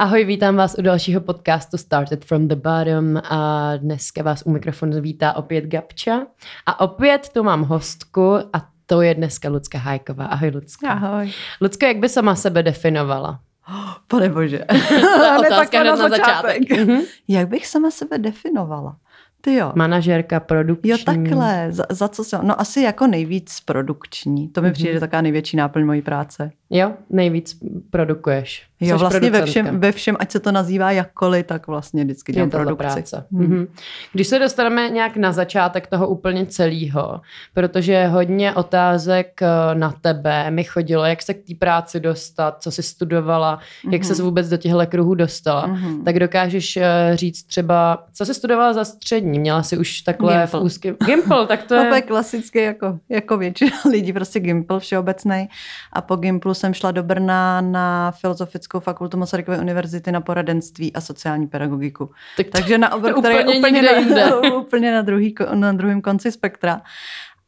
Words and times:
Ahoj, 0.00 0.24
vítám 0.24 0.56
vás 0.56 0.74
u 0.78 0.82
dalšího 0.82 1.20
podcastu 1.20 1.76
Started 1.76 2.24
from 2.24 2.48
the 2.48 2.54
Bottom 2.56 3.16
a 3.30 3.72
dneska 3.76 4.22
vás 4.22 4.42
u 4.46 4.50
mikrofonu 4.50 5.00
vítá 5.00 5.32
opět 5.32 5.64
Gabča 5.64 6.26
a 6.66 6.80
opět 6.80 7.28
tu 7.28 7.42
mám 7.42 7.62
hostku 7.64 8.34
a 8.52 8.68
to 8.86 9.02
je 9.02 9.14
dneska 9.14 9.48
Lucka 9.48 9.78
Hajková. 9.78 10.24
Ahoj, 10.26 10.50
Lucka. 10.54 10.88
Ahoj. 10.90 11.32
Lucka, 11.60 11.86
jak 11.88 11.96
by 11.96 12.08
sama 12.08 12.34
sebe 12.34 12.62
definovala? 12.62 13.40
Pane 14.08 14.28
bože. 14.28 14.58
To 15.16 15.44
je 15.44 15.50
otázka 15.50 15.80
hned 15.80 15.90
na 15.96 16.08
začátek. 16.08 16.58
Mhm. 16.86 17.00
Jak 17.28 17.48
bych 17.48 17.66
sama 17.66 17.90
sebe 17.90 18.18
definovala? 18.18 18.96
Ty 19.40 19.54
jo. 19.54 19.72
Manažerka, 19.74 20.40
produkční. 20.40 20.90
Jo, 20.90 20.96
takhle. 21.04 21.66
Za, 21.70 21.84
za 21.90 22.08
co 22.08 22.24
jsem? 22.24 22.40
No 22.46 22.60
asi 22.60 22.80
jako 22.80 23.06
nejvíc 23.06 23.60
produkční. 23.60 24.48
To 24.48 24.62
mi 24.62 24.66
Mhm. 24.68 24.72
přijde 24.74 25.00
taková 25.00 25.22
největší 25.22 25.56
náplň 25.56 25.84
mojí 25.86 26.02
práce. 26.02 26.50
Jo, 26.70 26.92
nejvíc 27.10 27.58
produkuješ. 27.90 28.68
Jo, 28.80 28.88
Jseš 28.96 29.00
vlastně 29.00 29.30
ve 29.30 29.46
všem, 29.46 29.80
ve 29.80 29.92
všem, 29.92 30.16
ať 30.20 30.30
se 30.30 30.40
to 30.40 30.52
nazývá 30.52 30.90
jakkoliv, 30.92 31.46
tak 31.46 31.66
vlastně 31.66 32.04
vždycky 32.04 32.32
je 32.32 32.34
dělám 32.34 32.50
produkci. 32.50 32.76
práce. 32.78 33.24
Hmm. 33.32 33.42
Mhm. 33.46 33.66
Když 34.12 34.26
se 34.26 34.38
dostaneme 34.38 34.88
nějak 34.90 35.16
na 35.16 35.32
začátek 35.32 35.86
toho 35.86 36.08
úplně 36.08 36.46
celého, 36.46 37.20
protože 37.54 38.06
hodně 38.06 38.52
otázek 38.54 39.42
eh, 39.42 39.74
na 39.74 39.94
tebe 40.00 40.50
mi 40.50 40.64
chodilo, 40.64 41.04
jak 41.04 41.22
se 41.22 41.34
k 41.34 41.44
té 41.46 41.54
práci 41.54 42.00
dostat, 42.00 42.62
co 42.62 42.70
jsi 42.70 42.82
studovala, 42.82 43.58
jak 43.90 44.02
Mhm. 44.02 44.14
se 44.14 44.22
vůbec 44.22 44.48
do 44.48 44.56
těchto 44.56 44.86
kruhů 44.86 45.14
dostala, 45.14 45.66
Mhm. 45.66 46.04
tak 46.04 46.18
dokážeš 46.18 46.76
eh, 46.76 47.10
říct 47.14 47.42
třeba, 47.42 48.06
co 48.12 48.26
jsi 48.26 48.34
studovala 48.34 48.72
za 48.72 48.84
střední? 48.84 49.38
Měla 49.38 49.62
jsi 49.62 49.78
už 49.78 50.00
takhle 50.00 50.34
Gimpl. 50.36 50.58
v 50.60 50.62
úzkém... 50.64 50.96
Gimpl, 51.06 51.46
tak 51.46 51.62
to 51.62 51.68
To 51.68 51.74
je... 51.84 51.94
je 51.94 52.02
klasický, 52.02 52.58
jako, 52.58 52.98
jako 53.08 53.36
většina 53.36 53.76
lidí, 53.90 54.12
prostě 54.12 54.40
Gimpl 54.40 54.78
všeobecný. 54.78 55.48
A 55.92 56.00
po 56.00 56.16
Gimplu 56.16 56.54
jsem 56.58 56.74
šla 56.74 56.90
do 56.90 57.02
Brna 57.02 57.60
na 57.60 58.10
Filozofickou 58.10 58.80
fakultu 58.80 59.16
Masarykovy 59.16 59.58
univerzity 59.58 60.12
na 60.12 60.20
poradenství 60.20 60.92
a 60.92 61.00
sociální 61.00 61.46
pedagogiku. 61.46 62.10
tak 62.36 62.46
to- 62.46 62.52
Takže 62.52 62.78
na 62.78 62.94
obor, 62.94 63.12
který 63.20 63.34
Úplně 63.34 63.52
je 63.54 63.58
úplně 63.58 63.78
jinde. 63.98 64.24
na, 64.26 64.36
úplně 64.56 64.92
na, 64.92 65.02
druhý, 65.02 65.34
na 65.54 65.72
druhém 65.72 66.00
konci 66.00 66.32
spektra. 66.32 66.80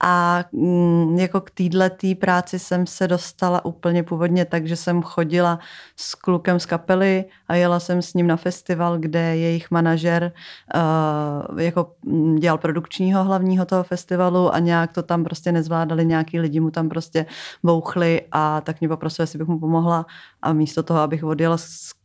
A 0.03 0.45
mm, 0.53 1.19
jako 1.19 1.41
k 1.41 1.51
této 1.51 2.07
práci 2.21 2.59
jsem 2.59 2.87
se 2.87 3.09
dostala 3.09 3.65
úplně 3.65 4.03
původně 4.03 4.45
tak, 4.45 4.67
že 4.67 4.77
jsem 4.77 5.03
chodila 5.03 5.59
s 5.97 6.15
klukem 6.15 6.61
z 6.61 6.67
kapely 6.67 7.25
a 7.49 7.55
jela 7.55 7.81
jsem 7.81 8.03
s 8.03 8.15
ním 8.15 8.27
na 8.27 8.37
festival, 8.37 8.99
kde 8.99 9.37
jejich 9.37 9.71
manažer 9.71 10.33
uh, 10.75 11.61
jako 11.61 11.93
mm, 12.05 12.37
dělal 12.37 12.59
produkčního 12.59 13.25
hlavního 13.25 13.65
toho 13.65 13.83
festivalu 13.83 14.55
a 14.55 14.59
nějak 14.59 14.93
to 14.93 15.03
tam 15.03 15.25
prostě 15.25 15.53
nezvládali, 15.53 16.07
nějaký 16.07 16.41
lidi 16.41 16.61
mu 16.61 16.71
tam 16.71 16.89
prostě 16.89 17.27
bouchli 17.63 18.23
a 18.33 18.61
tak 18.61 18.81
mě 18.81 18.89
poprosil, 18.89 19.23
jestli 19.23 19.39
bych 19.39 19.49
mu 19.49 19.59
pomohla 19.59 20.07
a 20.43 20.53
místo 20.53 20.83
toho, 20.83 21.01
abych 21.01 21.25
odjela 21.25 21.57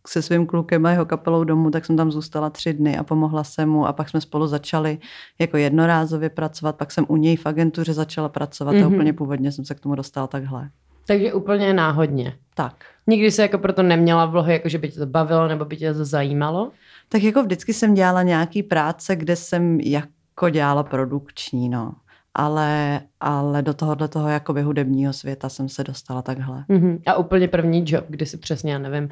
se 0.07 0.21
svým 0.21 0.45
klukem 0.45 0.85
a 0.85 0.91
jeho 0.91 1.05
kapelou 1.05 1.43
domů, 1.43 1.71
tak 1.71 1.85
jsem 1.85 1.97
tam 1.97 2.11
zůstala 2.11 2.49
tři 2.49 2.73
dny 2.73 2.97
a 2.97 3.03
pomohla 3.03 3.43
jsem 3.43 3.69
mu 3.69 3.87
a 3.87 3.93
pak 3.93 4.09
jsme 4.09 4.21
spolu 4.21 4.47
začali 4.47 4.97
jako 5.39 5.57
jednorázově 5.57 6.29
pracovat, 6.29 6.75
pak 6.75 6.91
jsem 6.91 7.05
u 7.07 7.17
něj 7.17 7.35
v 7.37 7.45
agentuře 7.45 7.93
začala 7.93 8.29
pracovat 8.29 8.75
mm-hmm. 8.75 8.85
a 8.85 8.87
Mhm. 8.87 8.93
úplně 8.93 9.13
původně 9.13 9.51
jsem 9.51 9.65
se 9.65 9.75
k 9.75 9.79
tomu 9.79 9.95
dostala 9.95 10.27
takhle. 10.27 10.69
Takže 11.07 11.33
úplně 11.33 11.73
náhodně. 11.73 12.35
Tak. 12.55 12.73
Nikdy 13.07 13.31
se 13.31 13.41
jako 13.41 13.57
proto 13.57 13.83
neměla 13.83 14.25
vlohy, 14.25 14.53
jako 14.53 14.69
že 14.69 14.77
by 14.77 14.89
tě 14.89 14.99
to 14.99 15.05
bavilo 15.05 15.47
nebo 15.47 15.65
by 15.65 15.77
tě 15.77 15.93
to 15.93 16.05
zajímalo? 16.05 16.71
Tak 17.09 17.23
jako 17.23 17.43
vždycky 17.43 17.73
jsem 17.73 17.93
dělala 17.93 18.23
nějaký 18.23 18.63
práce, 18.63 19.15
kde 19.15 19.35
jsem 19.35 19.79
jako 19.79 20.49
dělala 20.49 20.83
produkční, 20.83 21.69
no. 21.69 21.93
Ale, 22.35 23.01
ale 23.19 23.61
do 23.61 23.73
tohohle 23.73 24.07
toho 24.07 24.29
jakoby 24.29 24.61
hudebního 24.61 25.13
světa 25.13 25.49
jsem 25.49 25.69
se 25.69 25.83
dostala 25.83 26.21
takhle. 26.21 26.65
Mhm. 26.67 26.99
A 27.07 27.13
úplně 27.15 27.47
první 27.47 27.83
job, 27.87 28.05
kdy 28.09 28.25
si 28.25 28.37
přesně, 28.37 28.73
já 28.73 28.79
nevím, 28.79 29.09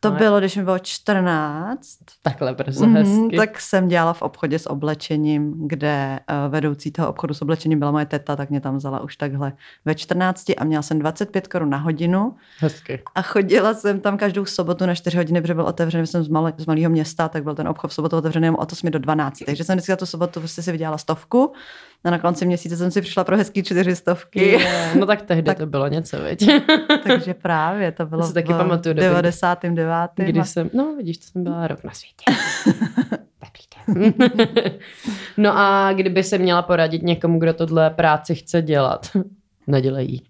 To 0.00 0.08
Ale- 0.08 0.18
bylo, 0.18 0.38
když 0.38 0.56
mi 0.56 0.64
bylo 0.64 0.78
14, 0.78 1.98
takhle 2.22 2.54
brzo 2.54 2.86
Mhm, 2.86 2.96
hezky. 2.96 3.36
tak 3.36 3.60
jsem 3.60 3.88
dělala 3.88 4.12
v 4.12 4.22
obchodě 4.22 4.58
s 4.58 4.70
oblečením, 4.70 5.68
kde 5.68 6.20
uh, 6.46 6.52
vedoucí 6.52 6.90
toho 6.90 7.08
obchodu 7.08 7.34
s 7.34 7.42
oblečením 7.42 7.78
byla 7.78 7.90
moje 7.90 8.06
teta, 8.06 8.36
tak 8.36 8.50
mě 8.50 8.60
tam 8.60 8.76
vzala 8.76 9.00
už 9.00 9.16
takhle 9.16 9.52
ve 9.84 9.94
14 9.94 10.50
a 10.58 10.64
měla 10.64 10.82
jsem 10.82 10.98
25 10.98 11.48
korun 11.48 11.70
na 11.70 11.78
hodinu 11.78 12.34
Hezky. 12.58 13.02
a 13.14 13.22
chodila 13.22 13.74
jsem 13.74 14.00
tam 14.00 14.16
každou 14.16 14.44
sobotu 14.44 14.86
na 14.86 14.94
4 14.94 15.16
hodiny, 15.16 15.40
protože 15.40 15.54
byl 15.54 15.64
otevřený, 15.64 16.06
jsem 16.06 16.24
z, 16.24 16.28
malé, 16.28 16.52
z 16.56 16.66
malého 16.66 16.90
města, 16.90 17.28
tak 17.28 17.42
byl 17.44 17.54
ten 17.54 17.68
obchod 17.68 17.90
v 17.90 17.94
sobotu 17.94 18.16
otevřený 18.16 18.50
od 18.50 18.72
8 18.72 18.90
do 18.90 18.98
12. 18.98 19.38
Takže 19.46 19.64
jsem 19.64 19.76
vždycky 19.76 19.92
za 19.92 19.96
tu 19.96 20.06
sobotu 20.06 20.40
prostě 20.40 20.62
si 20.62 20.72
vydělala 20.72 20.98
stovku 20.98 21.52
a 22.04 22.10
na 22.10 22.18
konci 22.18 22.46
měsíce 22.46 22.76
jsem 22.76 22.90
si 22.90 23.00
přišla 23.00 23.24
pro 23.24 23.36
hezký 23.36 23.62
čtyři 23.62 23.96
stovky. 23.96 24.48
Je, 24.48 24.94
no 24.98 25.06
tak 25.06 25.22
tehdy 25.22 25.42
Tak- 25.42 25.58
to 25.58 25.66
bylo 25.66 25.88
něco, 25.88 26.22
viď? 26.22 26.50
Takže 27.06 27.34
právě 27.34 27.92
to 27.92 28.06
bylo 28.06 28.22
si 28.22 28.34
taky 28.34 28.52
v 28.52 28.56
pamatuju 28.56 28.94
doby. 28.94 29.08
99. 29.08 30.10
Kdy 30.14 30.44
jsem, 30.44 30.70
no 30.74 30.94
vidíš, 30.96 31.18
to 31.18 31.24
jsem 31.26 31.44
byla 31.44 31.66
rok 31.66 31.84
na 31.84 31.90
světě. 31.92 32.24
Dobrý 33.42 34.02
den. 34.02 34.14
no 35.36 35.58
a 35.58 35.92
kdyby 35.92 36.22
se 36.22 36.38
měla 36.38 36.62
poradit 36.62 37.02
někomu, 37.02 37.38
kdo 37.38 37.52
tohle 37.54 37.90
práci 37.90 38.34
chce 38.34 38.62
dělat, 38.62 39.10
nedělej 39.66 40.06
jí. 40.06 40.22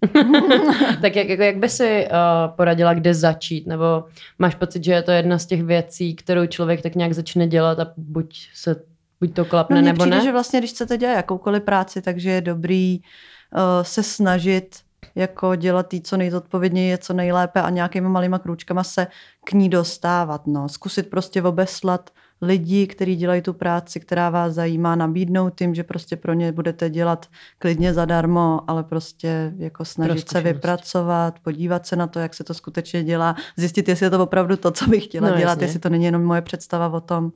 tak 1.01 1.15
jak, 1.15 1.29
jako, 1.29 1.43
jak 1.43 1.57
by 1.57 1.69
si 1.69 2.07
uh, 2.11 2.55
poradila, 2.55 2.93
kde 2.93 3.13
začít? 3.13 3.67
Nebo 3.67 4.03
máš 4.39 4.55
pocit, 4.55 4.83
že 4.83 4.91
je 4.91 5.01
to 5.01 5.11
jedna 5.11 5.37
z 5.37 5.45
těch 5.45 5.63
věcí, 5.63 6.15
kterou 6.15 6.45
člověk 6.45 6.81
tak 6.81 6.95
nějak 6.95 7.13
začne 7.13 7.47
dělat 7.47 7.79
a 7.79 7.87
buď 7.97 8.47
se 8.53 8.75
buď 9.23 9.35
to 9.35 9.45
klapne, 9.45 9.75
No 9.75 9.81
nebo 9.81 9.99
přijde, 9.99 10.17
ne? 10.17 10.23
že 10.23 10.31
vlastně, 10.31 10.59
když 10.59 10.71
chcete 10.71 10.97
dělat 10.97 11.13
jakoukoliv 11.13 11.63
práci, 11.63 12.01
takže 12.01 12.29
je 12.29 12.41
dobrý 12.41 12.99
uh, 12.99 13.59
se 13.81 14.03
snažit 14.03 14.75
jako 15.15 15.55
dělat 15.55 15.93
jí 15.93 16.01
co 16.01 16.17
nejzodpovědněji, 16.17 16.97
co 16.97 17.13
nejlépe 17.13 17.61
a 17.61 17.69
nějakýma 17.69 18.09
malýma 18.09 18.39
krůčkama 18.39 18.83
se 18.83 19.07
k 19.45 19.51
ní 19.51 19.69
dostávat. 19.69 20.47
No. 20.47 20.69
Zkusit 20.69 21.09
prostě 21.09 21.43
obeslat 21.43 22.09
lidi, 22.41 22.87
kteří 22.87 23.15
dělají 23.15 23.41
tu 23.41 23.53
práci, 23.53 23.99
která 23.99 24.29
vás 24.29 24.53
zajímá, 24.53 24.95
nabídnout 24.95 25.53
tím, 25.55 25.75
že 25.75 25.83
prostě 25.83 26.15
pro 26.15 26.33
ně 26.33 26.51
budete 26.51 26.89
dělat 26.89 27.25
klidně 27.59 27.93
zadarmo, 27.93 28.61
ale 28.67 28.83
prostě 28.83 29.53
jako 29.57 29.85
snažit 29.85 30.29
se 30.29 30.41
vypracovat, 30.41 31.39
podívat 31.39 31.85
se 31.87 31.95
na 31.95 32.07
to, 32.07 32.19
jak 32.19 32.33
se 32.33 32.43
to 32.43 32.53
skutečně 32.53 33.03
dělá, 33.03 33.35
zjistit, 33.57 33.87
jestli 33.89 34.05
je 34.05 34.09
to 34.09 34.23
opravdu 34.23 34.57
to, 34.57 34.71
co 34.71 34.87
bych 34.87 35.03
chtěla 35.03 35.29
No, 35.29 35.37
dělat, 35.37 35.51
jasně. 35.51 35.65
jestli 35.65 35.79
to 35.79 35.89
není 35.89 36.05
jenom 36.05 36.23
moje 36.23 36.41
představa 36.41 36.87
o 36.87 37.01
tom, 37.01 37.31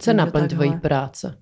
Co 0.00 0.12
naplň 0.12 0.48
tvojí 0.48 0.72
práce? 0.80 1.38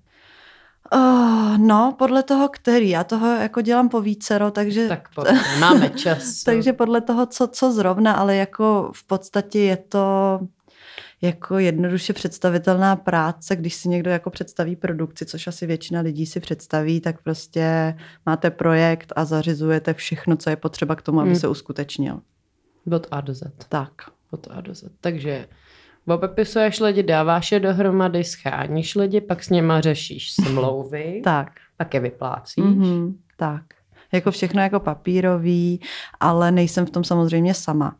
Uh, 0.93 1.57
no, 1.57 1.95
podle 1.97 2.23
toho, 2.23 2.49
který. 2.49 2.89
Já 2.89 3.03
toho 3.03 3.27
jako 3.27 3.61
dělám 3.61 3.89
po 3.89 4.01
vícero, 4.01 4.51
takže, 4.51 4.87
Tak 4.87 5.09
pojď, 5.15 5.27
máme 5.59 5.89
čas. 5.89 6.43
takže 6.45 6.73
podle 6.73 7.01
toho, 7.01 7.25
co, 7.25 7.47
co 7.47 7.71
zrovna, 7.71 8.13
ale 8.13 8.35
jako 8.35 8.91
v 8.95 9.07
podstatě 9.07 9.59
je 9.59 9.77
to 9.77 10.39
jako 11.21 11.59
jednoduše 11.59 12.13
představitelná 12.13 12.95
práce, 12.95 13.55
když 13.55 13.75
si 13.75 13.89
někdo 13.89 14.09
jako 14.09 14.29
představí 14.29 14.75
produkci, 14.75 15.25
což 15.25 15.47
asi 15.47 15.67
většina 15.67 16.01
lidí 16.01 16.25
si 16.25 16.39
představí, 16.39 17.01
tak 17.01 17.23
prostě 17.23 17.95
máte 18.25 18.51
projekt 18.51 19.13
a 19.15 19.25
zařizujete 19.25 19.93
všechno, 19.93 20.35
co 20.35 20.49
je 20.49 20.55
potřeba 20.55 20.95
k 20.95 21.01
tomu, 21.01 21.19
aby 21.19 21.29
Hmm. 21.29 21.39
se 21.39 21.47
uskutečnil. 21.47 22.19
Od 22.95 23.07
A 23.11 23.21
do 23.21 23.33
Z. 23.33 23.43
Tak. 23.69 23.91
Od 24.31 24.47
A 24.51 24.61
do 24.61 24.75
Z. 24.75 24.83
Takže 25.01 25.47
obepisuješ 26.07 26.79
lidi, 26.79 27.03
dáváš 27.03 27.51
je 27.51 27.59
dohromady, 27.59 28.23
scháníš 28.23 28.95
lidi, 28.95 29.21
pak 29.21 29.43
s 29.43 29.49
něma 29.49 29.81
řešíš 29.81 30.33
smlouvy, 30.33 31.21
Tak. 31.23 31.51
pak 31.77 31.93
je 31.93 31.99
vyplácíš. 31.99 32.63
Mm-hmm, 32.63 33.13
tak. 33.37 33.63
Jako 34.11 34.31
všechno 34.31 34.61
jako 34.61 34.79
papírový, 34.79 35.81
ale 36.19 36.51
nejsem 36.51 36.85
v 36.85 36.89
tom 36.89 37.03
samozřejmě 37.03 37.53
sama. 37.53 37.95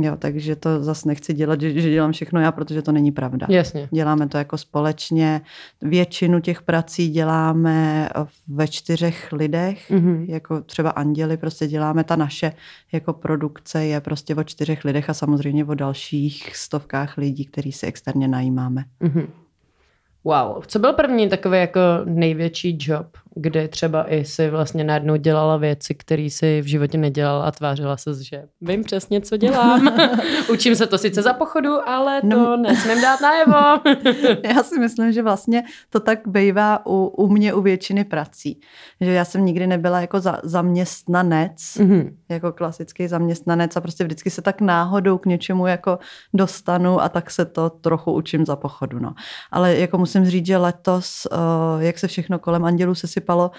Jo, 0.00 0.16
takže 0.18 0.56
to 0.56 0.82
zase 0.84 1.08
nechci 1.08 1.34
dělat, 1.34 1.60
že, 1.60 1.80
že 1.80 1.90
dělám 1.90 2.12
všechno 2.12 2.40
já, 2.40 2.52
protože 2.52 2.82
to 2.82 2.92
není 2.92 3.12
pravda. 3.12 3.46
Jasně. 3.50 3.88
Děláme 3.90 4.28
to 4.28 4.38
jako 4.38 4.58
společně. 4.58 5.40
Většinu 5.82 6.40
těch 6.40 6.62
prací 6.62 7.08
děláme 7.10 8.08
ve 8.48 8.68
čtyřech 8.68 9.32
lidech, 9.32 9.90
Mhm. 9.90 10.24
jako 10.28 10.60
třeba 10.60 10.90
Anděli, 10.90 11.36
prostě 11.36 11.66
děláme 11.66 12.04
ta 12.04 12.16
naše 12.16 12.52
jako 12.92 13.12
produkce 13.12 13.84
je 13.86 14.00
prostě 14.00 14.34
o 14.34 14.44
čtyřech 14.44 14.84
lidech 14.84 15.10
a 15.10 15.14
samozřejmě 15.14 15.64
o 15.64 15.74
dalších 15.74 16.56
stovkách 16.56 17.16
lidí, 17.16 17.44
který 17.44 17.72
si 17.72 17.86
externě 17.86 18.28
najímáme. 18.28 18.84
Mhm. 19.00 19.26
Wow. 20.24 20.62
Co 20.66 20.78
byl 20.78 20.92
první 20.92 21.28
takový 21.28 21.58
jako 21.58 21.80
největší 22.04 22.78
job, 22.80 23.06
kdy 23.38 23.68
třeba 23.68 24.12
i 24.12 24.24
si 24.24 24.50
vlastně 24.50 24.84
najednou 24.84 25.16
dělala 25.16 25.56
věci, 25.56 25.94
které 25.94 26.28
si 26.30 26.60
v 26.62 26.66
životě 26.66 26.98
nedělala 26.98 27.44
a 27.44 27.50
tvářila 27.50 27.96
se, 27.96 28.10
že 28.24 28.42
vím 28.60 28.84
přesně, 28.84 29.20
co 29.20 29.36
dělám. 29.36 29.96
Učím 30.52 30.76
se 30.76 30.86
to 30.86 30.98
sice 30.98 31.22
za 31.22 31.32
pochodu, 31.32 31.88
ale 31.88 32.20
to 32.20 32.26
No. 32.26 32.56
nesmím 32.56 33.00
dát 33.02 33.20
najevo. 33.20 33.82
Já 34.56 34.62
si 34.62 34.78
myslím, 34.78 35.12
že 35.12 35.22
vlastně 35.22 35.64
to 35.90 36.00
tak 36.00 36.18
bývá 36.26 36.86
u, 36.86 37.06
u 37.06 37.26
mě 37.28 37.54
u 37.54 37.60
většiny 37.62 38.04
prací. 38.04 38.60
Že 39.00 39.12
já 39.12 39.24
jsem 39.24 39.44
nikdy 39.44 39.66
nebyla 39.66 40.00
jako 40.00 40.20
za, 40.20 40.40
zaměstnanec, 40.42 41.76
Mhm. 41.78 42.16
jako 42.28 42.52
klasický 42.52 43.08
zaměstnanec 43.08 43.76
a 43.76 43.80
prostě 43.80 44.04
vždycky 44.04 44.30
se 44.30 44.42
tak 44.42 44.60
náhodou 44.60 45.18
k 45.18 45.26
něčemu 45.26 45.66
jako 45.66 45.98
dostanu 46.34 47.00
a 47.02 47.08
tak 47.08 47.30
se 47.30 47.44
to 47.44 47.70
trochu 47.70 48.12
učím 48.12 48.46
za 48.46 48.56
pochodu. 48.56 48.98
No. 48.98 49.14
Ale 49.52 49.76
jako 49.76 49.98
musím 49.98 50.24
říct, 50.24 50.46
že 50.46 50.56
letos, 50.56 51.26
uh, 51.32 51.82
jak 51.82 51.98
se 51.98 52.08
všechno 52.08 52.38
kolem 52.38 52.64
Andělů 52.64 52.94
sesypalo, 53.26 53.50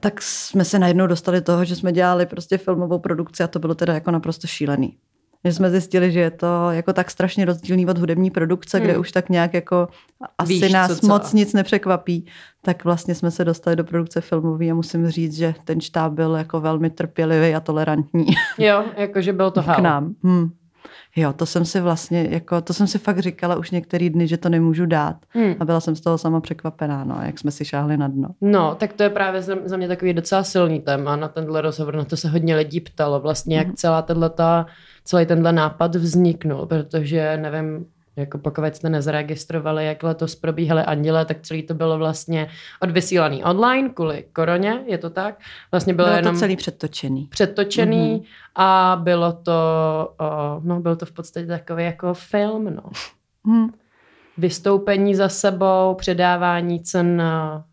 tak 0.00 0.22
jsme 0.22 0.64
se 0.64 0.78
najednou 0.78 1.06
dostali 1.06 1.38
do 1.38 1.44
toho, 1.44 1.64
že 1.64 1.76
jsme 1.76 1.92
dělali 1.92 2.26
prostě 2.26 2.58
filmovou 2.58 2.98
produkci 2.98 3.42
a 3.42 3.48
to 3.48 3.58
bylo 3.58 3.74
teda 3.74 3.94
jako 3.94 4.10
naprosto 4.10 4.46
šílený. 4.46 4.96
Že 5.44 5.52
jsme 5.52 5.70
zjistili, 5.70 6.12
že 6.12 6.20
je 6.20 6.30
to 6.30 6.70
jako 6.70 6.92
tak 6.92 7.10
strašně 7.10 7.44
rozdílný 7.44 7.86
od 7.86 7.98
hudební 7.98 8.30
produkce, 8.30 8.78
hmm. 8.78 8.86
kde 8.86 8.98
už 8.98 9.12
tak 9.12 9.28
nějak 9.28 9.54
jako 9.54 9.88
asi 10.38 10.52
Víš, 10.52 10.72
nás 10.72 10.90
co, 10.90 11.00
co. 11.00 11.06
moc 11.06 11.32
nic 11.32 11.52
nepřekvapí. 11.52 12.26
Tak 12.62 12.84
vlastně 12.84 13.14
jsme 13.14 13.30
se 13.30 13.44
dostali 13.44 13.76
do 13.76 13.84
produkce 13.84 14.20
filmové 14.20 14.70
a 14.70 14.74
musím 14.74 15.08
říct, 15.08 15.36
že 15.36 15.54
ten 15.64 15.80
štáb 15.80 16.12
byl 16.12 16.34
jako 16.34 16.60
velmi 16.60 16.90
trpělivý 16.90 17.54
a 17.54 17.60
tolerantní 17.60 18.26
Jo, 18.58 18.84
jakože 18.96 19.32
byl 19.32 19.50
to 19.50 19.62
k 19.62 19.66
hell. 19.66 19.82
nám. 19.82 20.14
Hmm. 20.24 20.50
Jo, 21.18 21.32
to 21.32 21.46
jsem 21.46 21.64
si 21.64 21.80
vlastně, 21.80 22.28
jako, 22.30 22.60
to 22.60 22.74
jsem 22.74 22.86
si 22.86 22.98
fakt 22.98 23.18
říkala 23.18 23.56
už 23.56 23.70
některý 23.70 24.10
dny, 24.10 24.28
že 24.28 24.36
to 24.36 24.48
nemůžu 24.48 24.86
dát. 24.86 25.16
Hmm. 25.28 25.54
A 25.60 25.64
byla 25.64 25.80
jsem 25.80 25.96
z 25.96 26.00
toho 26.00 26.18
sama 26.18 26.40
překvapená, 26.40 27.04
no, 27.04 27.20
jak 27.22 27.38
jsme 27.38 27.50
si 27.50 27.64
šáhli 27.64 27.96
na 27.96 28.08
dno. 28.08 28.28
No, 28.40 28.74
tak 28.74 28.92
to 28.92 29.02
je 29.02 29.10
právě 29.10 29.42
za 29.42 29.76
mě 29.76 29.88
takový 29.88 30.14
docela 30.14 30.42
silný 30.42 30.80
téma 30.80 31.16
na 31.16 31.28
tenhle 31.28 31.60
rozhovor, 31.60 31.96
na 31.96 32.04
to 32.04 32.16
se 32.16 32.28
hodně 32.28 32.56
lidí 32.56 32.80
ptalo 32.80 33.20
vlastně, 33.20 33.56
jak 33.56 33.74
celá 33.74 34.02
tato, 34.02 34.70
celý 35.04 35.26
tenhle 35.26 35.52
nápad 35.52 35.94
vzniknul, 35.94 36.66
protože 36.66 37.36
nevím, 37.36 37.86
jako 38.18 38.38
pokud 38.38 38.64
jste 38.74 38.88
nezaregistrovali, 38.88 39.86
jak 39.86 40.02
letos 40.02 40.34
probíhaly 40.34 40.82
Anděle, 40.82 41.24
tak 41.24 41.40
celý 41.42 41.62
to 41.62 41.74
bylo 41.74 41.98
vlastně 41.98 42.48
odvysílaný 42.80 43.44
online 43.44 43.88
kvůli 43.88 44.24
koroně, 44.32 44.80
je 44.86 44.98
to 44.98 45.10
tak? 45.10 45.38
Vlastně 45.70 45.94
bylo, 45.94 46.06
Bylo 46.08 46.16
jenom 46.16 46.34
to 46.34 46.40
celý 46.40 46.56
předtočený. 46.56 47.26
předtočený 47.30 48.12
Mhm. 48.14 48.22
a 48.54 49.00
bylo 49.02 49.32
to, 49.32 49.52
o, 50.20 50.60
no 50.64 50.80
byl 50.80 50.96
to 50.96 51.06
v 51.06 51.12
podstatě 51.12 51.46
takový 51.46 51.84
jako 51.84 52.14
film, 52.14 52.64
no. 52.74 52.82
Hmm. 53.44 53.68
Vystoupení 54.38 55.14
za 55.14 55.28
sebou, 55.28 55.94
předávání 55.94 56.80
cen 56.82 57.16
na 57.16 57.64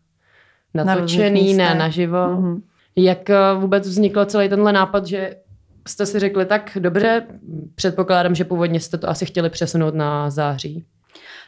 Na 0.74 0.84
natočený, 0.84 1.40
různých 1.40 1.56
ne 1.56 1.74
naživo. 1.74 2.26
Mhm. 2.28 2.62
Jak 2.96 3.30
eh, 3.30 3.36
vůbec 3.54 3.88
vznikl 3.88 4.24
celý 4.24 4.48
tenhle 4.48 4.72
nápad, 4.72 5.06
že 5.06 5.36
jste 5.88 6.06
si 6.06 6.18
řekli, 6.18 6.46
tak 6.46 6.78
dobře, 6.80 7.26
předpokládám, 7.74 8.34
že 8.34 8.44
původně 8.44 8.80
jste 8.80 8.98
to 8.98 9.08
asi 9.08 9.26
chtěli 9.26 9.50
přesunout 9.50 9.94
na 9.94 10.30
září. 10.30 10.84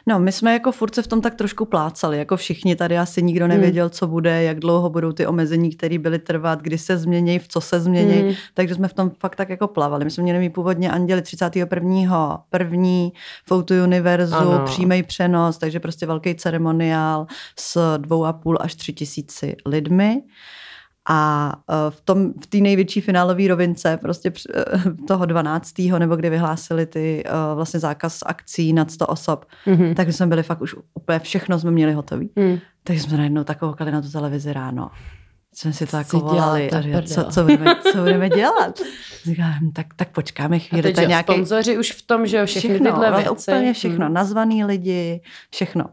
No, 0.07 0.19
my 0.19 0.31
jsme 0.31 0.53
jako 0.53 0.71
furt 0.71 0.95
se 0.95 1.01
v 1.01 1.07
tom 1.07 1.21
tak 1.21 1.35
trošku 1.35 1.65
plácali, 1.65 2.17
jako 2.17 2.37
všichni 2.37 2.75
tady 2.75 2.97
asi 2.97 3.23
nikdo 3.23 3.47
nevěděl, 3.47 3.89
co 3.89 4.07
bude, 4.07 4.43
jak 4.43 4.59
dlouho 4.59 4.89
budou 4.89 5.11
ty 5.11 5.27
omezení, 5.27 5.75
které 5.75 5.99
byly 5.99 6.19
trvat, 6.19 6.61
kdy 6.61 6.77
se 6.77 6.97
změní, 6.97 7.39
v 7.39 7.47
co 7.47 7.61
se 7.61 7.79
změní, 7.79 8.21
Hmm. 8.21 8.33
takže 8.53 8.75
jsme 8.75 8.87
v 8.87 8.93
tom 8.93 9.11
fakt 9.19 9.35
tak 9.35 9.49
jako 9.49 9.67
plavali. 9.67 10.05
My 10.05 10.11
jsme 10.11 10.23
měli 10.23 10.39
mít 10.39 10.49
původně 10.49 10.91
Anděli 10.91 11.21
31. 11.21 12.43
první 12.49 13.13
Outu 13.51 13.73
Univerzu, 13.83 14.59
přímý 14.65 15.03
přenos, 15.03 15.57
takže 15.57 15.79
prostě 15.79 16.05
velký 16.05 16.35
ceremoniál 16.35 17.27
s 17.59 17.97
dvou 17.97 18.25
a 18.25 18.33
půl 18.33 18.57
až 18.61 18.75
tři 18.75 18.93
tisíci 18.93 19.55
lidmi. 19.65 20.21
A 21.09 21.51
eh, 21.69 21.73
v 21.91 22.01
tom 22.01 22.33
v 22.43 22.47
té 22.47 22.57
největší 22.57 23.01
finálové 23.01 23.47
rovince, 23.47 23.97
prostě 24.01 24.31
eh, 24.55 24.63
toho 25.07 25.25
12. 25.25 25.73
nebo 25.99 26.15
kdy 26.15 26.29
vyhlásili 26.29 26.85
ty 26.85 27.23
eh, 27.25 27.31
vlastně 27.55 27.79
zákaz 27.79 28.19
akcí 28.25 28.73
nad 28.73 28.91
100 28.91 29.07
osob, 29.07 29.45
Mhm. 29.65 29.95
tak 29.95 30.07
jsme 30.13 30.27
byli 30.27 30.43
fakt 30.43 30.61
už 30.61 30.75
úplně 30.93 31.19
všechno 31.19 31.59
jsme 31.59 31.71
měli 31.71 31.93
hotový. 31.93 32.29
Hmm. 32.37 32.57
Takže 32.83 33.01
jsme 33.03 33.17
najednou 33.17 33.43
tak 33.43 33.59
koukali 33.59 33.91
na 33.91 34.01
tu 34.01 34.09
televizi 34.11 34.53
ráno. 34.53 34.91
Jsme 35.53 35.73
si 35.73 35.85
to 35.85 35.91
Co 35.91 35.97
jako 35.97 36.19
volali 36.19 36.71
a 36.71 37.01
co, 37.01 37.23
co, 37.23 37.41
budeme, 37.43 37.75
co 37.91 37.97
budeme 37.97 38.29
dělat. 38.29 38.79
Říkám, 39.25 39.53
"Hm, 39.61 39.71
tak, 39.71 39.85
tak 39.95 40.09
počkáme 40.09 40.55
A 40.55 40.59
chvíli. 40.59 40.83
teď 40.83 40.95
to 40.95 41.01
je 41.01 41.05
že 41.05 41.09
nějaký, 41.09 41.33
sponzoři 41.33 41.77
už 41.77 41.91
v 41.91 42.07
tom, 42.07 42.27
že 42.27 42.37
jo, 42.37 42.45
všechny 42.45 42.69
všechno, 42.69 42.91
tyhle 42.91 43.11
věci. 43.11 43.29
úplně 43.51 43.73
všechno. 43.73 44.05
Hmm. 44.05 44.13
Nazvaný 44.13 44.63
lidi, 44.63 45.21
všechno. 45.51 45.85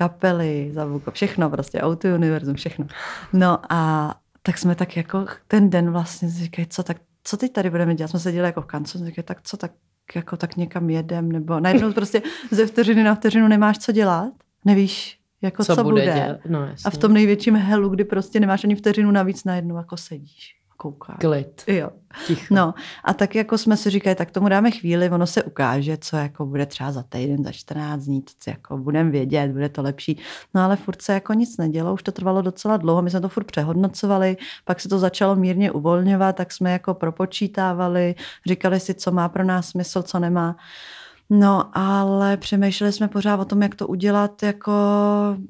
Kapely, 0.00 0.70
zavuko, 0.72 1.10
všechno 1.10 1.50
prostě, 1.50 1.80
auto 1.80 2.08
univerzum, 2.08 2.54
všechno. 2.54 2.86
No 3.32 3.58
a 3.72 4.14
tak 4.42 4.58
jsme 4.58 4.74
tak 4.74 4.96
jako 4.96 5.26
ten 5.48 5.70
den 5.70 5.90
vlastně 5.90 6.30
si 6.30 6.44
říkali, 6.44 6.66
co 6.70 6.82
tak, 6.82 6.96
co 7.24 7.36
teď 7.36 7.52
tady 7.52 7.70
budeme 7.70 7.94
dělat? 7.94 8.08
Jsme 8.08 8.20
seděli 8.20 8.46
jako 8.46 8.62
v 8.62 8.66
kancu, 8.66 8.98
říkali, 8.98 9.24
tak 9.24 9.42
co 9.42 9.56
tak, 9.56 9.72
jako 10.14 10.36
tak 10.36 10.56
někam 10.56 10.90
jedem, 10.90 11.32
nebo 11.32 11.60
najednou 11.60 11.92
prostě 11.94 12.22
ze 12.50 12.66
vteřiny 12.66 13.04
na 13.04 13.14
vteřinu 13.14 13.48
nemáš 13.48 13.78
co 13.78 13.92
dělat, 13.92 14.32
nevíš, 14.64 15.18
jako 15.42 15.64
co, 15.64 15.76
co, 15.76 15.84
bude. 15.84 16.02
bude. 16.02 16.14
Dělat? 16.14 16.40
No, 16.48 16.66
jasně. 16.66 16.88
A 16.88 16.90
v 16.90 16.98
tom 16.98 17.12
největším 17.12 17.56
helu, 17.56 17.88
kdy 17.88 18.04
prostě 18.04 18.40
nemáš 18.40 18.64
ani 18.64 18.74
vteřinu 18.74 19.10
navíc 19.10 19.44
najednou 19.44 19.76
jako 19.76 19.96
sedíš 19.96 20.59
a 20.80 20.82
koukáš. 20.82 21.16
Klid, 21.20 21.64
Jo. 21.66 21.90
ticho. 22.26 22.54
No 22.54 22.74
a 23.04 23.14
tak 23.14 23.34
jako 23.34 23.58
jsme 23.58 23.76
si 23.76 23.90
říkali, 23.90 24.16
tak 24.16 24.30
tomu 24.30 24.48
dáme 24.48 24.70
chvíli, 24.70 25.10
ono 25.10 25.26
se 25.26 25.42
ukáže, 25.42 25.96
co 25.96 26.16
jako 26.16 26.46
bude 26.46 26.66
třeba 26.66 26.92
za 26.92 27.02
týden, 27.02 27.44
za 27.44 27.52
14 27.52 28.02
dní, 28.04 28.22
to 28.22 28.50
jako 28.50 28.78
budeme 28.78 29.10
vědět, 29.10 29.52
bude 29.52 29.68
to 29.68 29.82
lepší. 29.82 30.18
No 30.54 30.62
ale 30.62 30.76
furt 30.76 31.02
se 31.02 31.12
jako 31.12 31.32
nic 31.32 31.56
nedělo, 31.56 31.94
už 31.94 32.02
to 32.02 32.12
trvalo 32.12 32.42
docela 32.42 32.76
dlouho, 32.76 33.02
my 33.02 33.10
jsme 33.10 33.20
to 33.20 33.28
furt 33.28 33.44
přehodnocovali, 33.44 34.36
pak 34.64 34.80
se 34.80 34.88
to 34.88 34.98
začalo 34.98 35.36
mírně 35.36 35.72
uvolňovat, 35.72 36.36
tak 36.36 36.52
jsme 36.52 36.72
jako 36.72 36.94
propočítávali, 36.94 38.14
říkali 38.46 38.80
si, 38.80 38.94
co 38.94 39.10
má 39.12 39.28
pro 39.28 39.44
nás 39.44 39.68
smysl, 39.68 40.02
co 40.02 40.18
nemá. 40.18 40.56
No, 41.30 41.78
ale 41.78 42.36
přemýšleli 42.36 42.92
jsme 42.92 43.08
pořád 43.08 43.40
o 43.40 43.44
tom, 43.44 43.62
jak 43.62 43.74
to 43.74 43.86
udělat 43.86 44.42
jako 44.42 44.72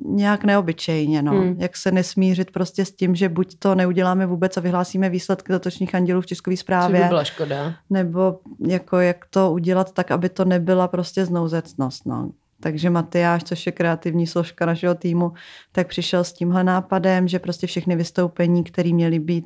nějak 0.04 0.44
neobyčejně, 0.44 1.22
no. 1.22 1.32
Hmm. 1.32 1.56
Jak 1.58 1.76
se 1.76 1.90
nesmířit 1.92 2.50
prostě 2.50 2.84
s 2.84 2.92
tím, 2.92 3.14
že 3.14 3.28
buď 3.28 3.58
to 3.58 3.74
neuděláme 3.74 4.26
vůbec 4.26 4.56
a 4.56 4.60
vyhlásíme 4.60 5.08
výsledky 5.08 5.52
letošních 5.52 5.94
andělů 5.94 6.20
v 6.20 6.26
tiskové 6.26 6.56
zprávě, 6.56 7.02
by 7.02 7.08
byla 7.08 7.24
škoda. 7.24 7.74
nebo 7.90 8.38
jako 8.66 8.98
jak 8.98 9.24
to 9.30 9.52
udělat 9.52 9.92
tak, 9.92 10.10
aby 10.10 10.28
to 10.28 10.44
nebyla 10.44 10.88
prostě 10.88 11.24
znouzecnost, 11.24 12.06
no. 12.06 12.30
Takže 12.62 12.90
Matyáš, 12.90 13.44
což 13.44 13.66
je 13.66 13.72
kreativní 13.72 14.26
složka 14.26 14.66
našeho 14.66 14.94
týmu, 14.94 15.32
tak 15.72 15.88
přišel 15.88 16.24
s 16.24 16.32
tímhle 16.32 16.64
nápadem, 16.64 17.28
že 17.28 17.38
prostě 17.38 17.66
všechny 17.66 17.96
vystoupení, 17.96 18.64
které 18.64 18.92
měly 18.92 19.18
být 19.18 19.44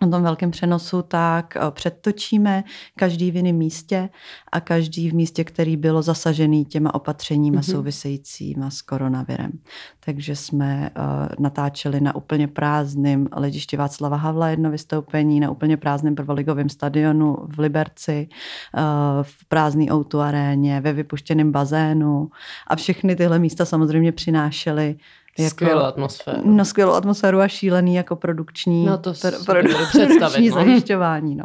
na 0.00 0.08
tom 0.08 0.22
velkém 0.22 0.50
přenosu, 0.50 1.02
tak 1.02 1.56
eh, 1.56 1.60
předtočíme 1.70 2.64
každý 2.96 3.30
v 3.30 3.36
jiném 3.36 3.56
místě 3.56 4.08
a 4.52 4.60
každý 4.60 5.10
v 5.10 5.14
místě, 5.14 5.44
který 5.44 5.76
bylo 5.76 6.02
zasažený 6.02 6.64
těma 6.64 6.94
opatřeníma 6.94 7.56
Mhm. 7.56 7.62
mm-hmm. 7.62 7.72
souvisejícíma 7.72 8.70
s 8.70 8.82
koronavirem. 8.82 9.52
Takže 10.00 10.36
jsme 10.36 10.90
uh, 10.96 11.04
natáčeli 11.38 12.00
na 12.00 12.14
úplně 12.14 12.48
prázdném 12.48 13.28
letišti 13.32 13.76
Václava 13.76 14.16
Havla 14.16 14.48
jedno 14.48 14.70
vystoupení, 14.70 15.40
na 15.40 15.50
úplně 15.50 15.76
prázdném 15.76 16.14
prvoligovém 16.14 16.68
stadionu 16.68 17.36
v 17.56 17.58
Liberci, 17.58 18.28
uh, 18.74 18.82
v 19.22 19.48
prázdný 19.48 19.92
outu 19.92 20.20
aréně, 20.20 20.80
ve 20.80 20.92
vypuštěném 20.92 21.52
bazénu 21.52 22.30
a 22.66 22.76
všechny 22.76 23.16
tyhle 23.16 23.38
místa 23.38 23.64
samozřejmě 23.64 24.12
přinášely 24.12 24.96
jako, 25.38 25.50
Skvělou 25.50 25.82
atmosféru. 25.82 26.38
No 26.44 26.64
skvělou 26.64 26.92
atmosféru 26.92 27.40
a 27.40 27.48
šílený 27.48 27.94
jako 27.94 28.16
produkční, 28.16 28.84
No 28.86 28.98
to 28.98 29.14
si 29.14 29.28
pro- 29.46 29.62
dovedu 29.62 29.68
představit, 29.88 30.18
produkční 30.18 30.48
no. 30.48 30.54
zajišťování. 30.54 31.34
No. 31.36 31.44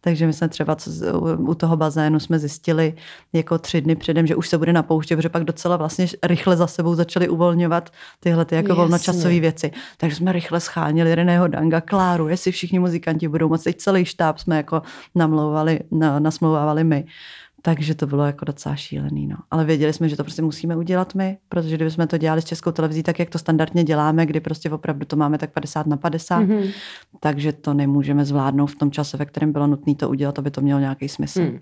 Takže 0.00 0.26
my 0.26 0.32
jsme 0.32 0.48
třeba 0.48 0.76
u- 1.38 1.54
toho 1.54 1.76
bazénu 1.76 2.20
jsme 2.20 2.38
zjistili 2.38 2.94
jako 3.32 3.58
tři 3.58 3.80
dny 3.80 3.96
předem, 3.96 4.26
že 4.26 4.36
už 4.36 4.48
se 4.48 4.58
bude 4.58 4.72
napouštět, 4.72 5.16
protože 5.18 5.28
pak 5.28 5.44
docela 5.44 5.76
vlastně 5.76 6.06
rychle 6.22 6.56
za 6.56 6.66
sebou 6.66 6.94
začali 6.94 7.28
uvolňovat 7.28 7.90
tyhle 8.20 8.44
ty 8.44 8.54
jako 8.54 8.74
volnočasové 8.74 9.40
věci. 9.40 9.70
Takže 9.96 10.16
jsme 10.16 10.32
rychle 10.32 10.60
schánili 10.60 11.14
Reného 11.14 11.48
Danga, 11.48 11.80
Kláru, 11.80 12.28
jestli 12.28 12.52
všichni 12.52 12.78
muzikanti 12.78 13.28
budou 13.28 13.48
moc, 13.48 13.62
teď 13.64 13.76
celý 13.76 14.04
štáb 14.04 14.38
jsme 14.38 14.56
jako 14.56 14.82
namlouvali, 15.14 15.80
na, 15.90 16.18
nasmlouvávali 16.18 16.84
my. 16.84 17.04
Takže 17.62 17.94
to 17.94 18.06
bylo 18.06 18.26
jako 18.26 18.44
docela 18.44 18.76
šílený. 18.76 19.26
No. 19.26 19.36
Ale 19.50 19.64
věděli 19.64 19.92
jsme, 19.92 20.08
že 20.08 20.16
to 20.16 20.24
prostě 20.24 20.42
musíme 20.42 20.76
udělat 20.76 21.14
my, 21.14 21.38
protože 21.48 21.74
kdybychom 21.76 22.06
to 22.06 22.18
dělali 22.18 22.42
s 22.42 22.44
českou 22.44 22.70
televizí, 22.72 23.02
tak 23.02 23.18
jak 23.18 23.30
to 23.30 23.38
standardně 23.38 23.84
děláme, 23.84 24.26
kdy 24.26 24.40
prostě 24.40 24.70
opravdu 24.70 25.06
to 25.06 25.16
máme 25.16 25.38
tak 25.38 25.52
50 25.52 25.86
na 25.86 25.96
50, 25.96 26.40
mm-hmm. 26.40 26.46
Mhm. 26.60 26.68
takže 27.20 27.52
to 27.52 27.74
nemůžeme 27.74 28.24
zvládnout 28.24 28.66
v 28.66 28.76
tom 28.76 28.90
čase, 28.90 29.16
ve 29.16 29.24
kterém 29.24 29.52
bylo 29.52 29.66
nutné 29.66 29.94
to 29.94 30.08
udělat, 30.08 30.38
aby 30.38 30.50
to 30.50 30.60
mělo 30.60 30.80
nějaký 30.80 31.08
smysl. 31.08 31.40
Hmm. 31.40 31.58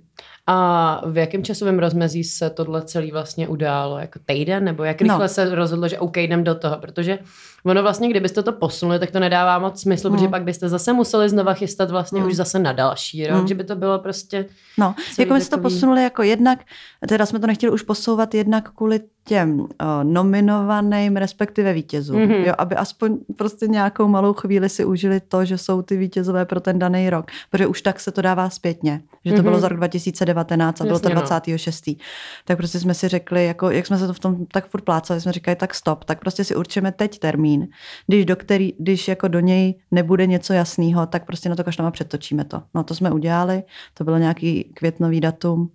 A 0.47 1.03
v 1.07 1.17
jakém 1.17 1.43
časovém 1.45 1.79
rozmezí 1.79 2.25
se 2.25 2.51
tohle 2.51 2.83
celý 2.83 3.13
vlastně 3.13 3.49
událo? 3.49 3.99
Jako 3.99 4.19
týden? 4.27 4.65
Nebo 4.65 4.85
jak 4.85 5.01
rychle 5.03 5.19
No. 5.19 5.29
se 5.29 5.55
rozhodlo, 5.55 5.89
že 5.89 5.99
OK, 5.99 6.17
jdem 6.17 6.45
do 6.45 6.55
toho? 6.55 6.77
Protože 6.79 7.19
ono 7.65 7.83
vlastně, 7.83 8.09
kdybyste 8.09 8.43
to 8.43 8.53
posunuli, 8.53 8.99
tak 8.99 9.11
to 9.11 9.21
nedává 9.21 9.59
moc 9.59 9.81
smysl, 9.81 10.09
Hmm. 10.09 10.17
protože 10.17 10.29
pak 10.29 10.43
byste 10.43 10.69
zase 10.69 10.93
museli 10.93 11.29
znova 11.29 11.55
chystat 11.55 11.91
vlastně 11.91 12.21
Hmm. 12.21 12.29
už 12.31 12.37
zase 12.37 12.59
na 12.59 12.73
další 12.73 13.27
rok, 13.27 13.39
Hmm. 13.39 13.49
že 13.49 13.55
by 13.55 13.65
to 13.65 13.77
bylo 13.77 13.99
prostě... 13.99 14.47
No, 14.79 14.95
jako 15.19 15.35
my 15.35 15.41
jsme 15.41 15.51
to 15.51 15.57
takový- 15.57 15.75
posunuli 15.87 16.03
jako 16.03 16.23
jednak, 16.23 16.65
teda 17.09 17.27
jsme 17.27 17.39
to 17.39 17.47
nechtěli 17.47 17.73
už 17.73 17.83
posouvat 17.83 18.35
jednak 18.35 18.75
kvůli 18.75 19.01
těm 19.27 19.61
uh, 19.61 19.67
nominovaným, 20.03 21.17
respektive 21.17 21.73
vítězům, 21.73 22.21
Mhm. 22.21 22.31
mm-hmm. 22.31 22.47
jo, 22.47 22.55
aby 22.59 22.77
aspoň 22.77 23.19
prostě 23.37 23.67
nějakou 23.69 24.09
malou 24.09 24.33
chvíli 24.33 24.69
si 24.69 24.85
užili 24.85 25.21
to, 25.21 25.45
že 25.45 25.59
jsou 25.59 25.83
ty 25.83 25.97
vítězové 25.97 26.45
pro 26.45 26.61
ten 26.61 26.79
daný 26.79 27.11
rok, 27.11 27.27
protože 27.51 27.67
už 27.67 27.83
tak 27.83 28.01
se 28.01 28.11
to 28.13 28.23
dává 28.23 28.51
zpětně, 28.51 29.01
že 29.25 29.31
to 29.33 29.37
Mhm. 29.37 29.45
bylo 29.45 29.61
za 29.61 29.69
rok 29.69 29.77
2019 29.79 30.81
a 30.81 30.85
bylo 30.85 30.99
to 30.99 31.09
Jasně, 31.09 31.15
no. 31.15 31.21
26. 31.21 31.99
Tak 32.45 32.57
prostě 32.59 32.81
jsme 32.81 32.95
si 32.95 33.09
řekli, 33.09 33.45
jako, 33.47 33.71
jak 33.71 33.87
jsme 33.87 33.99
se 33.99 34.07
to 34.07 34.13
v 34.13 34.19
tom 34.19 34.47
tak 34.53 34.67
furt 34.69 34.83
plácali, 34.85 35.21
jsme 35.21 35.33
říkali, 35.33 35.57
tak 35.57 35.75
stop, 35.75 36.05
tak 36.05 36.21
prostě 36.21 36.45
si 36.45 36.57
určíme 36.57 36.93
teď 36.93 37.19
termín, 37.19 37.69
když 38.07 38.25
do 38.25 38.37
který, 38.37 38.73
když 38.79 39.09
jako 39.09 39.29
do 39.29 39.41
něj 39.41 39.75
nebude 39.91 40.27
něco 40.27 40.53
jasného, 40.53 41.07
tak 41.07 41.27
prostě 41.27 41.49
na 41.49 41.57
to 41.57 41.65
kašlama 41.65 41.91
přetočíme 41.91 42.45
to. 42.45 42.63
No 42.75 42.85
to 42.85 42.95
jsme 42.95 43.11
udělali, 43.11 43.63
to 43.95 44.05
bylo 44.05 44.19
nějaký 44.19 44.65
květnový 44.75 45.21
datum 45.21 45.71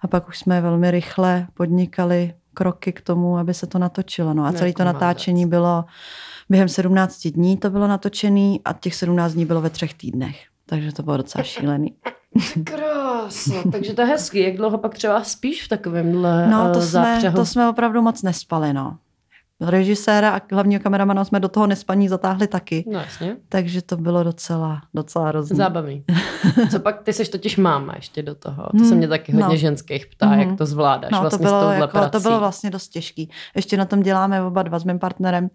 a 0.00 0.06
pak 0.08 0.28
už 0.28 0.38
jsme 0.38 0.60
velmi 0.60 0.90
rychle 0.90 1.46
podnikali 1.54 2.32
kroky 2.54 2.92
k 2.92 3.00
tomu, 3.00 3.38
aby 3.38 3.54
se 3.54 3.66
to 3.66 3.78
natočilo. 3.78 4.34
No 4.34 4.46
a 4.46 4.52
celé 4.52 4.72
to 4.72 4.84
natáčení 4.84 5.46
bylo 5.46 5.84
během 6.48 6.68
17 6.68 7.26
dní 7.26 7.56
to 7.56 7.70
bylo 7.70 7.88
natočený 7.88 8.60
a 8.64 8.72
těch 8.72 8.94
17 8.94 9.32
dní 9.32 9.46
bylo 9.46 9.60
ve 9.60 9.70
třech 9.70 9.94
týdnech. 9.94 10.36
Takže 10.66 10.92
to 10.92 11.02
bylo 11.02 11.16
docela 11.16 11.44
šílený. 11.44 11.94
Krásno, 12.64 13.62
takže 13.72 13.94
to 13.94 14.00
je 14.00 14.06
hezký. 14.06 14.38
Jak 14.38 14.56
dlouho 14.56 14.78
pak 14.78 14.94
třeba 14.94 15.24
spíš 15.24 15.64
v 15.64 15.68
takovémhle 15.68 16.48
No, 16.48 16.72
to, 16.72 16.78
uh, 16.78 16.84
jsme, 16.84 16.90
zápřehu? 16.90 17.36
to 17.36 17.46
jsme 17.46 17.68
opravdu 17.68 18.02
moc 18.02 18.22
nespali, 18.22 18.72
no. 18.72 18.96
Režiséra 19.60 20.30
a 20.36 20.40
hlavního 20.52 20.82
kameramana 20.82 21.24
jsme 21.24 21.40
do 21.40 21.48
toho 21.48 21.66
nespaní 21.66 22.08
zatáhli 22.08 22.46
taky, 22.46 22.84
No 22.86 22.98
jasně. 22.98 23.36
takže 23.48 23.82
to 23.82 23.96
bylo 23.96 24.22
docela, 24.24 24.80
docela 24.94 25.28
hrozný. 25.28 25.56
Zábavný. 25.56 26.04
Co 26.70 26.80
pak, 26.80 27.02
ty 27.02 27.12
seš 27.12 27.28
totiž 27.28 27.56
máma 27.56 27.92
ještě 27.96 28.22
do 28.22 28.34
toho. 28.34 28.62
To 28.62 28.76
Hmm, 28.76 28.88
se 28.88 28.94
mě 28.94 29.08
taky 29.08 29.32
hodně 29.32 29.48
no. 29.48 29.56
ženských 29.56 30.06
ptá, 30.06 30.26
Mhm. 30.26 30.40
jak 30.40 30.58
to 30.58 30.66
zvládáš 30.66 31.10
No, 31.12 31.20
vlastně 31.20 31.38
to 31.38 31.44
bylo, 31.44 31.58
s 31.58 31.62
touhle 31.62 31.76
jako, 31.76 31.88
prací. 31.92 32.10
to 32.10 32.20
bylo 32.20 32.38
vlastně 32.38 32.70
dost 32.70 32.88
těžký. 32.88 33.30
Ještě 33.56 33.76
na 33.76 33.84
tom 33.84 34.02
děláme 34.02 34.42
oba 34.42 34.62
dva 34.62 34.78
s 34.78 34.84
mým 34.84 34.98
partnerem, 34.98 35.50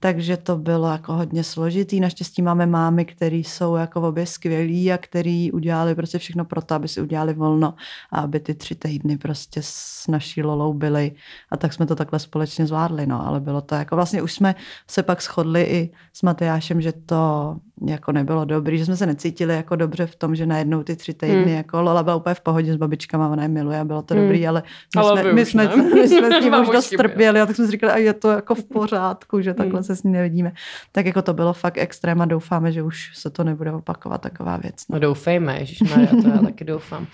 takže 0.00 0.36
to 0.36 0.56
bylo 0.56 0.88
jako 0.88 1.12
hodně 1.12 1.44
složitý. 1.44 2.00
Naštěstí 2.00 2.42
máme 2.42 2.66
mámy, 2.66 3.04
které 3.04 3.36
jsou 3.36 3.74
jako 3.76 4.02
obě 4.08 4.26
skvělí 4.26 4.92
a 4.92 4.98
který 4.98 5.52
udělali 5.52 5.94
prostě 5.94 6.18
všechno 6.18 6.44
pro 6.44 6.62
to, 6.62 6.74
aby 6.74 6.88
si 6.88 7.00
udělali 7.00 7.34
volno 7.34 7.74
a 8.10 8.20
aby 8.20 8.40
ty 8.40 8.54
tři 8.54 8.74
týdny 8.74 9.18
prostě 9.18 9.60
s 9.62 10.04
naší 10.08 10.42
Lolou 10.42 10.72
byly. 10.74 11.12
A 11.50 11.56
tak 11.56 11.72
jsme 11.72 11.86
to 11.86 11.96
takhle 11.96 12.18
společně 12.18 12.66
zvládli, 12.66 13.06
no. 13.06 13.26
Ale 13.26 13.40
bylo 13.40 13.51
to. 13.60 13.74
Jako 13.74 13.96
vlastně 13.96 14.22
už 14.22 14.32
jsme 14.32 14.54
se 14.90 15.02
pak 15.02 15.22
shodli 15.22 15.62
i 15.62 15.92
s 16.12 16.22
Matyášem, 16.22 16.80
že 16.80 16.92
to 16.92 17.56
jako 17.86 18.12
nebylo 18.12 18.44
dobrý, 18.44 18.78
že 18.78 18.84
jsme 18.86 18.96
se 18.96 19.06
necítili 19.06 19.54
jako 19.56 19.76
dobře 19.76 20.06
v 20.06 20.16
tom, 20.16 20.34
že 20.34 20.46
najednou 20.46 20.82
ty 20.82 20.96
tři 20.96 21.14
týdny, 21.14 21.42
Hmm. 21.42 21.48
jako 21.54 21.82
Lola 21.82 22.02
byla 22.02 22.16
úplně 22.16 22.34
v 22.34 22.40
pohodě 22.40 22.72
s 22.72 22.76
babičkama, 22.76 23.28
ona 23.28 23.42
je 23.42 23.48
miluje 23.48 23.80
a 23.80 23.84
bylo 23.84 24.02
to 24.02 24.14
Hmm. 24.14 24.22
dobrý, 24.22 24.46
ale 24.48 24.62
my 24.96 25.02
Ale 25.02 25.20
jsme, 25.22 25.32
my 25.32 25.44
jsme, 25.46 25.64
ne. 25.64 25.76
my 25.76 26.08
jsme 26.08 26.30
s 26.40 26.42
tím 26.44 26.54
už 26.62 26.68
dost 26.68 26.90
trpěli 26.90 27.40
a 27.40 27.46
tak 27.46 27.56
jsme 27.56 27.64
si 27.64 27.70
říkali, 27.70 27.92
a 27.92 27.96
je 27.96 28.12
to 28.12 28.30
jako 28.30 28.54
v 28.54 28.64
pořádku, 28.72 29.40
že 29.40 29.54
takhle 29.54 29.78
Hmm. 29.78 29.84
se 29.84 29.96
s 29.96 30.02
ní 30.02 30.12
nevidíme. 30.12 30.52
Tak 30.92 31.06
jako 31.06 31.22
to 31.22 31.34
bylo 31.34 31.52
fakt 31.52 31.78
extrém 31.78 32.20
a 32.22 32.24
doufáme, 32.24 32.72
že 32.72 32.82
už 32.82 33.10
se 33.14 33.30
to 33.30 33.44
nebude 33.44 33.72
opakovat 33.72 34.20
taková 34.20 34.56
věc. 34.56 34.74
No. 34.88 34.94
No 34.94 35.00
doufejme, 35.00 35.58
ježišmarja, 35.60 36.06
to 36.22 36.28
já 36.28 36.38
taky 36.38 36.64
doufám. 36.64 37.02
Uh, 37.02 37.06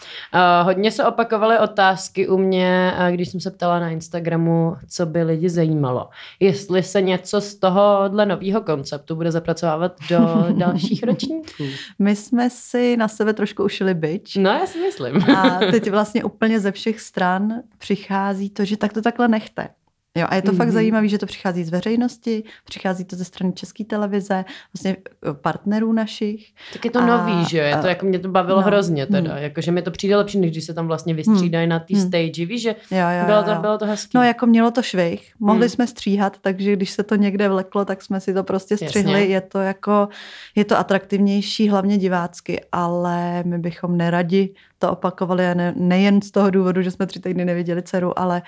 hodně 0.66 0.90
se 0.90 1.04
opakovaly 1.04 1.58
otázky 1.58 2.28
u 2.28 2.38
mě, 2.38 2.92
uh, 3.00 3.14
když 3.14 3.28
jsem 3.28 3.40
se 3.40 3.50
ptala 3.50 3.78
na 3.80 3.90
Instagramu, 3.90 4.76
co 4.88 5.06
by 5.06 5.22
lidi 5.22 5.48
zajímalo. 5.50 6.08
Jestli 6.40 6.82
se 6.82 7.02
něco 7.02 7.40
z 7.40 7.54
tohohle 7.54 8.26
nového 8.26 8.60
konceptu 8.60 9.16
bude 9.16 9.30
zapracovávat 9.32 9.92
do 10.10 10.18
dalších 10.66 11.02
ročníků. 11.02 11.64
My 11.98 12.16
jsme 12.16 12.50
si 12.50 12.96
na 12.96 13.08
sebe 13.08 13.34
trošku 13.34 13.64
ušili 13.64 13.94
byč. 13.94 14.36
No, 14.36 14.50
já 14.50 14.66
si 14.66 14.80
myslím. 14.80 15.30
A 15.36 15.58
teď 15.70 15.90
vlastně 15.90 16.24
úplně 16.24 16.60
ze 16.60 16.72
všech 16.72 17.00
stran 17.00 17.62
přichází 17.78 18.50
to, 18.50 18.64
že 18.64 18.76
tak 18.76 18.92
to 18.92 19.02
takhle 19.02 19.28
nechte. 19.28 19.68
Jo, 20.16 20.26
a 20.28 20.34
je 20.34 20.42
to 20.42 20.52
mm-hmm. 20.52 20.56
fakt 20.56 20.66
Mhm. 20.66 20.74
zajímavé, 20.74 21.08
že 21.08 21.18
to 21.18 21.26
přichází 21.26 21.64
z 21.64 21.70
veřejnosti, 21.70 22.44
přichází 22.64 23.04
to 23.04 23.16
ze 23.16 23.24
strany 23.24 23.52
České 23.52 23.84
televize, 23.84 24.44
vlastně 24.74 24.96
eh, 25.30 25.32
partnerů 25.34 25.92
našich. 25.92 26.46
Tak 26.72 26.84
je 26.84 26.90
to 26.90 26.98
A- 26.98 27.06
nový, 27.06 27.44
že 27.48 27.58
jo? 27.58 27.64
Je 27.64 27.76
to 27.76 27.84
a- 27.86 27.88
jako 27.88 28.06
mě 28.06 28.18
to 28.18 28.28
bavilo 28.28 28.60
no, 28.60 28.66
hrozně 28.66 29.06
teda. 29.06 29.34
hmm. 29.34 29.42
Jakože 29.42 29.70
mi 29.72 29.82
to 29.82 29.90
přijde 29.90 30.16
lepší, 30.16 30.38
než 30.38 30.50
když 30.50 30.64
se 30.64 30.74
tam 30.74 30.86
vlastně 30.86 31.14
vystřídají 31.14 31.66
na 31.66 31.78
té 31.78 31.94
Hmm. 31.94 32.06
stage. 32.08 32.46
Víš, 32.46 32.62
že 32.62 32.74
Jo, 32.90 32.98
jo, 33.20 33.26
bylo 33.26 33.42
to, 33.42 33.50
jo. 33.50 33.60
bylo 33.60 33.78
to 33.78 33.86
hezký. 33.86 34.10
No 34.14 34.22
jako 34.22 34.46
mělo 34.46 34.70
to 34.70 34.82
švih, 34.82 35.32
mohli 35.40 35.60
Hmm. 35.60 35.68
jsme 35.68 35.86
stříhat, 35.86 36.36
takže 36.40 36.72
když 36.72 36.90
se 36.90 37.02
to 37.02 37.14
někde 37.14 37.48
vleklo, 37.48 37.84
tak 37.84 38.02
jsme 38.02 38.20
si 38.20 38.34
to 38.34 38.44
prostě 38.44 38.76
střihli. 38.76 39.12
Jasně. 39.20 39.34
Je 39.34 39.40
to 39.40 39.58
jako, 39.58 40.08
je 40.56 40.64
to 40.64 40.78
atraktivnější, 40.78 41.68
hlavně 41.68 41.98
divácky, 41.98 42.60
ale 42.72 43.42
my 43.44 43.58
bychom 43.58 43.96
neradi 43.96 44.54
to 44.78 44.92
opakovali 44.92 45.46
a 45.46 45.54
ne, 45.54 45.74
nejen 45.76 46.22
z 46.22 46.30
toho 46.30 46.50
důvodu, 46.50 46.82
že 46.82 46.90
jsme 46.90 47.06
tři 47.06 47.20
týdny 47.20 47.44
neviděli 47.44 47.82
dceru, 47.82 48.18
ale 48.18 48.42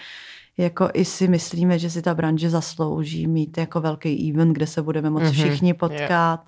jako 0.59 0.89
i 0.95 1.05
si 1.05 1.29
myslíme, 1.29 1.79
že 1.79 1.91
si 1.91 2.03
ta 2.03 2.15
branže 2.15 2.51
zaslouží 2.51 3.27
mít 3.27 3.59
jako 3.59 3.81
velký 3.81 4.31
event, 4.33 4.53
kde 4.53 4.67
se 4.67 4.83
budeme 4.83 5.11
moct 5.11 5.23
Mhm, 5.23 5.33
všichni 5.33 5.75
potkat, 5.75 6.41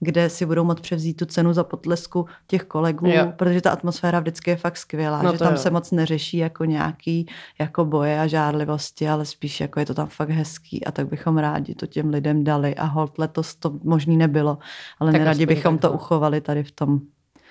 kde 0.00 0.30
si 0.30 0.46
budou 0.46 0.64
moct 0.64 0.80
převzít 0.80 1.14
tu 1.16 1.26
cenu 1.26 1.52
za 1.52 1.64
potlesku 1.64 2.26
těch 2.46 2.62
kolegů, 2.64 3.06
Jo. 3.06 3.32
protože 3.36 3.60
ta 3.60 3.70
atmosféra 3.70 4.20
vždycky 4.20 4.50
je 4.50 4.56
fakt 4.56 4.76
skvělá, 4.76 5.22
No 5.22 5.32
že 5.32 5.38
tam 5.38 5.52
jo. 5.52 5.58
se 5.58 5.70
moc 5.70 5.90
neřeší 5.90 6.36
jako 6.36 6.64
nějaký 6.64 7.26
jako 7.58 7.84
boje 7.84 8.20
a 8.20 8.26
žárlivosti, 8.26 9.08
ale 9.08 9.24
spíš 9.24 9.60
jako 9.60 9.80
je 9.80 9.86
to 9.86 9.94
tam 9.94 10.06
fakt 10.08 10.30
hezký 10.30 10.84
a 10.84 10.90
tak 10.92 11.08
bychom 11.08 11.38
rádi 11.38 11.74
to 11.74 11.86
těm 11.86 12.10
lidem 12.10 12.44
dali 12.44 12.74
a 12.74 12.84
hold 12.84 13.18
letos 13.18 13.54
to 13.54 13.72
možný 13.82 14.16
nebylo, 14.16 14.58
ale 15.00 15.12
Tak 15.12 15.20
neradi 15.20 15.46
bychom 15.46 15.78
to 15.78 15.80
takhle. 15.88 16.00
uchovali 16.00 16.40
tady 16.40 16.64
v 16.64 16.70
tom. 16.70 17.00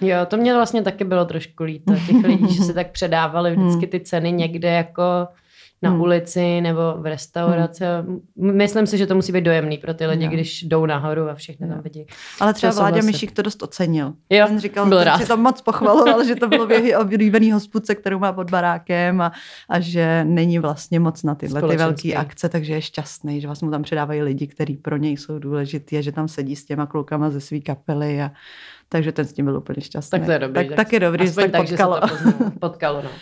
Jo, 0.01 0.17
to 0.27 0.37
mě 0.37 0.53
vlastně 0.53 0.81
taky 0.81 1.03
bylo 1.03 1.25
trošku 1.25 1.63
líto 1.63 1.93
těch 1.95 2.23
lidí, 2.25 2.53
že 2.53 2.63
si 2.63 2.73
tak 2.73 2.91
předávali 2.91 3.55
vždycky 3.55 3.87
ty 3.87 3.99
ceny 3.99 4.31
někde 4.31 4.69
jako 4.69 5.03
na 5.81 5.89
Hmm. 5.89 6.01
ulici 6.01 6.61
nebo 6.61 6.81
v 6.97 7.05
restauraci. 7.05 7.83
M- 7.83 8.19
Myslím 8.57 8.87
si, 8.87 8.97
že 8.97 9.07
to 9.07 9.15
musí 9.15 9.31
být 9.31 9.41
dojemný 9.41 9.77
pro 9.77 9.93
ty 9.93 10.05
lidi, 10.05 10.25
Jo. 10.25 10.31
když 10.31 10.63
jdou 10.63 10.85
nahoru 10.85 11.29
a 11.29 11.35
všechny 11.35 11.67
tam 11.67 11.77
Jo. 11.77 11.81
vidí. 11.83 12.05
Ale 12.39 12.53
třeba 12.53 12.71
To 12.73 12.77
Vláďa 12.79 12.89
souhlasím. 12.95 13.11
Myšík 13.11 13.31
to 13.31 13.41
dost 13.41 13.63
ocenil. 13.63 14.13
Jo, 14.29 14.47
Ten 14.47 14.59
říkal, 14.59 14.85
byl 14.85 15.03
rád. 15.03 15.17
si 15.17 15.27
to 15.27 15.37
moc 15.37 15.61
pochvaloval, 15.61 16.23
že 16.23 16.35
to 16.35 16.47
bylo 16.47 16.67
v 16.67 16.71
jeho 16.71 17.01
oblíbený 17.01 17.51
hospodce, 17.51 17.95
kterou 17.95 18.19
má 18.19 18.33
pod 18.33 18.51
barákem 18.51 19.21
a, 19.21 19.31
a 19.69 19.79
že 19.79 20.23
není 20.23 20.59
vlastně 20.59 20.99
moc 20.99 21.23
na 21.23 21.35
tyhle 21.35 21.61
ty 21.61 21.77
velké 21.77 22.13
akce, 22.13 22.49
takže 22.49 22.73
je 22.73 22.81
šťastný, 22.81 23.41
že 23.41 23.47
vlastně 23.47 23.65
mu 23.65 23.71
tam 23.71 23.83
předávají 23.83 24.21
lidi, 24.21 24.47
kteří 24.47 24.77
pro 24.77 24.97
něj 24.97 25.17
jsou 25.17 25.39
důležití 25.39 25.97
a 25.97 26.01
že 26.01 26.11
tam 26.11 26.27
sedí 26.27 26.55
s 26.55 26.65
těma 26.65 26.85
klukama 26.85 27.29
ze 27.29 27.41
své 27.41 27.59
kapely 27.59 28.21
a 28.21 28.31
takže 28.89 29.11
ten 29.11 29.25
s 29.25 29.33
tím 29.33 29.45
byl 29.45 29.57
úplně 29.57 29.81
šťastný. 29.81 30.19
Tak 30.19 30.25
to 30.25 30.31
je 30.31 30.39
dobrý. 30.39 30.67
Tak, 30.67 30.75
tak 30.77 30.93
je 30.93 30.99
dobrý, 30.99 31.25
že 31.27 31.33
se 31.33 31.41
tak 31.41 31.51
tak, 31.51 31.61
potkalo. 31.69 31.99
Že 32.01 32.07
se 32.07 32.23
to 32.23 32.31
poznalo, 32.31 32.51
potkalo 32.59 33.01
no. 33.01 33.09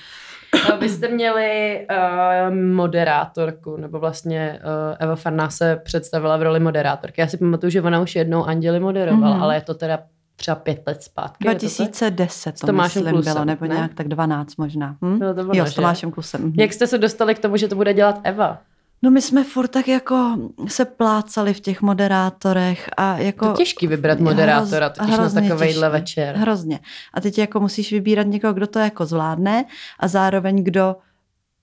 A 0.71 0.75
Vy 0.75 0.89
jste 0.89 1.07
měli 1.07 1.79
uh, 1.91 2.55
moderátorku, 2.55 3.77
nebo 3.77 3.99
vlastně 3.99 4.59
uh, 4.63 4.95
Eva 4.99 5.15
Farná 5.15 5.49
se 5.49 5.75
představila 5.83 6.37
v 6.37 6.41
roli 6.43 6.59
moderátorky. 6.59 7.21
Já 7.21 7.27
si 7.27 7.37
pamatuju, 7.37 7.69
že 7.69 7.81
ona 7.81 8.01
už 8.01 8.15
jednou 8.15 8.43
Anděli 8.45 8.79
moderovala, 8.79 9.33
Mhm. 9.33 9.43
ale 9.43 9.55
je 9.55 9.61
to 9.61 9.73
teda 9.73 9.99
třeba 10.35 10.55
pět 10.55 10.81
let 10.87 11.03
zpátky. 11.03 11.47
je 11.47 11.55
to 11.55 11.59
tak? 11.59 11.69
2010 11.77 12.57
S 12.57 12.61
to 12.61 12.67
Tomášem 12.67 12.99
myslím 13.01 13.13
Klusem, 13.15 13.33
bylo, 13.33 13.45
nebo 13.45 13.65
ne? 13.65 13.75
nějak 13.75 13.93
tak 13.93 14.07
12 14.07 14.55
možná. 14.55 14.95
Hm? 15.05 15.19
Bylo 15.19 15.33
to 15.33 15.41
ono, 15.41 15.51
jo, 15.53 15.65
s? 15.65 15.73
Tomášem 15.73 16.11
Klusem. 16.11 16.53
Jak 16.57 16.73
jste 16.73 16.87
se 16.87 16.97
dostali 16.97 17.35
k 17.35 17.39
tomu, 17.39 17.57
že 17.57 17.67
to 17.67 17.75
bude 17.75 17.93
dělat 17.93 18.19
Eva? 18.23 18.57
No 19.05 19.11
my 19.11 19.21
jsme 19.21 19.43
furt 19.43 19.67
tak 19.67 19.87
jako 19.87 20.37
se 20.67 20.85
plácali 20.85 21.53
v 21.53 21.59
těch 21.59 21.81
moderátorech 21.81 22.89
a 22.97 23.17
jako... 23.17 23.45
To 23.45 23.51
je 23.51 23.57
těžký 23.57 23.87
vybrat 23.87 24.19
moderátora, 24.19 24.89
Hroz- 24.89 24.93
totiž 24.93 25.17
na 25.17 25.29
takovejhle 25.29 25.87
těžký. 25.87 25.91
večer. 25.91 26.35
Hrozně. 26.35 26.79
A 27.13 27.21
teď 27.21 27.37
jako 27.37 27.59
musíš 27.59 27.91
vybírat 27.91 28.27
někoho, 28.27 28.53
kdo 28.53 28.67
to 28.67 28.79
jako 28.79 29.05
zvládne 29.05 29.65
a 29.99 30.07
zároveň 30.07 30.63
kdo 30.63 30.95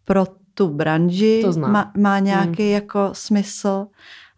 pro 0.04 0.26
tu 0.54 0.68
branži 0.68 1.42
má, 1.58 1.92
má 1.96 2.18
nějaký 2.18 2.70
jako 2.70 3.10
smysl. 3.12 3.86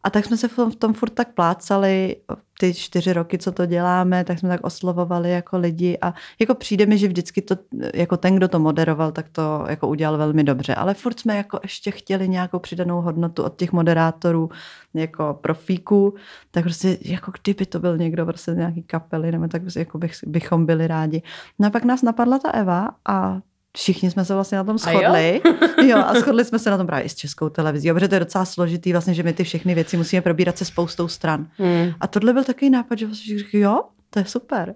A 0.04 0.10
tak 0.10 0.24
jsme 0.24 0.36
se 0.36 0.48
v 0.48 0.56
tom, 0.56 0.70
v 0.70 0.76
tom 0.76 0.94
furt 0.94 1.10
tak 1.10 1.34
plácali, 1.34 2.16
ty 2.58 2.74
čtyři 2.74 3.12
roky, 3.12 3.38
co 3.38 3.52
to 3.52 3.66
děláme, 3.66 4.24
tak 4.24 4.38
jsme 4.38 4.48
tak 4.48 4.66
oslovovali 4.66 5.30
jako 5.30 5.58
lidi 5.58 5.98
a 6.02 6.14
jako 6.40 6.54
přijde 6.54 6.86
mi, 6.86 6.98
že 6.98 7.08
vždycky 7.08 7.42
to, 7.42 7.56
jako 7.94 8.16
ten, 8.16 8.36
kdo 8.36 8.48
to 8.48 8.58
moderoval, 8.58 9.12
tak 9.12 9.28
to 9.28 9.64
jako 9.68 9.88
udělal 9.88 10.18
velmi 10.18 10.44
dobře. 10.44 10.74
Ale 10.74 10.94
furt 10.94 11.20
jsme 11.20 11.36
jako 11.36 11.60
ještě 11.62 11.90
chtěli 11.90 12.28
nějakou 12.28 12.58
přidanou 12.58 13.00
hodnotu 13.00 13.42
od 13.42 13.56
těch 13.56 13.72
moderátorů, 13.72 14.50
jako 14.94 15.38
profíků, 15.40 16.14
tak 16.50 16.64
prostě 16.64 16.98
jako 17.00 17.32
kdyby 17.42 17.66
to 17.66 17.78
byl 17.78 17.98
někdo 17.98 18.26
prostě 18.26 18.50
nějaký 18.50 18.82
kapely, 18.82 19.32
nebo 19.32 19.48
tak 19.48 19.62
prostě 19.62 19.80
jako 19.80 19.98
bych, 19.98 20.12
bychom 20.26 20.66
byli 20.66 20.86
rádi. 20.86 21.22
No 21.58 21.66
a 21.66 21.70
pak 21.70 21.84
nás 21.84 22.02
napadla 22.02 22.38
ta 22.38 22.50
Eva 22.50 22.90
a 23.08 23.40
všichni 23.76 24.10
jsme 24.10 24.24
se 24.24 24.34
vlastně 24.34 24.58
na 24.58 24.64
tom 24.64 24.76
A 24.84 24.90
jo? 24.90 24.98
shodli. 25.00 25.40
Jo? 25.88 25.98
a 25.98 26.14
shodli 26.14 26.44
jsme 26.44 26.58
se 26.58 26.70
na 26.70 26.76
tom 26.76 26.86
právě 26.86 27.04
i 27.04 27.08
s 27.08 27.14
českou 27.14 27.48
televizí, 27.48 27.88
jo, 27.88 27.94
protože 27.94 28.08
to 28.08 28.14
je 28.14 28.20
docela 28.20 28.44
složitý, 28.44 28.92
vlastně, 28.92 29.14
že 29.14 29.22
my 29.22 29.32
ty 29.32 29.44
všechny 29.44 29.74
věci 29.74 29.96
musíme 29.96 30.22
probírat 30.22 30.58
se 30.58 30.64
spoustou 30.64 31.08
stran. 31.08 31.46
Hmm. 31.58 31.92
A 32.00 32.06
tohle 32.06 32.32
byl 32.32 32.44
takový 32.44 32.70
nápad, 32.70 32.98
že 32.98 33.06
vlastně 33.06 33.38
řekli, 33.38 33.60
jo, 33.60 33.80
to 34.10 34.18
je 34.18 34.24
super. 34.24 34.74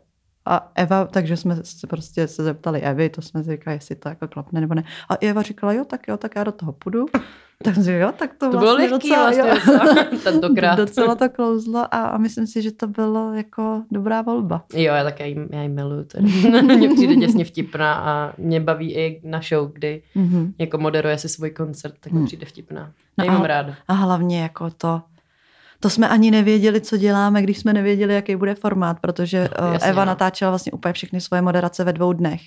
A 0.50 0.70
Eva, 0.74 1.04
takže 1.04 1.36
jsme 1.36 1.56
se 1.64 1.86
prostě 1.86 2.28
se 2.28 2.42
zeptali 2.44 2.80
Evy, 2.80 3.08
to 3.10 3.22
jsme 3.22 3.44
si 3.44 3.50
říkali, 3.50 3.76
jestli 3.76 3.94
to 3.94 4.08
jako 4.08 4.28
klapne 4.28 4.60
nebo 4.60 4.74
ne. 4.74 4.84
A 5.08 5.14
Eva 5.20 5.42
říkala, 5.42 5.72
jo, 5.72 5.84
tak 5.84 6.08
jo, 6.08 6.16
tak 6.16 6.36
já 6.36 6.44
do 6.44 6.52
toho 6.52 6.72
půjdu. 6.72 7.06
Tak 7.64 7.74
jsem 7.74 7.94
jo, 7.94 8.12
tak 8.18 8.30
to, 8.34 8.50
To 8.50 8.58
vlastně 8.58 8.60
bylo 8.60 8.74
lehký 8.74 9.08
docela, 9.08 9.30
vlastně 9.30 9.54
docela, 9.54 9.94
tentokrát. 10.24 10.74
Docela 10.76 11.14
to 11.14 11.28
klouzlo 11.28 11.80
a, 11.80 11.86
a 12.06 12.18
myslím 12.18 12.46
si, 12.46 12.62
že 12.62 12.72
to 12.72 12.86
bylo 12.86 13.34
jako 13.34 13.82
dobrá 13.90 14.22
volba. 14.22 14.64
Jo, 14.74 14.94
já 14.94 15.04
tak 15.04 15.20
já 15.20 15.26
jí, 15.26 15.36
já 15.50 15.62
jí 15.62 15.68
miluju. 15.68 16.04
Mně 16.62 16.88
přijde 16.94 17.16
děsně 17.16 17.44
vtipná 17.44 17.94
a 17.94 18.32
mě 18.38 18.60
baví 18.60 18.94
i 18.94 19.20
na 19.24 19.40
show, 19.48 19.72
kdy 19.72 20.02
Mhm. 20.14 20.52
jako 20.58 20.78
moderuje 20.78 21.18
si 21.18 21.28
svůj 21.28 21.50
koncert, 21.50 21.94
tak 22.00 22.12
mi 22.12 22.18
Hmm. 22.18 22.26
přijde 22.26 22.46
vtipná. 22.46 22.92
No 23.18 23.24
No 23.24 23.30
a- 23.30 23.32
mám 23.32 23.44
ráda. 23.44 23.74
A 23.88 23.92
hlavně 23.92 24.42
jako 24.42 24.70
to, 24.70 25.02
to 25.80 25.90
jsme 25.90 26.08
ani 26.08 26.30
nevěděli, 26.30 26.80
co 26.80 26.96
děláme, 26.96 27.42
když 27.42 27.58
jsme 27.58 27.72
nevěděli, 27.72 28.14
jaký 28.14 28.36
bude 28.36 28.54
formát, 28.54 29.00
protože 29.00 29.48
No, 29.60 29.66
no, 29.66 29.72
jasně, 29.72 29.90
Eva 29.90 30.04
no. 30.04 30.08
natáčela 30.08 30.50
vlastně 30.50 30.72
úplně 30.72 30.92
všechny 30.92 31.20
svoje 31.20 31.42
moderace 31.42 31.84
ve 31.84 31.92
dvou 31.92 32.12
dnech, 32.12 32.40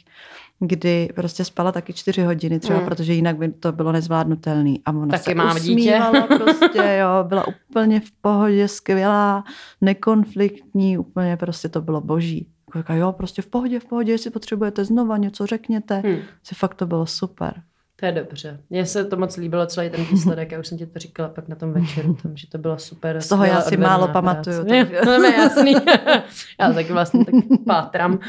kdy 0.59 1.09
prostě 1.15 1.45
spala 1.45 1.71
taky 1.71 1.93
čtyři 1.93 2.23
hodiny 2.23 2.59
třeba, 2.59 2.79
Mm. 2.79 2.85
protože 2.85 3.13
jinak 3.13 3.38
by 3.38 3.50
to 3.51 3.71
bylo 3.71 3.91
nezvládnutelný. 3.91 4.81
A 4.85 4.91
ona 4.91 5.07
Taky 5.07 5.23
se 5.23 5.35
mám 5.35 5.59
dítě. 5.59 6.01
prostě, 6.27 6.97
jo, 7.01 7.23
byla 7.23 7.45
úplně 7.69 8.00
v 8.00 8.11
pohodě, 8.21 8.67
skvělá, 8.67 9.43
nekonfliktní, 9.81 10.97
úplně 10.97 11.38
prostě 11.38 11.69
to 11.69 11.81
bylo 11.81 12.01
boží. 12.01 12.47
Jako 12.67 12.79
říká, 12.79 12.93
jo, 12.93 13.11
prostě 13.11 13.41
v 13.41 13.47
pohodě, 13.47 13.79
v 13.79 13.85
pohodě, 13.85 14.11
jestli 14.11 14.29
potřebujete 14.29 14.85
znova 14.85 15.17
něco, 15.17 15.45
řekněte. 15.45 16.01
Hmm. 16.05 16.17
Si 16.43 16.55
fakt 16.55 16.75
to 16.75 16.85
bylo 16.85 17.05
super. 17.05 17.53
To 18.01 18.05
je 18.05 18.12
dobře. 18.12 18.60
Mně 18.70 18.86
se 18.86 19.05
to 19.05 19.17
moc 19.17 19.38
líbilo, 19.38 19.65
celý 19.65 19.89
ten 19.89 20.05
výsledek, 20.05 20.51
já 20.51 20.60
už 20.60 20.67
jsem 20.67 20.77
ti 20.77 20.86
to 20.86 21.00
říkala 21.00 21.29
pak 21.29 21.48
na 21.48 21.55
tom 21.55 21.74
večeru, 21.74 22.13
tam, 22.13 22.38
že 22.38 22.48
to 22.50 22.58
bylo 22.58 22.79
super. 22.79 23.22
Z 23.22 23.27
toho 23.27 23.46
já 23.46 23.62
si 23.62 23.77
málo 23.77 24.08
práce. 24.08 24.13
pamatuju. 24.13 24.65
Takže... 24.65 25.00
to 25.03 25.24
je 25.24 25.34
jasný. 25.34 25.74
já 26.60 26.74
taky 26.74 26.93
vlastně 26.93 27.25
tak 27.25 27.34
pátram. 27.67 28.20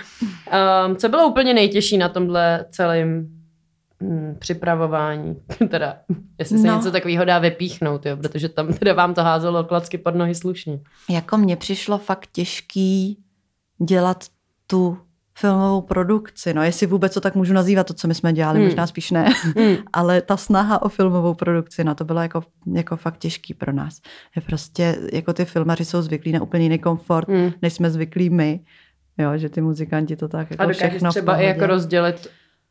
Um, 0.87 0.97
co 0.97 1.09
bylo 1.09 1.29
úplně 1.29 1.55
nejtěžší 1.55 1.99
na 1.99 2.09
tomhle 2.09 2.65
celém 2.71 3.29
hmm, 4.01 4.37
připravování? 4.39 5.37
teda, 5.69 5.97
jestli 6.39 6.59
se 6.59 6.67
no. 6.67 6.77
něco 6.77 6.91
takového 6.91 7.25
dá 7.25 7.39
vypíchnout, 7.39 8.07
jo, 8.07 8.17
protože 8.17 8.49
tam 8.49 8.73
teda 8.73 8.95
vám 8.95 9.15
to 9.15 9.23
házelo 9.23 9.65
klacky 9.65 9.99
pod 9.99 10.15
nohy 10.15 10.35
slušně. 10.35 10.81
Jako 11.11 11.37
mně 11.37 11.57
přišlo 11.57 11.99
fakt 11.99 12.29
těžký 12.33 13.19
dělat 13.79 14.25
tu 14.67 14.99
filmovou 15.35 15.81
produkci, 15.81 16.55
no 16.55 16.63
jestli 16.63 16.87
vůbec 16.87 17.15
to 17.15 17.21
tak 17.21 17.35
můžu 17.35 17.53
nazývat, 17.53 17.87
to, 17.87 17.95
co 17.95 18.09
my 18.09 18.15
jsme 18.15 18.33
dělali, 18.33 18.59
hmm. 18.59 18.69
možná 18.69 18.87
spíš 18.87 19.11
ne, 19.11 19.29
hmm. 19.57 19.77
ale 19.93 20.23
ta 20.23 20.37
snaha 20.37 20.83
o 20.83 20.89
filmovou 20.89 21.35
produkci, 21.35 21.85
no 21.85 21.95
to 21.95 22.05
bylo 22.05 22.21
jako, 22.21 22.43
jako 22.75 22.97
fakt 22.97 23.19
těžký 23.19 23.55
pro 23.55 23.73
nás. 23.73 24.01
Je 24.37 24.43
prostě, 24.43 24.99
jako 25.13 25.33
ty 25.33 25.45
filmaři 25.45 25.85
jsou 25.85 26.03
zvyklí 26.03 26.33
na 26.33 26.43
úplně 26.43 26.63
jiný 26.65 26.79
komfort, 26.79 27.29
hmm. 27.29 27.53
než 27.63 27.73
jsme 27.73 27.91
zvyklí 27.91 28.31
my, 28.31 28.61
jo, 29.19 29.31
že 29.37 29.49
ty 29.49 29.61
muzikanti 29.61 30.17
to 30.17 30.29
tak 30.29 30.51
jako 30.51 30.63
A 30.63 30.69
všechno 30.73 31.11
třeba 31.11 31.37
i 31.37 31.45
jako 31.45 31.67
rozdělit 31.67 32.31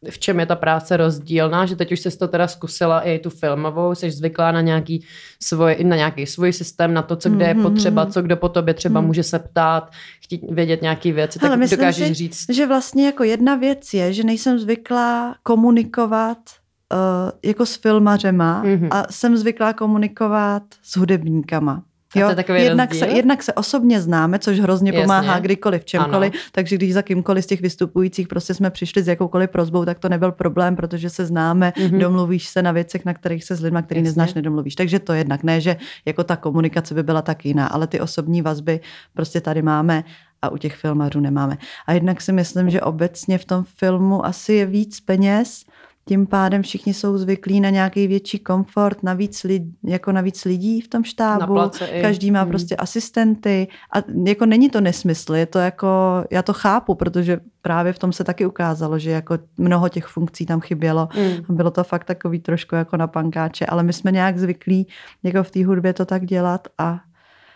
v 0.10 0.20
čem 0.20 0.39
je 0.39 0.46
ta 0.46 0.55
práce 0.55 0.98
rozdílná, 0.98 1.65
že 1.65 1.75
teď 1.75 1.91
už 1.91 2.00
jsi 2.00 2.17
to 2.17 2.27
teda 2.27 2.48
zkusila 2.48 3.01
i 3.01 3.20
tu 3.20 3.29
filmovou, 3.29 3.96
jsi 3.96 4.12
zvyklá 4.12 4.51
na 4.51 4.62
nějaký 4.62 5.05
svoj, 5.43 5.77
na 5.84 5.96
nějaký 5.96 6.25
svůj 6.25 6.53
systém, 6.53 6.93
na 6.93 7.01
to, 7.01 7.15
co 7.15 7.29
kde 7.29 7.48
je 7.48 7.53
mhm, 7.53 7.63
potřeba, 7.63 8.03
mhm. 8.03 8.12
co 8.12 8.22
kdo 8.22 8.38
po 8.38 8.50
tobě 8.50 8.74
třeba 8.74 9.01
mm. 9.01 9.08
může 9.08 9.24
se 9.24 9.39
ptát, 9.39 9.91
chtít 10.22 10.41
vědět 10.51 10.81
nějaké 10.81 11.12
věci, 11.12 11.39
Hele, 11.41 11.58
tak 11.58 11.70
dokážeš 11.70 12.08
si, 12.08 12.13
říct. 12.13 12.46
že 12.50 12.67
vlastně 12.67 13.05
jako 13.05 13.24
jedna 13.24 13.55
věc 13.55 13.93
je, 13.93 14.13
že 14.13 14.24
nejsem 14.24 14.60
zvyklá 14.60 15.36
komunikovat 15.43 16.38
uh, 16.38 17.31
jako 17.43 17.65
s 17.65 17.75
filmařema 17.75 18.63
mm-hmm. 18.63 18.88
a 18.91 19.12
jsem 19.12 19.38
zvyklá 19.38 19.74
komunikovat 19.74 20.63
s 20.84 20.98
hudebníkama. 20.98 21.84
Jo, 22.15 22.35
to 22.45 22.53
je 22.53 22.63
jednak, 22.63 22.95
se, 22.95 23.07
jednak 23.07 23.43
se 23.43 23.53
osobně 23.53 24.01
známe, 24.01 24.39
což 24.39 24.59
hrozně 24.59 24.91
Jasně. 24.91 25.03
pomáhá 25.03 25.39
kdykoliv, 25.39 25.85
čemkoliv, 25.85 26.33
ano. 26.33 26.41
takže 26.51 26.75
když 26.75 26.93
za 26.93 27.01
kýmkoliv 27.01 27.43
z 27.43 27.47
těch 27.47 27.61
vystupujících 27.61 28.27
prostě 28.27 28.53
jsme 28.53 28.69
přišli 28.69 29.03
s 29.03 29.07
jakoukoliv 29.07 29.49
prozbou, 29.49 29.85
tak 29.85 29.99
to 29.99 30.09
nebyl 30.09 30.31
problém, 30.31 30.75
protože 30.75 31.09
se 31.09 31.25
známe, 31.25 31.73
mm-hmm. 31.75 31.99
domluvíš 31.99 32.47
se 32.47 32.61
na 32.61 32.71
věcech, 32.71 33.05
na 33.05 33.13
kterých 33.13 33.43
se 33.43 33.55
s 33.55 33.61
lidmi, 33.61 33.79
který 33.83 33.99
Jasně. 33.99 34.09
neznáš, 34.09 34.33
nedomluvíš. 34.33 34.75
Takže 34.75 34.99
to 34.99 35.13
jednak 35.13 35.43
ne, 35.43 35.61
že 35.61 35.75
jako 36.05 36.23
ta 36.23 36.35
komunikace 36.35 36.93
by 36.93 37.03
byla 37.03 37.21
tak 37.21 37.45
jiná, 37.45 37.67
ale 37.67 37.87
ty 37.87 37.99
osobní 37.99 38.41
vazby 38.41 38.79
prostě 39.13 39.41
tady 39.41 39.61
máme 39.61 40.03
a 40.41 40.49
u 40.49 40.57
těch 40.57 40.75
filmařů 40.75 41.19
nemáme. 41.19 41.57
A 41.87 41.93
jednak 41.93 42.21
si 42.21 42.31
myslím, 42.31 42.69
že 42.69 42.81
obecně 42.81 43.37
v 43.37 43.45
tom 43.45 43.63
filmu 43.63 44.25
asi 44.25 44.53
je 44.53 44.65
víc 44.65 44.99
peněz, 44.99 45.65
tím 46.08 46.27
pádem 46.27 46.62
všichni 46.62 46.93
jsou 46.93 47.17
zvyklí 47.17 47.60
na 47.60 47.70
nějaký 47.70 48.08
větší 48.08 48.39
komfort, 48.39 49.03
na 49.03 49.13
víc, 49.13 49.43
lid, 49.43 49.63
jako 49.84 50.12
na 50.12 50.22
víc 50.22 50.46
lidí 50.46 50.81
v 50.81 50.88
tom 50.88 51.03
štábu, 51.03 51.58
každý 52.01 52.31
má 52.31 52.41
hmm. 52.41 52.50
prostě 52.50 52.75
asistenty 52.75 53.67
a 53.93 53.98
jako 54.25 54.46
není 54.46 54.70
to 54.70 54.81
nesmysl, 54.81 55.36
je 55.36 55.46
to 55.46 55.60
jako, 55.60 55.88
já 56.31 56.41
to 56.41 56.53
chápu, 56.53 56.96
protože 56.96 57.39
právě 57.62 57.93
v 57.93 58.00
tom 58.00 58.13
se 58.13 58.24
taky 58.24 58.46
ukázalo, 58.46 59.00
že 59.00 59.12
jako 59.12 59.38
mnoho 59.58 59.89
těch 59.89 60.05
funkcí 60.05 60.46
tam 60.46 60.60
chybělo 60.60 61.10
hmm. 61.12 61.43
bylo 61.50 61.72
to 61.72 61.84
fakt 61.84 62.03
takový 62.03 62.39
trošku 62.39 62.75
jako 62.75 62.98
na 62.98 63.08
pankáče, 63.08 63.65
ale 63.65 63.84
my 63.84 63.93
jsme 63.93 64.12
nějak 64.12 64.38
zvyklí 64.38 64.88
jako 65.24 65.43
v 65.43 65.51
té 65.51 65.65
hudbě 65.65 65.93
to 65.93 66.05
tak 66.05 66.25
dělat 66.25 66.67
a, 66.77 67.00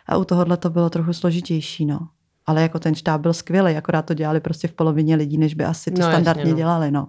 a 0.08 0.18
u 0.18 0.24
tohohle 0.24 0.58
to 0.58 0.70
bylo 0.70 0.90
trochu 0.90 1.14
složitější, 1.14 1.86
no. 1.86 2.00
Ale 2.48 2.62
jako 2.62 2.80
ten 2.80 2.96
štáb 2.96 3.22
byl 3.22 3.34
skvělý, 3.34 3.75
akorát 3.75 4.02
to 4.02 4.14
dělali 4.14 4.40
prostě 4.40 4.68
v 4.68 4.74
polovině 4.74 5.16
lidí, 5.16 5.38
než 5.38 5.54
by 5.54 5.66
asi 5.66 5.92
to 5.92 6.02
no, 6.02 6.08
standardně 6.08 6.42
jasně, 6.42 6.52
no. 6.52 6.58
dělali, 6.58 6.92
no. 6.92 7.08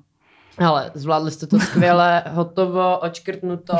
Ale 0.58 0.90
zvládli 0.94 1.30
jste 1.30 1.46
to 1.46 1.58
skvěle, 1.58 2.22
hotovo, 2.30 2.98
očkrtnuto, 2.98 3.76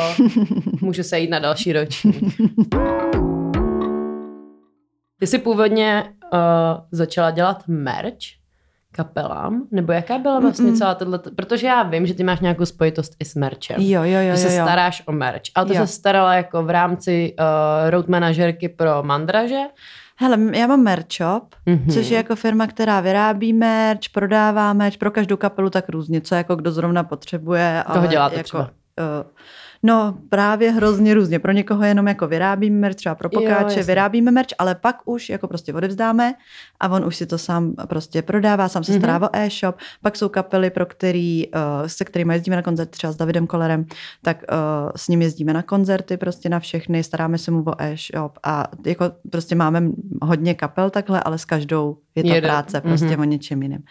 může 0.81 1.05
se 1.05 1.19
jít 1.19 1.31
na 1.31 1.39
další 1.39 1.73
ročník. 1.73 2.35
Ty 5.19 5.27
jsi 5.27 5.39
původně 5.39 6.13
uh, 6.33 6.39
začala 6.91 7.31
dělat 7.31 7.63
merch 7.69 8.17
kapelám, 8.97 9.67
nebo 9.71 9.93
jaká 9.93 10.19
byla 10.19 10.41
vlastně 10.41 10.73
celá 10.73 10.95
tohle, 10.95 11.19
protože 11.19 11.67
já 11.67 11.83
vím, 11.83 12.07
že 12.07 12.15
ty 12.15 12.25
máš 12.25 12.41
nějakou 12.41 12.65
spojitost 12.65 13.13
i 13.21 13.25
s 13.25 13.35
merchem. 13.35 13.81
Jo, 13.81 14.03
jo, 14.03 14.21
jo. 14.21 14.31
Že 14.31 14.37
se 14.37 14.49
jo, 14.49 14.59
jo. 14.59 14.65
staráš 14.65 15.03
o 15.07 15.13
merch, 15.13 15.43
ale 15.55 15.67
to 15.67 15.75
jo. 15.75 15.87
se 15.87 15.87
starala 15.87 16.35
jako 16.35 16.63
v 16.63 16.71
rámci 16.71 17.35
uh, 17.39 17.91
road 17.91 18.09
manažerky 18.09 18.69
pro 18.69 19.03
Mandraže, 19.03 19.61
Hele, 20.19 20.39
já 20.59 20.67
mám 20.67 20.83
merch 20.83 21.07
shop, 21.17 21.55
mm-hmm. 21.67 21.95
což 21.95 22.09
je 22.09 22.17
jako 22.17 22.37
firma, 22.37 22.67
která 22.67 23.01
vyrábí 23.01 23.53
merch, 23.53 24.01
prodává 24.13 24.73
merch 24.73 24.97
pro 24.97 25.11
každou 25.11 25.37
kapelu 25.37 25.71
tak 25.71 25.89
různě, 25.89 26.21
co 26.21 26.35
jako 26.35 26.57
kdo 26.57 26.73
zrovna 26.73 27.05
potřebuje. 27.05 27.85
Toho 27.93 28.07
děláte 28.07 28.37
jako, 28.37 28.45
třeba? 28.45 28.63
Uh, 28.63 29.31
No 29.83 30.19
právě 30.29 30.73
hrozně 30.73 31.15
různě. 31.15 31.39
Pro 31.39 31.53
někoho 31.53 31.85
jenom 31.85 32.09
jako 32.09 32.27
vyrábíme 32.27 32.81
merch, 32.81 32.95
třeba 32.95 33.15
pro 33.15 33.29
pokáče 33.29 33.81
jo, 33.81 33.87
vyrábíme 33.87 34.31
merch, 34.31 34.49
ale 34.59 34.75
pak 34.75 34.97
už 35.05 35.29
jako 35.29 35.49
prostě 35.49 35.75
odevzdáme 35.75 36.35
a 36.81 36.89
on 36.89 37.05
už 37.05 37.17
si 37.17 37.27
to 37.27 37.39
sám 37.39 37.75
prostě 37.89 38.23
prodává, 38.23 38.69
sám 38.69 38.85
se 38.85 38.93
mm-hmm. 38.93 38.99
stará 38.99 39.23
o 39.23 39.37
e-shop. 39.37 39.77
Pak 40.03 40.17
jsou 40.17 40.29
kapely, 40.29 40.71
pro 40.71 40.87
který, 40.87 41.47
uh, 41.47 41.87
se 41.87 42.05
kterými 42.05 42.35
jezdíme 42.35 42.57
na 42.57 42.63
koncert, 42.63 42.91
třeba 42.91 43.13
s 43.13 43.17
Davidem 43.17 43.47
Kolerem, 43.47 43.87
tak 44.23 44.45
uh, 44.53 44.91
s 44.97 45.09
ním 45.09 45.23
jezdíme 45.23 45.53
na 45.53 45.63
koncerty, 45.63 46.17
prostě 46.17 46.49
na 46.49 46.61
všechny, 46.61 47.05
staráme 47.05 47.39
se 47.39 47.51
mu 47.51 47.63
o 47.63 47.83
e-shop 47.83 48.39
a 48.43 48.65
jako 48.87 49.05
prostě 49.31 49.55
máme 49.55 49.83
hodně 50.23 50.55
kapel 50.55 50.91
takhle, 50.91 51.23
ale 51.23 51.39
s 51.39 51.45
každou 51.45 51.99
je 52.15 52.23
to 52.23 52.35
Jede. 52.35 52.49
práce 52.49 52.81
prostě 52.81 53.07
mm-hmm. 53.07 53.21
o 53.21 53.25
něčem 53.25 53.63
jiném. 53.63 53.83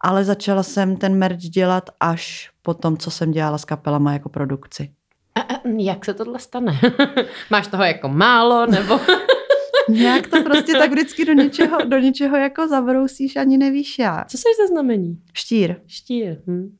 Ale 0.00 0.24
začala 0.24 0.62
jsem 0.62 0.96
ten 0.96 1.18
merch 1.18 1.36
dělat 1.36 1.90
až 2.00 2.50
po 2.62 2.74
tom, 2.74 2.96
co 2.96 3.10
jsem 3.10 3.30
dělala 3.30 3.58
s 3.58 3.64
kapelama 3.64 4.12
jako 4.12 4.28
produkci. 4.28 4.90
Jak 5.78 6.04
se 6.04 6.14
tohle 6.14 6.38
stane? 6.38 6.80
Máš 7.50 7.66
toho 7.66 7.84
jako 7.84 8.08
málo, 8.08 8.66
nebo... 8.66 9.00
Nějak 9.88 10.26
to 10.26 10.42
prostě 10.42 10.72
tak 10.72 10.90
vždycky 10.90 11.24
do 11.24 11.32
něčeho, 11.32 11.78
do 11.84 11.98
něčeho 11.98 12.36
jako 12.36 12.68
zabrousíš, 12.68 13.36
ani 13.36 13.58
nevíš 13.58 13.98
já. 13.98 14.24
Co 14.28 14.38
jsi 14.38 14.44
za 14.62 14.66
znamení? 14.66 15.18
Štír. 15.32 15.76
Štír. 15.86 16.36
Hm. 16.46 16.76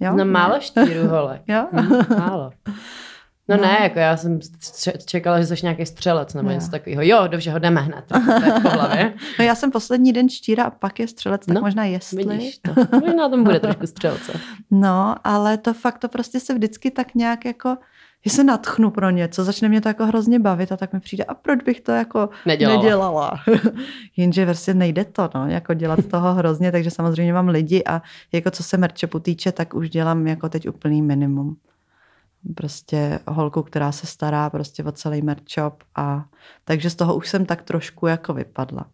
Jo? 0.00 0.12
Znám 0.12 0.28
málo 0.28 0.60
štírů, 0.60 1.08
holek. 1.08 1.42
Jo? 1.48 1.66
Hm, 1.72 2.18
málo. 2.18 2.50
No, 3.48 3.56
no 3.56 3.62
ne, 3.62 3.78
jako 3.82 3.98
já 3.98 4.16
jsem 4.16 4.40
čekala, 5.06 5.40
že 5.40 5.46
jsi 5.46 5.54
nějaký 5.62 5.86
střelec 5.86 6.34
nebo 6.34 6.50
něco 6.50 6.70
takového. 6.70 7.02
Jo, 7.02 7.26
dobře, 7.26 7.50
ho 7.50 7.58
jdeme 7.58 7.80
hned. 7.80 8.04
po 8.62 8.68
hlavě. 8.68 9.14
No 9.38 9.44
já 9.44 9.54
jsem 9.54 9.70
poslední 9.70 10.12
den 10.12 10.28
štíra 10.28 10.64
a 10.64 10.70
pak 10.70 11.00
je 11.00 11.08
střelec, 11.08 11.46
tak 11.46 11.54
no, 11.54 11.60
možná 11.60 11.84
jestli. 11.84 12.24
Vidíš 12.24 12.58
to. 12.58 12.74
Možná 13.00 13.28
tam 13.28 13.44
bude 13.44 13.60
trošku 13.60 13.86
střelce. 13.86 14.32
No, 14.70 15.14
ale 15.24 15.58
to 15.58 15.74
fakt 15.74 15.98
to 15.98 16.08
prostě 16.08 16.40
se 16.40 16.54
vždycky 16.54 16.90
tak 16.90 17.14
nějak 17.14 17.44
jako 17.44 17.76
že 18.26 18.30
se 18.30 18.44
natchnu 18.44 18.90
pro 18.90 19.10
něco, 19.10 19.44
začne 19.44 19.68
mě 19.68 19.80
to 19.80 19.88
jako 19.88 20.06
hrozně 20.06 20.38
bavit 20.38 20.72
a 20.72 20.76
tak 20.76 20.92
mi 20.92 21.00
přijde, 21.00 21.24
a 21.24 21.34
proč 21.34 21.62
bych 21.62 21.80
to 21.80 21.92
jako 21.92 22.28
nedělala. 22.46 22.82
nedělala. 22.82 23.40
Jenže 24.16 24.44
vlastně 24.44 24.74
nejde 24.74 25.04
to, 25.04 25.30
no, 25.34 25.46
jako 25.46 25.74
dělat 25.74 25.98
toho 26.10 26.34
hrozně, 26.34 26.72
takže 26.72 26.90
samozřejmě 26.90 27.32
mám 27.32 27.48
lidi 27.48 27.84
a 27.84 28.02
jako 28.32 28.50
co 28.50 28.62
se 28.62 28.76
merčepu 28.76 29.18
týče, 29.18 29.52
tak 29.52 29.74
už 29.74 29.90
dělám 29.90 30.26
jako 30.26 30.48
teď 30.48 30.68
úplný 30.68 31.02
minimum 31.02 31.56
prostě 32.56 33.20
holku, 33.28 33.62
která 33.62 33.92
se 33.92 34.06
stará 34.06 34.50
prostě 34.50 34.84
o 34.84 34.92
celý 34.92 35.22
merch 35.22 35.42
shop 35.54 35.82
a 35.94 36.24
takže 36.64 36.90
z 36.90 36.94
toho 36.94 37.16
už 37.16 37.28
jsem 37.28 37.46
tak 37.46 37.62
trošku 37.62 38.06
jako 38.06 38.34
vypadla. 38.34 38.86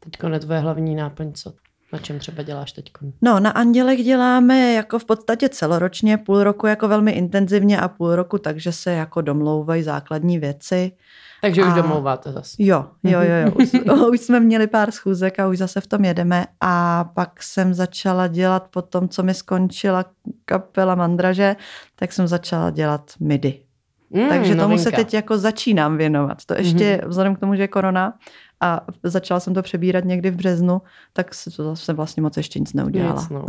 Teďko 0.00 0.26
je 0.26 0.40
tvoje 0.40 0.60
hlavní 0.60 0.94
náplň, 0.94 1.32
co? 1.32 1.52
Na 1.92 1.98
čem 1.98 2.18
třeba 2.18 2.42
děláš 2.42 2.72
teď? 2.72 2.92
No, 3.22 3.40
na 3.40 3.50
Andělek 3.50 3.98
děláme 3.98 4.72
jako 4.72 4.98
v 4.98 5.04
podstatě 5.04 5.48
celoročně, 5.48 6.18
půl 6.18 6.44
roku 6.44 6.66
jako 6.66 6.88
velmi 6.88 7.10
intenzivně 7.10 7.80
a 7.80 7.88
půl 7.88 8.16
roku, 8.16 8.38
takže 8.38 8.72
se 8.72 8.92
jako 8.92 9.20
domlouvají 9.20 9.82
základní 9.82 10.38
věci. 10.38 10.92
Takže 11.42 11.62
a... 11.62 11.68
už 11.68 11.74
domlouváte 11.74 12.32
zase. 12.32 12.56
Jo, 12.58 12.86
jo, 13.02 13.20
jo. 13.20 13.34
jo. 13.46 13.52
Už, 13.52 13.72
už 14.12 14.20
jsme 14.20 14.40
měli 14.40 14.66
pár 14.66 14.90
schůzek 14.90 15.40
a 15.40 15.48
už 15.48 15.58
zase 15.58 15.80
v 15.80 15.86
tom 15.86 16.04
jedeme. 16.04 16.46
A 16.60 17.04
pak 17.04 17.42
jsem 17.42 17.74
začala 17.74 18.26
dělat 18.26 18.68
po 18.68 18.82
tom, 18.82 19.08
co 19.08 19.22
mi 19.22 19.34
skončila 19.34 20.04
kapela 20.44 20.94
Mandraže, 20.94 21.56
tak 21.94 22.12
jsem 22.12 22.28
začala 22.28 22.70
dělat 22.70 23.10
midi. 23.20 23.64
Mm, 24.10 24.28
Takže 24.28 24.54
tomu 24.54 24.62
novinka. 24.62 24.82
se 24.82 24.90
teď 24.90 25.14
jako 25.14 25.38
začínám 25.38 25.96
věnovat. 25.96 26.44
To 26.44 26.54
ještě 26.54 27.00
mm-hmm. 27.02 27.08
vzhledem 27.08 27.36
k 27.36 27.38
tomu, 27.38 27.54
že 27.54 27.62
je 27.62 27.68
korona 27.68 28.14
a 28.60 28.80
začala 29.02 29.40
jsem 29.40 29.54
to 29.54 29.62
přebírat 29.62 30.04
někdy 30.04 30.30
v 30.30 30.36
březnu, 30.36 30.82
tak 31.12 31.34
se 31.34 31.50
to 31.50 31.64
zase 31.64 31.92
vlastně 31.92 32.22
moc 32.22 32.36
ještě 32.36 32.58
nic 32.58 32.72
neudělala. 32.72 33.20
Nic, 33.20 33.30
no. 33.30 33.46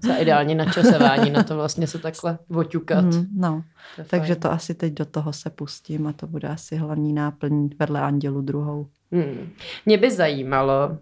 Za 0.00 0.14
ideální 0.14 0.54
načasování 0.54 1.30
na 1.30 1.42
to 1.42 1.56
vlastně 1.56 1.86
se 1.86 1.98
takhle 1.98 2.38
oťukat. 2.54 3.04
Mm, 3.04 3.26
no, 3.36 3.62
to 3.96 4.02
takže 4.04 4.34
fajn. 4.34 4.40
to 4.40 4.52
asi 4.52 4.74
teď 4.74 4.92
do 4.92 5.04
toho 5.04 5.32
se 5.32 5.50
pustím 5.50 6.06
a 6.06 6.12
to 6.12 6.26
bude 6.26 6.48
asi 6.48 6.76
hlavní 6.76 7.12
náplň 7.12 7.70
vedle 7.78 8.00
Andělu 8.00 8.40
druhou. 8.40 8.86
Mm. 9.10 9.48
Mě 9.86 9.98
by 9.98 10.10
zajímalo, 10.10 10.98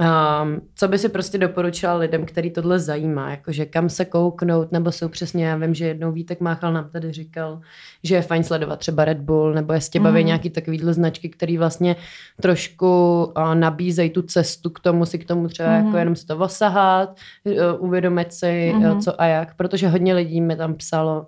Um, 0.00 0.60
co 0.74 0.88
by 0.88 0.98
si 0.98 1.08
prostě 1.08 1.38
doporučila 1.38 1.94
lidem, 1.94 2.26
který 2.26 2.50
tohle 2.50 2.78
zajímá, 2.78 3.30
jakože 3.30 3.66
kam 3.66 3.88
se 3.88 4.04
kouknout, 4.04 4.72
nebo 4.72 4.92
jsou 4.92 5.08
přesně, 5.08 5.46
já 5.46 5.56
vím, 5.56 5.74
že 5.74 5.86
jednou 5.86 6.12
Vítek 6.12 6.40
Máchal 6.40 6.72
nám 6.72 6.90
tady 6.90 7.12
říkal, 7.12 7.60
že 8.02 8.14
je 8.14 8.22
fajn 8.22 8.44
sledovat 8.44 8.78
třeba 8.78 9.04
Red 9.04 9.18
Bull, 9.18 9.54
nebo 9.54 9.72
jestli 9.72 10.00
baví 10.00 10.20
mm. 10.20 10.26
nějaký 10.26 10.50
takovýhle 10.50 10.94
značky, 10.94 11.28
který 11.28 11.58
vlastně 11.58 11.96
trošku 12.40 13.24
uh, 13.24 13.54
nabízejí 13.54 14.10
tu 14.10 14.22
cestu 14.22 14.70
k 14.70 14.80
tomu, 14.80 15.06
si 15.06 15.18
k 15.18 15.26
tomu 15.26 15.48
třeba 15.48 15.78
mm. 15.78 15.86
jako 15.86 15.96
jenom 15.96 16.16
si 16.16 16.26
to 16.26 16.38
osahat, 16.38 17.16
uh, 17.44 17.54
uvědomit 17.78 18.32
si, 18.32 18.72
mm. 18.76 18.84
uh, 18.84 18.98
co 18.98 19.20
a 19.20 19.26
jak, 19.26 19.54
protože 19.56 19.88
hodně 19.88 20.14
lidí 20.14 20.40
mi 20.40 20.56
tam 20.56 20.74
psalo, 20.74 21.26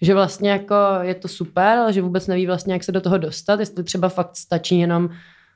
že 0.00 0.14
vlastně 0.14 0.50
jako 0.50 0.74
je 1.00 1.14
to 1.14 1.28
super, 1.28 1.78
ale 1.78 1.92
že 1.92 2.02
vůbec 2.02 2.26
neví 2.26 2.46
vlastně, 2.46 2.72
jak 2.72 2.84
se 2.84 2.92
do 2.92 3.00
toho 3.00 3.18
dostat, 3.18 3.60
jestli 3.60 3.84
třeba 3.84 4.08
fakt 4.08 4.36
stačí 4.36 4.78
jenom 4.78 5.10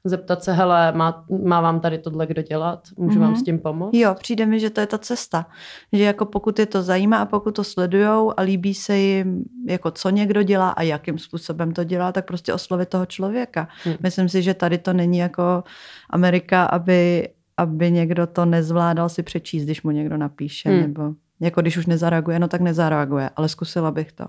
zeptat 0.05 0.45
se, 0.45 0.53
hele, 0.53 0.93
má, 0.93 1.25
má 1.45 1.61
vám 1.61 1.81
tady 1.81 1.99
tohle 1.99 2.27
kdo 2.27 2.43
dělat, 2.43 2.89
můžu 2.97 3.19
mm-hmm. 3.19 3.23
vám 3.23 3.37
s 3.37 3.43
tím 3.43 3.59
pomoct? 3.59 3.95
Jo, 3.95 4.15
přijde 4.19 4.47
mi, 4.47 4.61
že 4.61 4.71
to 4.71 4.81
je 4.81 4.87
ta 4.87 4.99
cesta. 4.99 5.47
Že 5.93 6.05
jako 6.05 6.25
pokud 6.27 6.59
je 6.59 6.67
to 6.67 6.83
zajímá 6.83 7.19
a 7.19 7.25
pokud 7.25 7.55
to 7.55 7.65
sledujou 7.65 8.33
a 8.37 8.43
líbí 8.43 8.75
se 8.75 8.99
jim, 8.99 9.45
jako 9.69 9.91
co 9.91 10.11
někdo 10.11 10.43
dělá 10.43 10.71
a 10.71 10.83
jakým 10.83 11.19
způsobem 11.19 11.73
to 11.73 11.85
dělá, 11.85 12.13
tak 12.13 12.27
prostě 12.27 12.53
oslovit 12.53 12.89
toho 12.89 13.07
člověka. 13.07 13.69
Hmm. 13.85 13.95
Myslím 14.03 14.29
si, 14.29 14.43
že 14.43 14.55
tady 14.55 14.79
to 14.79 14.93
není 14.93 15.19
jako 15.19 15.65
Amerika, 16.11 16.65
aby, 16.65 17.29
aby 17.57 17.91
někdo 17.91 18.27
to 18.27 18.45
nezvládal 18.45 19.09
si 19.09 19.23
přečíst, 19.23 19.65
když 19.65 19.83
mu 19.83 19.91
někdo 19.91 20.17
napíše, 20.17 20.69
hmm. 20.69 20.81
nebo 20.81 21.13
jako 21.41 21.61
když 21.61 21.77
už 21.77 21.87
nezareaguje, 21.87 22.39
no 22.39 22.49
tak 22.49 22.61
nezareaguje, 22.61 23.31
ale 23.37 23.49
zkusila 23.49 23.91
bych 23.91 24.13
to 24.13 24.25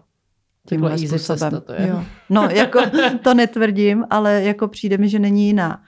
tímhle 0.66 0.98
způsobem. 0.98 1.20
Cesta 1.20 1.60
to 1.60 1.74
je. 1.74 1.88
Jo. 1.88 2.04
No, 2.30 2.44
jako 2.44 2.80
to 3.24 3.34
netvrdím, 3.34 4.06
ale 4.10 4.44
jako 4.44 4.68
přijde 4.68 4.98
mi, 4.98 5.10
že 5.10 5.20
není 5.20 5.48
jiná. 5.48 5.82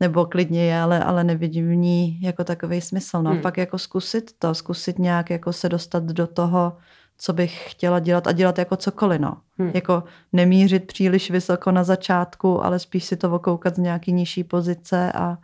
Nebo 0.00 0.26
klidně 0.26 0.64
je, 0.64 0.80
ale, 0.80 1.04
ale 1.04 1.24
nevidím 1.24 1.70
v 1.70 1.74
ní 1.74 2.20
jako 2.20 2.44
takový 2.44 2.80
smysl. 2.80 3.22
No, 3.22 3.30
hmm. 3.30 3.40
pak 3.40 3.56
jako 3.56 3.78
zkusit 3.78 4.30
to, 4.38 4.54
zkusit 4.54 4.98
nějak 4.98 5.30
jako 5.30 5.52
se 5.52 5.68
dostat 5.68 6.04
do 6.04 6.26
toho, 6.26 6.76
co 7.18 7.32
bych 7.32 7.70
chtěla 7.70 7.98
dělat 7.98 8.26
a 8.26 8.32
dělat 8.32 8.58
jako 8.58 8.76
cokoliv, 8.76 9.20
no. 9.20 9.36
Hmm. 9.58 9.70
Jako 9.74 10.04
nemířit 10.32 10.86
příliš 10.86 11.30
vysoko 11.30 11.70
na 11.70 11.84
začátku, 11.84 12.64
ale 12.64 12.78
spíš 12.78 13.04
si 13.04 13.16
to 13.16 13.32
okoukat 13.32 13.76
z 13.76 13.78
nějaký 13.78 14.12
nižší 14.12 14.44
pozice 14.44 15.12
a, 15.12 15.38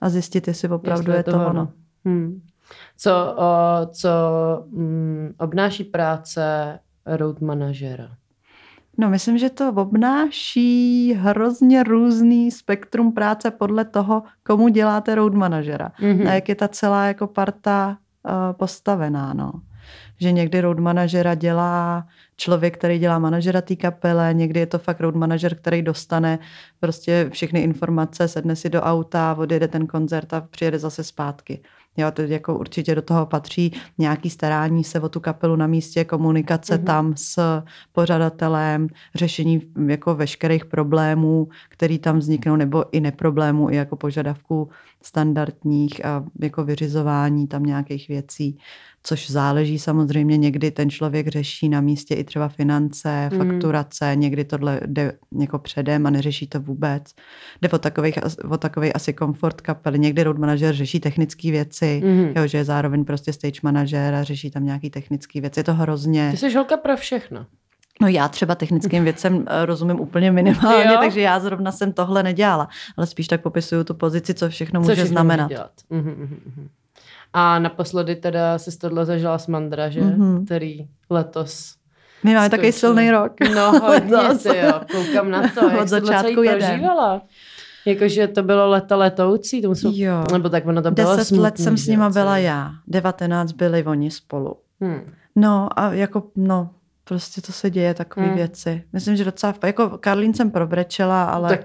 a 0.00 0.08
zjistit, 0.08 0.48
jestli 0.48 0.68
opravdu 0.68 1.12
jestli 1.12 1.16
je 1.16 1.22
to 1.22 1.36
ono. 1.36 1.50
ono. 1.50 1.72
Hmm. 2.04 2.42
Co, 2.96 3.34
o, 3.36 3.86
co 3.86 4.10
mm, 4.70 5.34
obnáší 5.38 5.84
práce 5.84 6.78
road 7.06 7.40
manažera? 7.40 8.08
No, 9.00 9.10
myslím, 9.10 9.38
že 9.38 9.50
to 9.50 9.72
obnáší 9.72 11.14
hrozně 11.14 11.82
různý 11.82 12.50
spektrum 12.50 13.12
práce 13.12 13.50
podle 13.50 13.84
toho, 13.84 14.22
komu 14.46 14.68
děláte 14.68 15.14
road 15.14 15.34
manažera. 15.34 15.92
Mm-hmm. 16.00 16.28
A 16.28 16.32
jak 16.32 16.48
je 16.48 16.54
ta 16.54 16.68
celá 16.68 17.06
jako 17.06 17.26
parta 17.26 17.98
uh, 18.22 18.32
postavená, 18.52 19.34
no. 19.34 19.52
Že 20.20 20.32
někdy 20.32 20.60
road 20.60 20.78
manažera 20.78 21.34
dělá 21.34 22.06
člověk, 22.36 22.78
který 22.78 22.98
dělá 22.98 23.18
manažera 23.18 23.60
té 23.60 23.76
kapele, 23.76 24.34
někdy 24.34 24.60
je 24.60 24.66
to 24.66 24.78
fakt 24.78 25.00
road 25.00 25.14
manažer, 25.14 25.54
který 25.54 25.82
dostane 25.82 26.38
prostě 26.80 27.28
všechny 27.32 27.60
informace, 27.60 28.28
sedne 28.28 28.56
si 28.56 28.70
do 28.70 28.82
auta, 28.82 29.34
odjede 29.38 29.68
ten 29.68 29.86
koncert 29.86 30.32
a 30.32 30.40
přijede 30.40 30.78
zase 30.78 31.04
zpátky. 31.04 31.60
Jo, 31.96 32.10
to 32.10 32.22
jako 32.22 32.58
určitě 32.58 32.94
do 32.94 33.02
toho 33.02 33.26
patří 33.26 33.72
nějaký 33.98 34.30
starání 34.30 34.84
se 34.84 35.00
o 35.00 35.08
tu 35.08 35.20
kapelu 35.20 35.56
na 35.56 35.66
místě, 35.66 36.04
komunikace 36.04 36.76
mm-hmm. 36.76 36.84
tam 36.84 37.14
s 37.16 37.62
pořadatelem, 37.92 38.88
řešení 39.14 39.62
jako 39.86 40.14
veškerých 40.14 40.64
problémů, 40.64 41.48
který 41.68 41.98
tam 41.98 42.18
vzniknou, 42.18 42.56
nebo 42.56 42.84
i 42.92 43.00
neproblémů, 43.00 43.70
i 43.70 43.76
jako 43.76 43.96
požadavků 43.96 44.70
standardních 45.02 46.04
a 46.04 46.24
jako 46.40 46.64
vyřizování 46.64 47.46
tam 47.46 47.62
nějakých 47.62 48.08
věcí 48.08 48.58
což 49.02 49.30
záleží 49.30 49.78
samozřejmě, 49.78 50.36
někdy 50.36 50.70
ten 50.70 50.90
člověk 50.90 51.28
řeší 51.28 51.68
na 51.68 51.80
místě 51.80 52.14
i 52.14 52.24
třeba 52.24 52.48
finance, 52.48 53.30
mm. 53.32 53.38
fakturace, 53.38 54.12
někdy 54.16 54.44
tohle 54.44 54.80
jde 54.86 55.12
jako 55.40 55.58
předem 55.58 56.06
a 56.06 56.10
neřeší 56.10 56.46
to 56.46 56.60
vůbec. 56.60 57.02
Jde 57.62 57.68
o 57.68 57.78
takový, 57.78 58.12
o 58.50 58.56
takový 58.56 58.92
asi 58.92 59.12
komfort 59.12 59.60
kapely, 59.60 59.98
někdy 59.98 60.22
road 60.22 60.38
manažer 60.38 60.74
řeší 60.74 61.00
technické 61.00 61.50
věci, 61.50 62.02
mm. 62.04 62.32
jo, 62.36 62.46
že 62.46 62.58
je 62.58 62.64
zároveň 62.64 63.04
prostě 63.04 63.32
stage 63.32 63.60
manažer 63.62 64.14
a 64.14 64.22
řeší 64.22 64.50
tam 64.50 64.64
nějaký 64.64 64.90
technické 64.90 65.40
věci, 65.40 65.60
je 65.60 65.64
to 65.64 65.74
hrozně... 65.74 66.30
Ty 66.30 66.36
jsi 66.36 66.54
holka 66.54 66.76
pro 66.76 66.96
všechno. 66.96 67.46
No 68.00 68.08
já 68.08 68.28
třeba 68.28 68.54
technickým 68.54 69.04
věcem 69.04 69.44
eh, 69.48 69.66
rozumím 69.66 70.00
úplně 70.00 70.32
minimálně, 70.32 70.92
jo? 70.92 70.98
takže 71.00 71.20
já 71.20 71.40
zrovna 71.40 71.72
jsem 71.72 71.92
tohle 71.92 72.22
nedělala, 72.22 72.68
ale 72.96 73.06
spíš 73.06 73.28
tak 73.28 73.42
popisuju 73.42 73.84
tu 73.84 73.94
pozici, 73.94 74.34
co 74.34 74.48
všechno 74.48 74.80
co 74.80 74.82
může 74.82 74.94
všechno 74.94 75.08
znamenat. 75.08 75.48
Dělat. 75.48 75.72
Mm-hmm. 75.90 76.68
A 77.38 77.58
naposledy 77.58 78.16
teda 78.16 78.58
se 78.58 78.78
tohle 78.78 79.04
zažila 79.04 79.38
s 79.38 79.46
Mandra, 79.46 79.88
že? 79.88 80.00
Mm-hmm. 80.00 80.44
Který 80.44 80.88
letos 81.10 81.78
my 82.24 82.34
máme 82.34 82.50
takový 82.50 82.72
silný 82.72 83.10
rok. 83.10 83.32
No 83.54 83.72
hodně, 83.80 84.38
ty 84.42 84.58
jo, 84.58 84.80
koukám 84.92 85.30
na 85.30 85.42
to, 85.48 85.68
jak 85.70 85.80
Od 85.80 85.88
začátku 85.88 86.34
prožívala. 86.34 87.22
Jakože 87.86 88.28
to 88.28 88.42
bylo 88.42 88.70
leta 88.70 88.96
letoucí, 88.96 89.62
to 89.62 89.68
musel, 89.68 89.92
jo. 89.94 90.24
nebo 90.32 90.48
tak 90.48 90.66
ono 90.66 90.82
to 90.82 90.90
bylo 90.90 91.10
Deset 91.16 91.28
smutný, 91.28 91.42
let 91.42 91.58
jsem 91.58 91.76
s 91.76 91.86
nima 91.86 92.10
byla 92.10 92.38
já, 92.38 92.70
devatenáct 92.86 93.52
byli 93.52 93.84
oni 93.84 94.10
spolu. 94.10 94.56
Hmm. 94.80 95.00
No 95.36 95.68
a 95.76 95.92
jako, 95.92 96.22
no, 96.36 96.70
prostě 97.08 97.40
to 97.40 97.52
se 97.52 97.70
děje, 97.70 97.94
takové 97.94 98.26
hmm. 98.26 98.36
věci. 98.36 98.82
Myslím, 98.92 99.16
že 99.16 99.24
docela, 99.24 99.54
jako 99.64 99.98
Karlín 99.98 100.34
jsem 100.34 100.50
probrečela, 100.50 101.24
ale... 101.24 101.48
Tak 101.48 101.60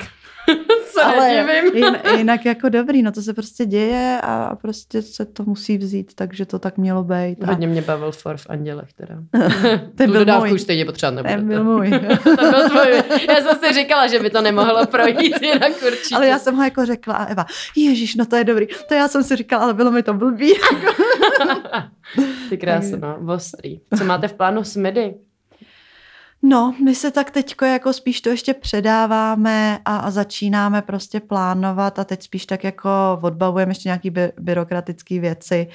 se 0.94 1.02
ale 1.02 1.46
jin, 1.74 1.98
jinak 2.18 2.46
jako 2.46 2.70
dobrý, 2.70 3.04
no 3.04 3.12
to 3.12 3.22
se 3.22 3.34
prostě 3.34 3.66
děje 3.66 4.20
a 4.24 4.56
prostě 4.56 5.02
se 5.02 5.26
to 5.26 5.44
musí 5.44 5.78
vzít, 5.78 6.12
takže 6.16 6.46
to 6.46 6.60
tak 6.60 6.78
mělo 6.78 7.04
být. 7.04 7.44
Hodně 7.44 7.68
mě 7.68 7.82
bavil 7.82 8.12
For 8.12 8.38
v 8.38 8.46
Andělech 8.50 8.94
teda. 8.94 9.16
Ten 9.96 10.12
byl 10.12 10.40
můj. 10.40 10.54
už 10.54 10.62
stejně 10.62 10.86
potřebovat 10.86 11.16
nebudete. 11.16 11.38
Ten 11.38 11.48
byl 11.48 11.64
můj. 11.64 11.90
to 12.24 12.50
byl 12.50 12.70
tvůj. 12.70 13.04
Já 13.30 13.36
jsem 13.36 13.60
si 13.60 13.74
říkala, 13.74 14.08
že 14.08 14.20
by 14.20 14.30
to 14.30 14.42
nemohlo 14.42 14.86
projít 14.88 15.42
jinak 15.42 15.72
určitě. 15.88 16.16
Ale 16.16 16.28
já 16.28 16.40
jsem 16.40 16.56
ho 16.56 16.64
jako 16.64 16.86
řekla 16.86 17.16
a 17.16 17.26
Eva, 17.26 17.46
ježíš, 17.76 18.16
no 18.16 18.26
to 18.26 18.36
je 18.36 18.44
dobrý. 18.44 18.68
To 18.88 18.94
já 18.94 19.08
jsem 19.08 19.24
si 19.24 19.36
říkala, 19.36 19.64
ale 19.64 19.74
bylo 19.74 19.92
mi 19.92 20.04
to 20.04 20.14
blbý. 20.14 20.54
Ty 22.50 22.58
krásno, 22.58 22.98
no, 22.98 23.34
ostrý. 23.34 23.80
Co 23.98 24.04
máte 24.04 24.28
v 24.28 24.34
plánu 24.34 24.64
s 24.64 24.76
Midi? 24.76 25.16
No, 26.46 26.76
my 26.84 26.96
se 26.96 27.12
tak 27.12 27.32
teď 27.32 27.56
jako 27.62 27.94
spíš 27.94 28.22
to 28.22 28.30
ještě 28.30 28.54
předáváme 28.54 29.80
a, 29.86 29.98
a 29.98 30.12
začínáme 30.12 30.82
prostě 30.82 31.20
plánovat 31.20 32.00
a 32.00 32.04
teď 32.04 32.24
spíš 32.24 32.46
tak 32.46 32.64
jako 32.64 32.90
odbavujeme 33.22 33.72
ještě 33.72 33.90
nějaký 33.90 34.10
by, 34.10 34.32
byrokratické 34.40 35.20
věci. 35.20 35.68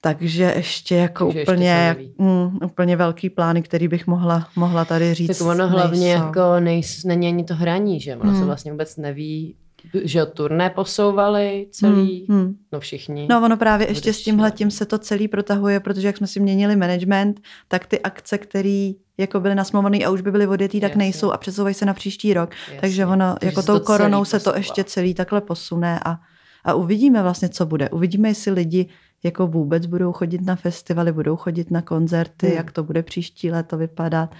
Takže 0.00 0.52
ještě 0.56 0.96
jako 0.96 1.26
Takže 1.26 1.42
úplně, 1.42 1.96
ještě 1.98 2.22
mm, 2.22 2.58
úplně 2.64 2.96
velký 2.96 3.30
plány, 3.30 3.62
který 3.62 3.88
bych 3.88 4.06
mohla, 4.06 4.48
mohla 4.56 4.84
tady 4.84 5.14
říct. 5.14 5.38
Tak 5.38 5.46
ono 5.46 5.68
hlavně 5.68 6.00
nejsou. 6.00 6.26
jako 6.26 6.60
nejs, 6.60 7.04
není 7.04 7.28
ani 7.28 7.44
to 7.44 7.54
hraní, 7.54 8.00
že 8.00 8.16
ono 8.16 8.32
mm. 8.32 8.38
se 8.38 8.44
vlastně 8.44 8.72
vůbec 8.72 8.96
neví, 8.96 9.56
že 10.04 10.26
turné 10.26 10.70
posouvali 10.70 11.66
celý, 11.70 12.26
hmm, 12.28 12.38
hmm. 12.38 12.56
no 12.72 12.80
všichni. 12.80 13.26
No 13.30 13.44
ono 13.44 13.56
právě 13.56 13.88
ještě 13.88 14.12
s 14.12 14.22
tímhle 14.22 14.50
tím 14.50 14.70
se 14.70 14.86
to 14.86 14.98
celý 14.98 15.28
protahuje, 15.28 15.80
protože 15.80 16.06
jak 16.06 16.16
jsme 16.16 16.26
si 16.26 16.40
měnili 16.40 16.76
management, 16.76 17.40
tak 17.68 17.86
ty 17.86 18.00
akce, 18.00 18.38
které 18.38 18.92
jako 19.18 19.40
byly 19.40 19.54
nasmluvané 19.54 19.98
a 19.98 20.10
už 20.10 20.20
by 20.20 20.30
byly 20.30 20.46
odjetý, 20.46 20.80
tak 20.80 20.90
Jasně. 20.90 20.98
nejsou 20.98 21.30
a 21.30 21.36
přesouvají 21.36 21.74
se 21.74 21.86
na 21.86 21.94
příští 21.94 22.34
rok. 22.34 22.50
Jasně. 22.50 22.80
Takže 22.80 23.06
ono, 23.06 23.34
Takže 23.40 23.46
jako 23.46 23.62
tou 23.62 23.80
koronou 23.80 24.24
se 24.24 24.40
to 24.40 24.56
ještě 24.56 24.84
celý 24.84 25.14
takhle 25.14 25.40
posune 25.40 26.00
a, 26.04 26.18
a 26.64 26.74
uvidíme 26.74 27.22
vlastně, 27.22 27.48
co 27.48 27.66
bude. 27.66 27.88
Uvidíme, 27.90 28.28
jestli 28.28 28.52
lidi 28.52 28.88
jako 29.22 29.46
vůbec 29.46 29.86
budou 29.86 30.12
chodit 30.12 30.40
na 30.42 30.56
festivaly, 30.56 31.12
budou 31.12 31.36
chodit 31.36 31.70
na 31.70 31.82
koncerty, 31.82 32.46
hmm. 32.46 32.56
jak 32.56 32.72
to 32.72 32.82
bude 32.82 33.02
příští 33.02 33.50
léto 33.50 33.76
vypadat. 33.76 34.34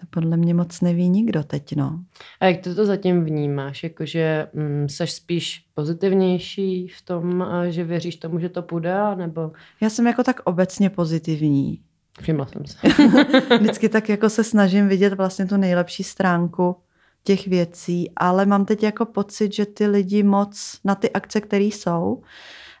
To 0.00 0.06
podle 0.10 0.36
mě 0.36 0.54
moc 0.54 0.80
neví 0.80 1.08
nikdo 1.08 1.44
teď, 1.44 1.76
no. 1.76 2.00
A 2.40 2.46
jak 2.46 2.60
ty 2.60 2.74
to 2.74 2.86
zatím 2.86 3.24
vnímáš? 3.24 3.82
Jakože 3.82 4.48
mm, 4.52 4.88
seš 4.88 5.12
spíš 5.12 5.64
pozitivnější 5.74 6.88
v 6.88 7.02
tom, 7.02 7.46
že 7.68 7.84
věříš 7.84 8.16
tomu, 8.16 8.38
že 8.38 8.48
to 8.48 8.62
půjde, 8.62 8.94
nebo? 9.16 9.52
Já 9.80 9.90
jsem 9.90 10.06
jako 10.06 10.24
tak 10.24 10.40
obecně 10.44 10.90
pozitivní. 10.90 11.80
Všimla 12.20 12.46
jsem 12.46 12.66
se. 12.66 12.78
Vždycky 13.60 13.88
tak 13.88 14.08
jako 14.08 14.30
se 14.30 14.44
snažím 14.44 14.88
vidět 14.88 15.12
vlastně 15.12 15.46
tu 15.46 15.56
nejlepší 15.56 16.02
stránku 16.02 16.76
těch 17.24 17.46
věcí, 17.46 18.10
ale 18.16 18.46
mám 18.46 18.64
teď 18.64 18.82
jako 18.82 19.04
pocit, 19.04 19.54
že 19.54 19.66
ty 19.66 19.86
lidi 19.86 20.22
moc 20.22 20.80
na 20.84 20.94
ty 20.94 21.10
akce, 21.10 21.40
které 21.40 21.64
jsou 21.64 22.22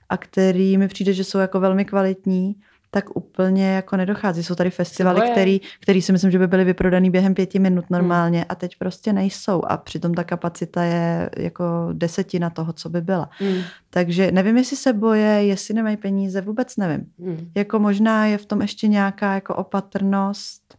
a 0.08 0.16
který 0.16 0.78
mi 0.78 0.88
přijde, 0.88 1.12
že 1.12 1.24
jsou 1.24 1.38
jako 1.38 1.60
velmi 1.60 1.84
kvalitní, 1.84 2.56
tak 2.90 3.16
úplně 3.16 3.70
jako 3.74 3.96
nedochází. 3.96 4.42
Jsou 4.42 4.54
tady 4.54 4.70
festivaly, 4.70 5.30
který, 5.30 5.60
který 5.80 6.02
si 6.02 6.12
myslím, 6.12 6.30
že 6.30 6.38
by 6.38 6.46
byly 6.46 6.64
vyprodaný 6.64 7.10
během 7.10 7.34
pěti 7.34 7.58
minut 7.58 7.84
hmm. 7.88 7.98
normálně 7.98 8.38
hmm. 8.38 8.46
a 8.48 8.54
teď 8.54 8.76
prostě 8.78 9.12
nejsou. 9.12 9.62
A 9.64 9.76
přitom 9.76 10.14
ta 10.14 10.24
kapacita 10.24 10.82
je 10.82 11.30
jako 11.36 11.64
desetina 11.92 12.50
toho, 12.50 12.72
co 12.72 12.88
by 12.88 13.00
byla. 13.00 13.30
Hmm. 13.38 13.58
Takže 13.90 14.32
nevím, 14.32 14.56
jestli 14.56 14.76
se 14.76 14.92
boje, 14.92 15.26
jestli 15.26 15.74
nemají 15.74 15.96
peníze, 15.96 16.40
vůbec 16.40 16.76
nevím. 16.76 17.06
Hmm. 17.18 17.50
Jako 17.54 17.78
možná 17.78 18.26
je 18.26 18.38
v 18.38 18.46
tom 18.46 18.62
ještě 18.62 18.88
nějaká 18.88 19.34
jako 19.34 19.54
opatrnost. 19.54 20.76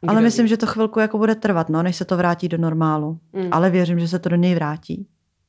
Kdo 0.00 0.10
ale 0.10 0.20
myslím, 0.20 0.44
ví? 0.44 0.48
že 0.48 0.56
to 0.56 0.66
chvilku 0.66 1.00
jako 1.00 1.18
bude 1.18 1.34
trvat, 1.34 1.68
no, 1.68 1.82
než 1.82 1.96
se 1.96 2.04
to 2.04 2.16
vrátí 2.16 2.48
do 2.48 2.58
normálu. 2.58 3.18
Hmm. 3.34 3.48
Ale 3.50 3.70
věřím, 3.70 4.00
že 4.00 4.08
se 4.08 4.18
to 4.18 4.28
do 4.28 4.36
něj 4.36 4.54
vrátí. 4.54 5.06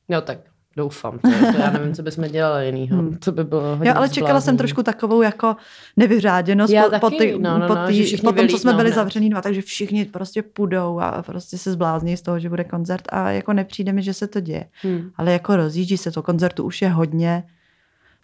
No 0.08 0.20
tak 0.20 0.38
Doufám. 0.76 1.18
To, 1.18 1.28
to 1.52 1.58
já 1.58 1.70
nevím, 1.70 1.94
co 1.94 2.02
bychom 2.02 2.28
dělali 2.28 2.66
jinýho. 2.66 2.96
Hmm. 2.98 3.16
To 3.16 3.32
by 3.32 3.44
bylo 3.44 3.76
hodně 3.76 3.88
Jo, 3.88 3.94
ale 3.96 4.08
čekala 4.08 4.28
zbláznění. 4.28 4.44
jsem 4.44 4.56
trošku 4.56 4.82
takovou 4.82 5.22
jako 5.22 5.56
nevyřáděnost 5.96 6.72
Já 6.72 6.82
po, 6.82 6.90
po, 6.90 7.10
taky, 7.10 7.18
ty, 7.18 7.38
no, 7.38 7.58
no, 7.58 7.66
po, 7.66 7.74
no, 7.74 7.92
že 7.92 8.02
všichni 8.04 8.28
po 8.28 8.32
tom, 8.32 8.48
co 8.48 8.58
jsme 8.58 8.72
byli 8.72 8.88
hned. 8.88 8.94
zavřený 8.94 9.30
dva, 9.30 9.42
takže 9.42 9.62
všichni 9.62 10.04
prostě 10.04 10.42
půjdou 10.42 11.00
a 11.00 11.22
prostě 11.22 11.58
se 11.58 11.72
zblázní 11.72 12.16
z 12.16 12.22
toho, 12.22 12.38
že 12.38 12.48
bude 12.48 12.64
koncert 12.64 13.04
a 13.08 13.30
jako 13.30 13.52
nepřijde 13.52 13.92
mi, 13.92 14.02
že 14.02 14.14
se 14.14 14.26
to 14.26 14.40
děje. 14.40 14.64
Hmm. 14.82 15.10
Ale 15.16 15.32
jako 15.32 15.56
rozjíždí 15.56 15.96
se 15.96 16.10
to, 16.10 16.22
koncertu 16.22 16.64
už 16.64 16.82
je 16.82 16.88
hodně, 16.88 17.44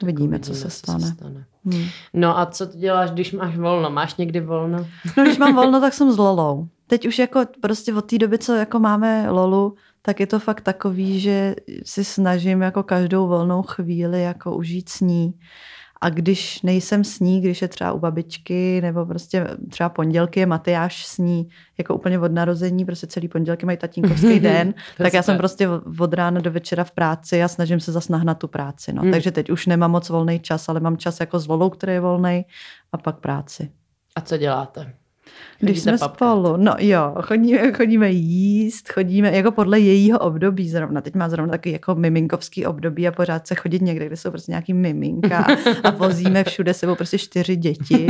uvidíme, 0.02 0.38
co 0.38 0.50
Uvidíme, 0.50 0.70
se 0.70 0.78
stane. 0.78 1.16
Hmm. 1.64 1.84
No 2.14 2.38
a 2.38 2.46
co 2.46 2.66
ty 2.66 2.78
děláš, 2.78 3.10
když 3.10 3.32
máš 3.32 3.56
volno? 3.56 3.90
Máš 3.90 4.16
někdy 4.16 4.40
volno? 4.40 4.86
No, 5.16 5.24
když 5.24 5.38
mám 5.38 5.54
volno, 5.54 5.80
tak 5.80 5.94
jsem 5.94 6.12
s 6.12 6.18
Lolou. 6.18 6.68
Teď 6.86 7.06
už 7.06 7.18
jako 7.18 7.40
prostě 7.60 7.94
od 7.94 8.04
té 8.04 8.18
doby, 8.18 8.38
co 8.38 8.54
jako 8.54 8.78
máme 8.78 9.30
Lolu, 9.30 9.74
tak 10.06 10.20
je 10.20 10.26
to 10.26 10.38
fakt 10.38 10.60
takový, 10.60 11.20
že 11.20 11.54
si 11.84 12.04
snažím 12.04 12.62
jako 12.62 12.82
každou 12.82 13.26
volnou 13.26 13.62
chvíli 13.62 14.22
jako 14.22 14.56
užít 14.56 14.88
s 14.88 15.00
ní. 15.00 15.34
A 16.00 16.08
když 16.10 16.62
nejsem 16.62 17.04
s 17.04 17.20
ní, 17.20 17.40
když 17.40 17.62
je 17.62 17.68
třeba 17.68 17.92
u 17.92 17.98
babičky, 17.98 18.80
nebo 18.80 19.06
prostě 19.06 19.46
třeba 19.70 19.88
pondělky 19.88 20.40
je 20.40 20.46
Matyáš 20.46 21.06
s 21.06 21.18
ní 21.18 21.48
jako 21.78 21.94
úplně 21.94 22.18
od 22.18 22.32
narození, 22.32 22.84
prostě 22.84 23.06
celý 23.06 23.28
pondělky 23.28 23.66
mají 23.66 23.78
tatínkovský 23.78 24.40
den, 24.50 24.74
tak 24.96 25.14
já 25.14 25.22
jsem 25.22 25.36
prostě 25.36 25.68
od 25.98 26.14
rána 26.14 26.40
do 26.40 26.50
večera 26.50 26.84
v 26.84 26.90
práci 26.90 27.42
a 27.42 27.48
snažím 27.48 27.80
se 27.80 27.92
zas 27.92 28.08
nahnat 28.08 28.38
tu 28.38 28.48
práci. 28.48 28.92
No. 28.92 29.02
Hmm. 29.02 29.12
Takže 29.12 29.30
teď 29.30 29.50
už 29.50 29.66
nemám 29.66 29.90
moc 29.90 30.08
volný 30.08 30.40
čas, 30.40 30.68
ale 30.68 30.80
mám 30.80 30.96
čas 30.96 31.20
jako 31.20 31.38
s 31.38 31.48
Lolou, 31.48 31.70
který 31.70 31.92
je 31.92 32.00
volný 32.00 32.44
a 32.92 32.98
pak 32.98 33.20
práci. 33.20 33.70
A 34.16 34.20
co 34.20 34.36
děláte? 34.36 34.94
Když 35.60 35.80
jsme 35.82 35.92
papkat? 35.98 36.14
spolu, 36.16 36.56
no 36.56 36.74
jo, 36.78 37.14
chodíme, 37.22 37.72
chodíme 37.72 38.10
jíst, 38.10 38.92
chodíme 38.92 39.36
jako 39.36 39.50
podle 39.52 39.80
jejího 39.80 40.18
období 40.18 40.68
zrovna. 40.68 41.00
Teď 41.00 41.14
má 41.14 41.28
zrovna 41.28 41.50
taky 41.50 41.70
jako 41.72 41.94
miminkovský 41.94 42.66
období 42.66 43.08
a 43.08 43.12
pořád 43.12 43.46
se 43.46 43.54
chodit 43.54 43.82
někde, 43.82 44.06
kde 44.06 44.16
jsou 44.16 44.30
prostě 44.30 44.52
nějaký 44.52 44.74
miminka 44.74 45.38
a, 45.38 45.46
a 45.88 45.90
vozíme 45.90 46.44
všude 46.44 46.74
sebou 46.74 46.94
prostě 46.94 47.18
čtyři 47.18 47.56
děti 47.56 48.06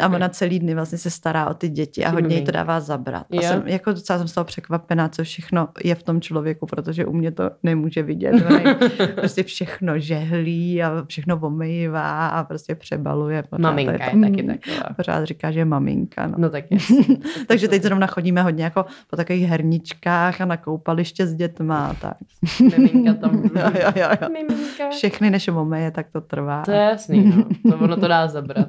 a 0.00 0.08
ona 0.08 0.28
celý 0.28 0.58
dny 0.58 0.74
vlastně 0.74 0.98
se 0.98 1.10
stará 1.10 1.46
o 1.50 1.54
ty 1.54 1.68
děti 1.68 2.04
a 2.04 2.10
hodně 2.10 2.36
jí 2.36 2.44
to 2.44 2.50
dává 2.52 2.80
zabrat. 2.80 3.26
A 3.30 3.36
Jo. 3.36 3.42
jsem, 3.42 3.62
jako 3.66 3.92
docela 3.92 4.18
jsem 4.18 4.28
z 4.28 4.32
toho 4.32 4.44
překvapená, 4.44 5.08
co 5.08 5.24
všechno 5.24 5.68
je 5.84 5.94
v 5.94 6.02
tom 6.02 6.20
člověku, 6.20 6.66
protože 6.66 7.06
u 7.06 7.12
mě 7.12 7.30
to 7.32 7.50
nemůže 7.62 8.02
vidět. 8.02 8.32
Ona 8.46 8.74
prostě 9.14 9.42
všechno 9.42 9.98
žehlí 9.98 10.82
a 10.82 11.04
všechno 11.06 11.38
omývá 11.42 12.28
a 12.28 12.44
prostě 12.44 12.74
přebaluje. 12.74 13.42
Pořád 13.42 13.62
Maminka 13.62 13.92
to 13.98 14.02
je 14.04 14.10
tam- 14.10 14.22
taky 14.22 14.42
taková. 14.42 14.94
Pořád 14.96 15.24
říká, 15.24 15.50
že 15.50 15.60
je 15.60 15.64
maminka. 15.64 16.26
No. 16.26 16.34
No 16.38 16.50
tak 16.50 16.57
je. 16.70 16.78
Takže 17.46 17.68
teď 17.68 17.82
zrovna 17.82 18.06
chodíme 18.06 18.42
hodně 18.42 18.64
jako 18.64 18.84
po 19.10 19.16
takových 19.16 19.46
herničkách 19.48 20.40
a 20.40 20.44
na 20.44 20.56
koupaliště 20.56 21.26
s 21.26 21.34
dětma 21.34 21.96
tak. 22.00 22.16
Miminka 22.60 23.14
tam. 23.14 23.42
Jo, 23.58 23.70
jo, 23.80 23.92
jo, 23.96 24.08
jo. 24.22 24.28
Miminka. 24.28 24.90
Všechny 24.90 25.30
než 25.30 25.48
omeje, 25.48 25.90
tak 25.90 26.06
to 26.12 26.20
trvá. 26.20 26.62
To 26.62 26.70
je 26.70 26.80
jasný, 26.80 27.32
no. 27.36 27.44
To 27.70 27.84
ono 27.84 27.96
to 27.96 28.08
dá 28.08 28.28
zabrat. 28.28 28.68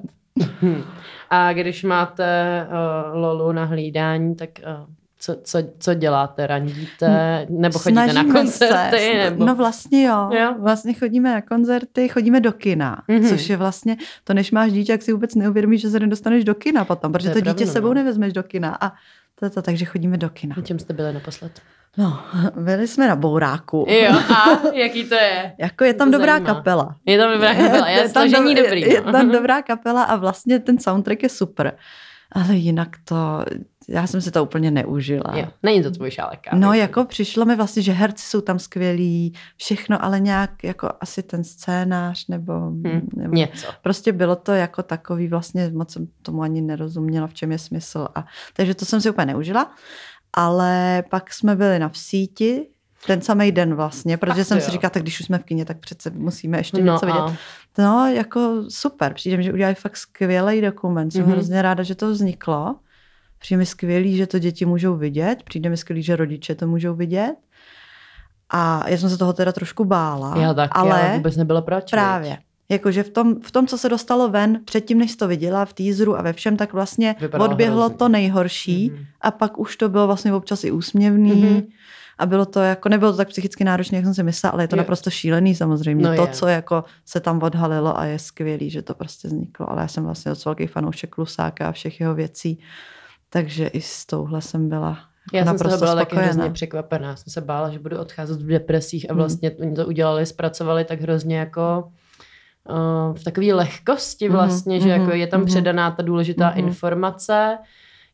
A 1.30 1.54
když 1.54 1.84
máte 1.84 2.68
uh, 2.68 3.22
Lolu 3.22 3.52
na 3.52 3.66
hlídání, 3.66 4.36
tak 4.36 4.50
uh, 4.82 4.86
co, 5.20 5.36
co, 5.44 5.60
co 5.80 5.94
děláte? 5.94 6.48
Randíte? 6.48 7.46
Nebo 7.50 7.80
chodíte 7.80 8.06
na 8.06 8.12
Snažíme 8.12 8.34
koncerty? 8.34 8.98
Se, 8.98 9.14
nebo... 9.30 9.46
No 9.46 9.56
vlastně 9.56 10.04
jo. 10.08 10.30
Jo. 10.42 10.56
Vlastně 10.60 10.94
chodíme 10.94 11.34
na 11.34 11.42
koncerty, 11.42 12.10
chodíme 12.10 12.40
do 12.40 12.52
kina, 12.52 13.02
Mhm. 13.08 13.20
mm-hmm. 13.20 13.30
což 13.30 13.50
je 13.50 13.58
vlastně, 13.58 13.98
to 14.24 14.34
než 14.34 14.52
máš 14.52 14.72
dítě, 14.72 14.92
jak 14.92 15.02
si 15.02 15.12
vůbec 15.14 15.36
neuvědomíš, 15.36 15.82
že 15.82 15.90
se 15.90 16.00
nedostaneš 16.00 16.44
do 16.44 16.56
kina 16.56 16.86
potom, 16.86 17.12
protože 17.12 17.30
je 17.30 17.34
to, 17.34 17.40
dítě 17.40 17.54
pravda, 17.54 17.74
sebou 17.74 17.88
no. 17.88 17.94
nevezmeš 17.94 18.34
do 18.34 18.44
kina 18.44 18.78
a 18.82 18.92
to, 19.40 19.50
to, 19.50 19.62
takže 19.62 19.86
chodíme 19.86 20.18
do 20.18 20.30
kina. 20.30 20.56
Na 20.58 20.64
čem 20.64 20.80
jste 20.80 20.94
byli 20.94 21.14
naposled? 21.14 21.52
No, 21.98 22.20
byli 22.56 22.88
jsme 22.88 23.08
na 23.08 23.16
Bouráku. 23.16 23.86
Jo, 23.90 24.12
a 24.36 24.68
jaký 24.74 25.04
to 25.04 25.16
je? 25.16 25.54
Jako 25.60 25.84
je 25.84 25.94
tam 25.94 26.12
to 26.12 26.18
dobrá 26.18 26.34
zajímá. 26.34 26.54
kapela. 26.54 26.96
Je 27.06 27.18
tam 27.18 27.34
dobrá 27.34 27.56
kapela, 27.56 27.90
je, 27.90 28.10
tam 28.10 28.30
složení 28.30 28.56
do- 28.56 28.64
dobrý. 28.64 28.82
Je 28.82 29.02
no. 29.06 29.12
tam 29.12 29.32
dobrá 29.38 29.62
kapela 29.62 30.04
a 30.04 30.16
vlastně 30.16 30.60
ten 30.60 30.80
soundtrack 30.80 31.24
je 31.24 31.30
super. 31.30 31.74
Ale 32.32 32.56
jinak 32.56 32.90
to, 33.04 33.16
já 33.92 34.08
jsem 34.08 34.22
si 34.22 34.32
to 34.32 34.44
úplně 34.44 34.72
neužila. 34.72 35.38
Jo, 35.38 35.46
není 35.64 35.84
to 35.84 35.92
tvůj 35.92 36.12
šálek 36.12 36.40
kávy. 36.40 36.62
No 36.62 36.74
jako 36.74 37.06
přišlo 37.06 37.46
mi 37.46 37.56
vlastně, 37.56 37.82
že 37.82 37.92
herci 37.92 38.26
jsou 38.26 38.42
tam 38.42 38.60
skvělí, 38.60 39.34
všechno, 39.58 40.04
ale 40.06 40.20
nějak 40.20 40.64
jako 40.64 40.90
asi 41.02 41.24
ten 41.24 41.44
scénář 41.44 42.28
nebo, 42.28 42.54
Hm, 42.70 43.10
nebo 43.16 43.36
Něco. 43.36 43.68
prostě 43.82 44.12
bylo 44.12 44.36
to 44.36 44.52
jako 44.52 44.84
takový, 44.84 45.28
vlastně 45.28 45.70
moc 45.74 45.94
jsem 45.94 46.08
tomu 46.22 46.42
ani 46.42 46.62
nerozuměla, 46.62 47.28
v 47.28 47.34
čem 47.34 47.52
je 47.52 47.60
smysl. 47.60 48.08
A, 48.16 48.26
takže 48.54 48.76
to 48.76 48.86
jsem 48.86 49.02
si 49.02 49.10
úplně 49.10 49.26
neužila. 49.26 49.72
Ale 50.34 51.04
pak 51.10 51.34
jsme 51.34 51.56
byli 51.56 51.80
na 51.80 51.92
síti, 51.94 52.68
ten 53.08 53.22
samý 53.22 53.52
den 53.52 53.76
vlastně, 53.76 54.18
protože 54.18 54.42
Ach, 54.42 54.48
jsem 54.48 54.58
jo. 54.58 54.64
si 54.64 54.72
říkala, 54.72 54.90
tak 54.90 55.02
když 55.04 55.20
už 55.20 55.26
jsme 55.26 55.38
v 55.38 55.44
kině, 55.44 55.66
tak 55.66 55.78
přece 55.80 56.10
musíme 56.10 56.58
ještě 56.58 56.84
No 56.84 56.94
něco 56.94 57.06
vidět. 57.06 57.20
a 57.20 57.36
No, 57.78 58.08
jako 58.08 58.64
super. 58.70 59.14
Přijde 59.14 59.38
mi, 59.38 59.44
že 59.44 59.54
udělali 59.54 59.76
fakt 59.76 59.98
skvělý 59.98 60.62
dokument. 60.62 61.12
Jsem 61.12 61.22
Mhm. 61.22 61.30
mm-hmm. 61.32 61.34
hrozně 61.34 61.62
ráda, 61.62 61.84
že 61.84 61.96
to 61.96 62.12
vzniklo. 62.12 62.76
Přijde 63.40 63.58
mi 63.58 63.66
skvělý, 63.66 64.18
že 64.18 64.28
to 64.28 64.40
děti 64.40 64.66
můžou 64.66 64.96
vidět. 64.96 65.44
Přijde 65.44 65.70
mi 65.70 65.78
skvělý, 65.78 66.04
že 66.04 66.16
rodiče 66.16 66.56
to 66.56 66.68
můžou 66.68 66.94
vidět. 66.96 67.36
A 68.50 68.90
já 68.90 68.98
jsem 68.98 69.10
se 69.10 69.18
toho 69.18 69.34
teda 69.34 69.52
trošku 69.52 69.86
bála. 69.86 70.38
já 70.38 70.54
taky, 70.54 70.72
ale 70.74 71.02
ale 71.04 71.16
vůbec 71.16 71.36
nebylo 71.38 71.62
proč. 71.62 71.92
právě. 71.92 72.38
Jakože 72.72 73.04
v 73.04 73.10
tom, 73.10 73.42
v 73.42 73.52
tom, 73.52 73.68
co 73.68 73.78
se 73.78 73.90
dostalo 73.90 74.30
ven, 74.30 74.60
předtím, 74.66 74.98
než 74.98 75.16
to 75.16 75.28
viděla 75.28 75.66
v 75.66 75.74
teaseru 75.74 76.18
a 76.20 76.22
ve 76.22 76.34
všem, 76.34 76.58
tak 76.58 76.74
vlastně 76.74 77.16
Vypadalo 77.22 77.50
odběhlo 77.50 77.80
hrozně. 77.82 77.98
to 77.98 78.10
nejhorší 78.10 78.90
Mhm. 78.90 79.06
a 79.22 79.32
pak 79.32 79.60
už 79.60 79.78
to 79.78 79.90
bylo 79.90 80.08
vlastně 80.08 80.34
občas 80.34 80.64
i 80.64 80.72
úsměvný. 80.72 81.32
Mhm. 81.36 81.62
A 82.18 82.26
bylo 82.26 82.46
to 82.46 82.60
jako, 82.60 82.90
nebylo 82.90 83.12
to 83.12 83.18
tak 83.18 83.28
psychicky 83.28 83.64
náročné, 83.64 83.96
jak 83.98 84.06
jsem 84.06 84.14
si 84.14 84.24
myslela, 84.24 84.52
ale 84.54 84.64
je 84.64 84.68
to 84.68 84.76
Jo. 84.76 84.78
naprosto 84.78 85.10
šílený 85.10 85.56
samozřejmě. 85.56 86.10
No 86.10 86.16
to, 86.16 86.22
je. 86.22 86.28
co 86.34 86.48
jako 86.48 86.84
se 87.06 87.20
tam 87.20 87.44
odhalilo 87.44 88.00
a 88.00 88.06
je 88.06 88.20
skvělý, 88.20 88.70
že 88.70 88.82
to 88.82 88.94
prostě 88.94 89.28
vzniklo. 89.28 89.70
Ale 89.72 89.82
já 89.82 89.88
jsem 89.88 90.04
vlastně 90.04 90.30
docela 90.30 90.52
velký 90.56 90.68
fanoušek 90.74 91.10
Klusáka 91.10 91.70
a 91.70 91.72
všech 91.72 92.00
jeho 92.00 92.16
věcí. 92.16 92.60
Takže 93.30 93.68
i 93.68 93.82
s 93.82 94.06
touhle 94.06 94.42
jsem 94.42 94.70
byla 94.70 94.98
Já 95.34 95.46
jsem 95.46 95.58
z 95.58 95.62
toho 95.62 95.78
byla 95.78 95.96
taky 95.96 96.06
spokojená. 96.10 96.34
hrozně 96.34 96.50
překvapená. 96.54 97.16
Jsem 97.16 97.32
se 97.34 97.42
bála, 97.42 97.70
že 97.70 97.80
budu 97.80 98.00
odcházet 98.00 98.42
v 98.42 98.48
depresích 98.48 99.10
a 99.10 99.14
Hmm. 99.14 99.18
vlastně 99.22 99.52
oni 99.52 99.76
to 99.76 99.86
udělali, 99.88 100.26
zpracovali 100.26 100.86
tak 100.86 101.02
hrozně 101.02 101.38
jako 101.38 101.92
uh, 102.70 103.16
v 103.16 103.24
takové 103.24 103.54
lehkosti 103.54 104.26
Mhm, 104.30 104.38
vlastně, 104.38 104.80
že 104.80 104.90
mhm, 104.90 105.02
jako 105.02 105.16
je 105.16 105.28
tam 105.28 105.40
mhm. 105.40 105.48
předaná 105.48 105.92
ta 105.92 106.04
důležitá 106.04 106.50
Mhm. 106.50 106.60
informace, 106.60 107.58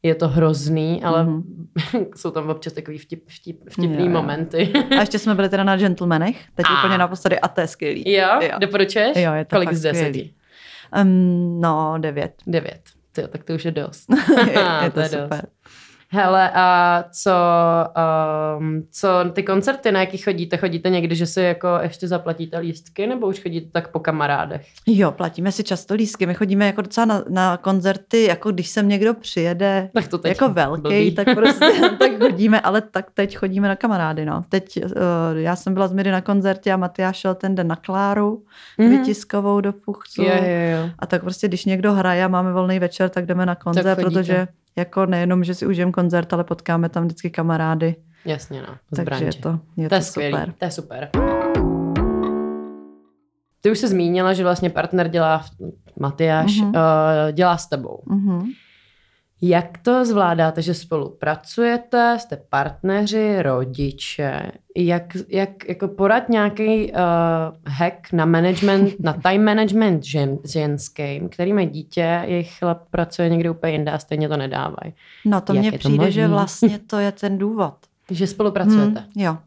je 0.04 0.15
to 0.15 0.28
hrozný, 0.28 1.04
ale 1.04 1.23
Mhm. 1.23 1.67
jsou 2.15 2.32
tam 2.32 2.49
občas 2.49 2.73
takový 2.73 2.97
vtip, 2.97 3.23
vtip, 3.30 3.62
vtipný 3.69 3.97
Jo, 3.99 4.06
jo. 4.06 4.10
momenty. 4.10 4.73
A 4.97 4.99
ještě 4.99 5.19
jsme 5.19 5.36
byli 5.36 5.49
teda 5.49 5.63
na 5.63 5.78
Gentlemanech, 5.78 6.45
teď 6.56 6.65
A. 6.69 6.80
úplně 6.84 6.97
naposledy 6.97 7.39
a 7.39 7.47
to 7.47 7.62
je 7.62 7.67
skvělý. 7.67 8.12
jo? 8.13 8.28
Jo. 8.41 8.51
Doporučuješ? 8.60 9.17
Jo, 9.17 9.34
je 9.34 9.45
to 9.45 9.56
Kolik 9.56 9.73
z 9.73 9.82
deseti? 9.82 10.34
Um, 11.01 11.62
no, 11.62 11.95
devět. 11.99 12.34
Devět. 12.47 12.82
Tyjo, 13.15 13.28
tak 13.28 13.43
to 13.43 13.54
už 13.54 13.65
je 13.65 13.71
dost. 13.71 14.10
je 14.84 14.91
to, 14.93 14.99
je 14.99 15.10
super. 15.10 15.28
dost. 15.30 15.43
Hele, 16.10 16.52
a 16.54 17.04
co, 17.12 17.32
um, 18.60 18.84
co 18.91 19.08
ty 19.34 19.44
koncerty, 19.44 19.91
na 19.91 20.00
jaký 20.00 20.18
chodíte? 20.18 20.58
Chodíte 20.58 20.89
někdy, 20.89 21.15
že 21.15 21.26
si 21.26 21.41
jako 21.41 21.68
ještě 21.82 22.08
zaplatíte 22.08 22.58
lístky, 22.60 23.08
nebo 23.08 23.28
už 23.28 23.41
chodíte 23.44 23.68
tak 23.72 23.88
po 23.91 24.00
kamarádech? 24.00 24.65
Jo, 24.88 25.12
platíme 25.12 25.52
si 25.52 25.63
často 25.63 25.94
lístky. 25.94 26.26
My 26.26 26.34
chodíme 26.34 26.65
jako 26.65 26.82
docela 26.82 27.06
na, 27.06 27.24
na 27.30 27.58
koncerty, 27.58 28.24
jako 28.24 28.52
když 28.52 28.68
sem 28.70 28.88
někdo 28.89 29.13
přijede, 29.13 29.89
Tak 29.94 30.08
to 30.08 30.18
teď 30.18 30.30
jako 30.30 30.54
velký, 30.54 30.82
blbý. 30.82 31.12
tak 31.15 31.28
prostě 31.36 31.65
tak 32.00 32.12
chodíme, 32.20 32.62
ale 32.62 32.82
tak 32.82 33.12
teď 33.13 33.38
chodíme 33.38 33.68
na 33.68 33.76
kamarády, 33.76 34.26
no. 34.26 34.44
Teď 34.50 34.80
uh, 34.86 34.91
já 35.38 35.56
jsem 35.56 35.74
byla 35.74 35.88
z 35.88 35.94
Miry 35.94 36.12
na 36.12 36.22
koncertě 36.22 36.72
a 36.74 36.78
Matyáš 36.78 37.18
šel 37.18 37.36
ten 37.36 37.56
den 37.56 37.68
na 37.68 37.76
Kláru, 37.76 38.44
Mhm. 38.80 38.89
mm-hmm. 38.89 39.00
vytiskovou 39.00 39.62
do 39.62 39.74
Puchcu. 39.74 40.22
Jo, 40.22 40.30
jo, 40.36 40.80
jo. 40.82 40.89
A 41.00 41.06
tak 41.06 41.22
prostě, 41.22 41.48
když 41.48 41.65
někdo 41.65 41.94
hraje 41.94 42.24
a 42.24 42.28
máme 42.28 42.54
volný 42.54 42.80
večer, 42.80 43.10
tak 43.10 43.26
jdeme 43.26 43.46
na 43.46 43.56
koncert, 43.56 43.96
protože 44.02 44.48
jako 44.75 45.05
nejenom, 45.05 45.43
že 45.43 45.53
si 45.55 45.65
užijeme 45.67 45.91
koncert, 45.91 46.33
ale 46.33 46.43
potkáme 46.43 46.89
tam 46.89 47.03
vždycky 47.05 47.29
kamarády. 47.29 47.95
Jasně, 48.25 48.61
no. 48.61 48.75
Z 48.91 49.05
takže 49.05 49.25
je 49.25 49.33
to, 49.33 49.59
je 49.77 49.89
to 49.89 49.89
to, 49.89 49.95
je 49.95 50.01
skvělý, 50.01 50.31
super. 50.33 50.53
to 50.59 50.65
je 50.65 50.71
super. 50.71 51.09
Ty 53.61 53.71
už 53.71 53.79
se 53.79 53.88
zmínila, 53.88 54.33
že 54.33 54.43
vlastně 54.43 54.69
partner 54.69 55.07
dělá, 55.07 55.45
Matyáš, 55.99 56.57
Mhm. 56.59 56.67
uh, 56.67 56.73
dělá 57.31 57.57
s 57.57 57.67
tebou. 57.67 58.01
Mhm. 58.05 58.43
Jak 59.41 59.78
to 59.78 60.06
zvládáte, 60.06 60.62
že 60.62 60.74
spolupracujete, 60.74 62.17
jste 62.19 62.38
partneři, 62.50 63.41
rodiče? 63.41 64.52
Jak, 64.76 65.04
jak 65.28 65.69
jako 65.69 65.88
porad 65.88 66.30
nějaký 66.30 66.91
uh, 66.91 66.98
hack 67.67 68.13
na 68.13 68.26
management, 68.26 69.00
na 69.00 69.13
time 69.13 69.43
management 69.43 70.04
žen, 70.04 70.38
ženským, 70.45 71.30
který 71.30 71.54
mají 71.54 71.67
dítě, 71.67 72.21
jejich 72.26 72.58
chlap 72.60 72.82
pracuje 72.91 73.30
někde 73.30 73.50
úplně 73.50 73.74
jinde 73.74 73.91
a 73.91 74.00
stejně 74.00 74.30
to 74.30 74.38
nedávají. 74.38 74.93
No 75.26 75.41
to 75.41 75.54
mně 75.54 75.71
přijde, 75.71 76.12
že 76.12 76.21
možný? 76.21 76.34
vlastně 76.34 76.80
to 76.80 76.98
je 76.98 77.12
ten 77.12 77.38
důvod. 77.38 77.76
Že 78.12 78.28
spolupracujete. 78.28 79.00
Hmm, 79.00 79.10
jo. 79.15 79.38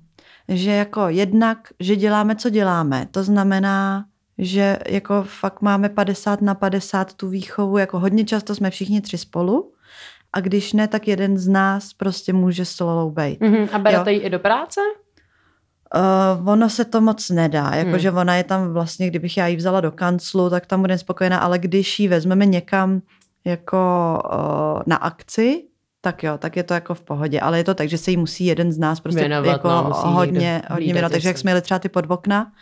Že 0.48 0.70
jako 0.70 1.09
jednak, 1.09 1.68
že 1.81 1.96
děláme, 1.96 2.37
co 2.37 2.51
děláme. 2.51 3.07
To 3.11 3.24
znamená, 3.24 4.05
že 4.38 4.79
jako 4.88 5.22
fakt 5.22 5.62
máme 5.62 5.88
50 5.88 6.42
na 6.42 6.55
50 6.55 7.14
tu 7.14 7.29
výchovu, 7.29 7.79
jako 7.79 7.98
hodně 7.98 8.24
často 8.24 8.55
jsme 8.55 8.70
všichni 8.70 9.01
tři 9.01 9.18
spolu 9.18 9.72
a 10.32 10.40
když 10.40 10.72
ne, 10.72 10.88
tak 10.88 11.08
jeden 11.08 11.38
z 11.38 11.48
nás 11.48 11.92
prostě 11.92 12.32
může 12.32 12.64
s 12.64 12.80
Lolou 12.80 13.10
být. 13.10 13.40
Mhm. 13.40 13.68
A 13.72 13.78
berete 13.78 14.12
ji 14.12 14.20
i 14.20 14.30
do 14.30 14.38
práce? 14.38 14.80
Uh, 16.40 16.48
ono 16.48 16.70
se 16.70 16.84
to 16.84 17.00
moc 17.00 17.30
nedá, 17.30 17.62
Hmm. 17.64 17.86
jakože 17.86 18.10
ona 18.10 18.34
je 18.36 18.44
tam 18.44 18.72
vlastně, 18.72 19.06
kdybych 19.06 19.36
já 19.36 19.46
ji 19.46 19.56
vzala 19.56 19.80
do 19.80 19.92
kanclu, 19.92 20.50
tak 20.50 20.66
tam 20.66 20.80
bude 20.80 20.98
spokojená, 20.98 21.38
ale 21.38 21.58
když 21.58 22.00
ji 22.00 22.08
vezmeme 22.08 22.46
někam 22.46 23.02
jako 23.44 23.78
uh, 24.32 24.82
na 24.86 24.96
akci, 24.96 25.64
tak 26.00 26.22
jo, 26.22 26.38
tak 26.38 26.56
je 26.56 26.62
to 26.62 26.74
jako 26.74 26.94
v 26.94 27.00
pohodě, 27.00 27.40
ale 27.40 27.58
je 27.58 27.64
to 27.64 27.74
tak, 27.74 27.88
že 27.88 27.98
se 27.98 28.10
jí 28.10 28.16
musí 28.16 28.46
jeden 28.46 28.72
z 28.72 28.78
nás 28.78 29.00
prostě 29.00 29.20
Věnovat, 29.20 29.46
jako 29.50 29.68
no, 29.68 29.84
musí 29.88 30.06
hodně, 30.06 30.62
hodně 30.70 30.92
věnovat, 30.92 31.12
takže 31.12 31.28
jak 31.28 31.38
jsme 31.38 31.50
jeli 31.50 31.62
třeba 31.62 31.78
ty 31.78 31.88
podvokna, 31.88 32.52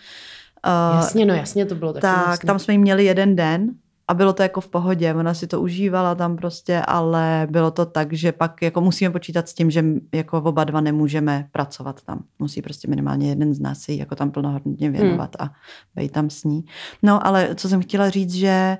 uh, 0.66 0.96
Jasně, 0.96 1.26
no 1.26 1.35
jasně, 1.35 1.66
to 1.66 1.74
bylo 1.74 1.92
taky 1.92 2.02
tak 2.02 2.26
jasný. 2.29 2.46
tam 2.46 2.59
jsme 2.59 2.74
jí 2.74 2.79
měli 2.79 3.05
jeden 3.05 3.37
den 3.37 3.70
a 4.09 4.14
bylo 4.14 4.33
to 4.33 4.42
jako 4.42 4.61
v 4.61 4.69
pohodě, 4.69 5.14
ona 5.14 5.35
si 5.35 5.47
to 5.47 5.61
užívala 5.61 6.14
tam 6.14 6.37
prostě, 6.37 6.83
ale 6.87 7.47
bylo 7.51 7.71
to 7.71 7.87
tak, 7.87 8.12
že 8.12 8.33
pak 8.33 8.62
jako 8.62 8.81
musíme 8.81 9.11
počítat 9.11 9.49
s 9.49 9.55
tím, 9.55 9.71
že 9.71 9.85
jako 10.14 10.38
oba 10.38 10.64
dva 10.64 10.81
nemůžeme 10.81 11.49
pracovat 11.53 12.03
tam. 12.03 12.25
Musí 12.38 12.62
prostě 12.62 12.88
minimálně 12.88 13.29
jeden 13.29 13.55
z 13.55 13.61
nás 13.61 13.79
si 13.79 13.92
jako 13.95 14.14
tam 14.14 14.31
plnohodnotně 14.31 14.90
věnovat 14.90 15.37
a 15.38 15.51
být 15.97 16.12
tam 16.12 16.31
s 16.31 16.45
ní. 16.45 16.64
No 17.03 17.27
ale 17.27 17.55
co 17.55 17.69
jsem 17.69 17.83
chtěla 17.83 18.11
říct, 18.11 18.35
že 18.35 18.79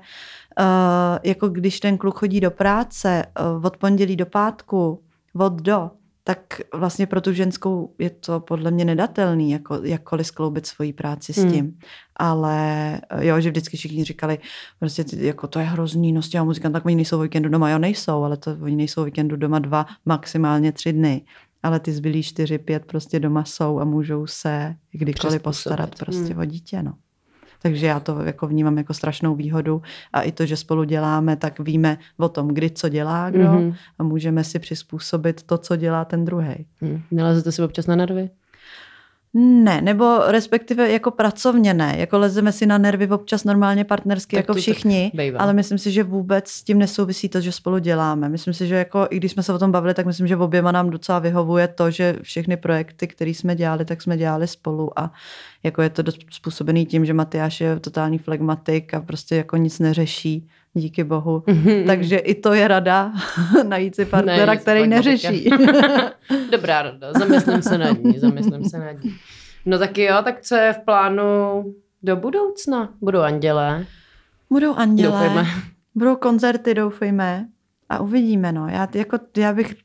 uh, 0.59 0.65
jako 1.23 1.49
když 1.49 1.79
ten 1.79 1.97
kluk 1.97 2.19
chodí 2.19 2.39
do 2.39 2.51
práce 2.51 3.25
uh, 3.57 3.65
od 3.65 3.77
pondělí 3.77 4.15
do 4.15 4.25
pátku, 4.25 5.03
od 5.37 5.53
do, 5.53 5.91
tak 6.27 6.61
vlastně 6.73 7.07
pro 7.07 7.21
tu 7.21 7.33
ženskou 7.33 7.95
je 7.99 8.09
to 8.09 8.39
podle 8.39 8.71
mě 8.71 8.85
nedatelný, 8.85 9.51
jako 9.51 9.79
jakkoliv 9.83 10.27
skloubit 10.27 10.65
svoji 10.65 10.93
práci 10.93 11.33
s 11.33 11.37
Hmm. 11.37 11.51
tím. 11.51 11.79
Ale 12.15 12.57
eh, 13.09 13.25
jo, 13.25 13.39
že 13.41 13.49
vždycky 13.49 13.77
všichni 13.77 14.03
říkali, 14.03 14.39
prostě 14.79 15.03
jako 15.17 15.47
to 15.47 15.59
je 15.59 15.65
hrozný, 15.65 16.11
no 16.13 16.21
s 16.21 16.29
těma 16.29 16.43
muzikant, 16.43 16.73
tak 16.73 16.85
oni 16.85 16.95
nejsou 16.95 17.19
o 17.19 17.21
víkendu 17.21 17.49
doma, 17.49 17.69
jo 17.71 17.79
nejsou, 17.79 18.23
ale 18.23 18.37
to 18.37 18.57
oni 18.61 18.75
nejsou 18.75 19.01
o 19.01 19.05
víkendu 19.05 19.35
doma 19.35 19.59
dva, 19.59 19.85
maximálně 20.05 20.71
tři 20.71 20.93
dny. 20.93 21.21
Ale 21.63 21.79
ty 21.79 21.91
zbylí 21.93 22.23
čtyři, 22.23 22.57
pět 22.57 22.85
prostě 22.85 23.19
doma 23.19 23.43
jsou 23.43 23.79
a 23.79 23.85
můžou 23.85 24.27
se 24.27 24.75
kdykoliv 24.91 25.41
postarat 25.41 25.95
prostě 25.95 26.33
Hmm. 26.33 26.41
o 26.41 26.45
dítě, 26.45 26.83
no. 26.83 26.93
Takže 27.61 27.85
já 27.87 27.99
to 27.99 28.21
jako 28.21 28.47
vnímám 28.47 28.77
jako 28.77 28.93
strašnou 28.93 29.35
výhodu 29.35 29.81
a 30.13 30.21
i 30.21 30.31
to, 30.31 30.45
že 30.45 30.57
spolu 30.57 30.83
děláme, 30.83 31.35
tak 31.35 31.59
víme 31.59 31.97
o 32.17 32.29
tom, 32.29 32.47
kdy 32.47 32.69
co 32.69 32.89
dělá 32.89 33.29
kdo 33.29 33.43
Mhm. 33.51 33.73
a 33.99 34.03
můžeme 34.03 34.43
si 34.43 34.59
přizpůsobit 34.59 35.43
to, 35.43 35.57
co 35.57 35.75
dělá 35.75 36.05
ten 36.05 36.25
druhý. 36.25 36.65
Hm. 36.81 37.01
Nelezete 37.11 37.51
si 37.51 37.61
občas 37.63 37.87
na 37.87 37.95
nervy? 37.95 38.29
Ne, 39.39 39.81
nebo 39.81 40.19
respektive 40.27 40.91
jako 40.91 41.11
pracovně 41.11 41.73
ne, 41.73 41.95
jako 41.97 42.17
lezeme 42.17 42.51
si 42.51 42.65
na 42.65 42.77
nervy 42.77 43.07
občas 43.07 43.43
normálně 43.43 43.83
partnersky 43.83 44.35
Tak 44.35 44.43
jako 44.43 44.53
všichni, 44.53 45.11
ale 45.37 45.53
myslím 45.53 45.77
si, 45.77 45.91
že 45.91 46.03
vůbec 46.03 46.49
s 46.49 46.63
tím 46.63 46.79
nesouvisí 46.79 47.29
to, 47.29 47.41
že 47.41 47.51
spolu 47.51 47.77
děláme. 47.79 48.29
Myslím 48.29 48.53
si, 48.53 48.67
že 48.67 48.75
jako 48.75 49.07
i 49.09 49.17
když 49.17 49.31
jsme 49.31 49.43
se 49.43 49.53
o 49.53 49.59
tom 49.59 49.71
bavili, 49.71 49.93
tak 49.93 50.05
myslím, 50.05 50.27
že 50.27 50.37
oběma 50.37 50.71
nám 50.71 50.89
docela 50.89 51.19
vyhovuje 51.19 51.67
to, 51.67 51.91
že 51.91 52.15
všechny 52.21 52.57
projekty, 52.57 53.07
které 53.07 53.31
jsme 53.31 53.55
dělali, 53.55 53.85
tak 53.85 54.01
jsme 54.01 54.17
dělali 54.17 54.47
spolu 54.47 54.99
a 54.99 55.11
jako 55.63 55.81
je 55.81 55.89
to 55.89 56.01
dost 56.01 56.17
způsobený 56.31 56.85
tím, 56.85 57.05
že 57.05 57.13
Matyáš 57.13 57.61
je 57.61 57.79
totální 57.79 58.17
flegmatik 58.17 58.93
a 58.93 59.01
prostě 59.01 59.35
jako 59.35 59.57
nic 59.57 59.79
neřeší, 59.79 60.47
díky 60.77 61.03
bohu. 61.03 61.43
Takže 61.87 62.17
i 62.17 62.35
to 62.35 62.53
je 62.53 62.67
rada 62.67 63.11
najít 63.67 63.95
si 63.95 64.05
partnera, 64.05 64.53
si 64.53 64.59
který 64.59 64.87
neřeší. 64.87 65.49
Dobrá 66.51 66.81
rada, 66.81 67.13
zamyslím 67.13 67.61
se 67.61 67.77
nad 67.77 68.03
ní, 68.03 68.19
zamyslím 68.19 68.65
se 68.65 68.79
nad 68.79 69.03
ní. 69.03 69.15
No 69.65 69.79
taky 69.79 70.03
jo, 70.03 70.15
tak 70.23 70.41
co 70.41 70.55
je 70.55 70.73
v 70.73 70.79
plánu 70.85 71.23
do 72.03 72.15
budoucna? 72.15 72.89
Budou 73.01 73.19
andělé, 73.21 73.85
Budou 74.49 74.75
andělé. 74.75 75.11
doufejme. 75.23 75.45
Budou 75.95 76.15
koncerty, 76.15 76.73
doufejme. 76.73 77.47
A 77.89 77.99
uvidíme, 77.99 78.51
no. 78.51 78.67
Já, 78.67 78.87
jako, 78.93 79.17
já 79.37 79.53
bych 79.53 79.75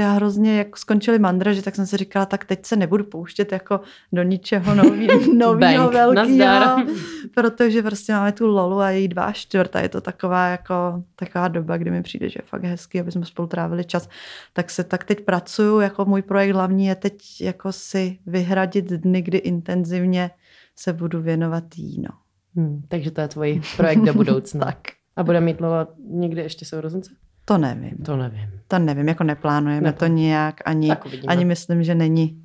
já 0.00 0.12
hrozně, 0.12 0.58
jako 0.58 0.78
skončili 0.78 1.18
mandraži, 1.18 1.62
tak 1.62 1.74
jsem 1.74 1.86
si 1.86 1.96
říkala, 1.96 2.26
tak 2.26 2.44
teď 2.44 2.66
se 2.66 2.76
nebudu 2.76 3.04
pouštět 3.04 3.52
jako 3.52 3.80
do 4.12 4.22
ničeho 4.22 4.74
nový, 4.74 5.06
novýho 5.36 5.82
Bank, 5.82 5.92
velkýho, 5.92 6.38
nazdar. 6.38 6.84
protože 7.34 7.82
prostě 7.82 8.12
máme 8.12 8.32
tu 8.32 8.46
Lolu 8.46 8.80
a 8.80 8.90
její 8.90 9.08
dva 9.08 9.24
a 9.24 9.32
čtvrt 9.32 9.76
a 9.76 9.80
je 9.80 9.88
to 9.88 10.00
taková 10.00 10.46
jako 10.46 11.02
taková 11.16 11.48
doba, 11.48 11.76
kdy 11.76 11.90
mi 11.90 12.02
přijde, 12.02 12.28
že 12.28 12.38
je 12.38 12.46
fakt 12.46 12.64
hezký, 12.64 13.00
aby 13.00 13.12
jsme 13.12 13.24
spolu 13.24 13.48
trávili 13.48 13.84
čas. 13.84 14.08
Tak 14.52 14.70
se 14.70 14.84
tak 14.84 15.04
teď 15.04 15.20
pracuju, 15.20 15.80
jako 15.80 16.04
můj 16.04 16.22
projekt 16.22 16.54
hlavní 16.54 16.86
je 16.86 16.94
teď 16.94 17.40
jako 17.40 17.72
si 17.72 18.18
vyhradit 18.26 18.84
dny, 18.84 19.22
kdy 19.22 19.38
intenzivně 19.38 20.30
se 20.76 20.92
budu 20.92 21.22
věnovat 21.22 21.64
jí, 21.76 22.00
no. 22.00 22.10
Hm, 22.56 22.82
takže 22.88 23.10
to 23.10 23.20
je 23.20 23.28
tvůj 23.28 23.62
projekt 23.76 24.00
do 24.00 24.14
budoucna. 24.14 24.64
Tak. 24.74 24.78
A 25.16 25.22
bude 25.22 25.40
mít 25.40 25.60
Lola 25.60 25.88
někdy 26.10 26.40
ještě 26.40 26.64
sourozence? 26.64 27.10
To 27.44 27.58
nevím. 27.58 27.96
To 28.04 28.16
nevím. 28.16 28.50
To 28.68 28.78
nevím, 28.78 29.08
jako 29.08 29.24
neplánujeme 29.24 29.90
Neplán- 29.90 29.98
to 29.98 30.06
nijak, 30.06 30.60
ani, 30.64 30.92
ani 31.28 31.44
myslím, 31.44 31.82
že 31.84 31.94
není. 31.94 32.40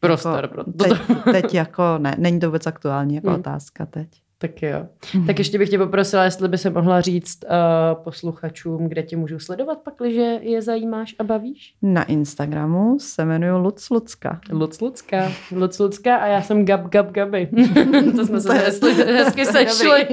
Prostor 0.00 0.42
jako, 0.44 0.54
pro 0.54 0.64
to. 0.64 0.72
teď, 0.72 0.92
teď 1.32 1.54
jako 1.54 1.82
ne, 1.98 2.14
není 2.18 2.40
to 2.40 2.46
vůbec 2.46 2.66
aktuální 2.66 3.14
jako 3.14 3.30
Hmm. 3.30 3.38
otázka 3.40 3.86
teď. 3.86 4.21
Tak 4.42 4.62
jo. 4.62 4.86
Tak 5.26 5.38
ještě 5.38 5.58
bych 5.58 5.68
tě 5.68 5.78
poprosila, 5.78 6.24
jestli 6.24 6.48
by 6.48 6.58
se 6.58 6.70
mohla 6.70 7.00
říct 7.00 7.44
uh, 7.44 8.02
posluchačům, 8.04 8.88
kde 8.88 9.02
tě 9.02 9.16
můžou 9.16 9.38
sledovat, 9.38 9.78
pakliže 9.78 10.38
je 10.40 10.62
zajímáš 10.62 11.14
a 11.18 11.24
bavíš. 11.24 11.74
Na 11.82 12.04
Instagramu 12.04 12.98
se 12.98 13.24
jmenuji 13.24 13.62
Luc 13.62 13.90
Lucka. 13.90 14.40
Luc 14.52 14.80
Lucka. 14.80 15.32
Luc 15.52 15.78
Lucka 15.78 16.16
a 16.16 16.26
já 16.26 16.42
jsem 16.42 16.64
Gab 16.64 16.80
Gab 16.88 17.10
Gaby. 17.10 17.46
to 18.16 18.26
jsme 18.26 18.40
se 18.40 18.52
hezky, 18.52 18.90
hezky 18.90 19.46
sešli. 19.46 20.06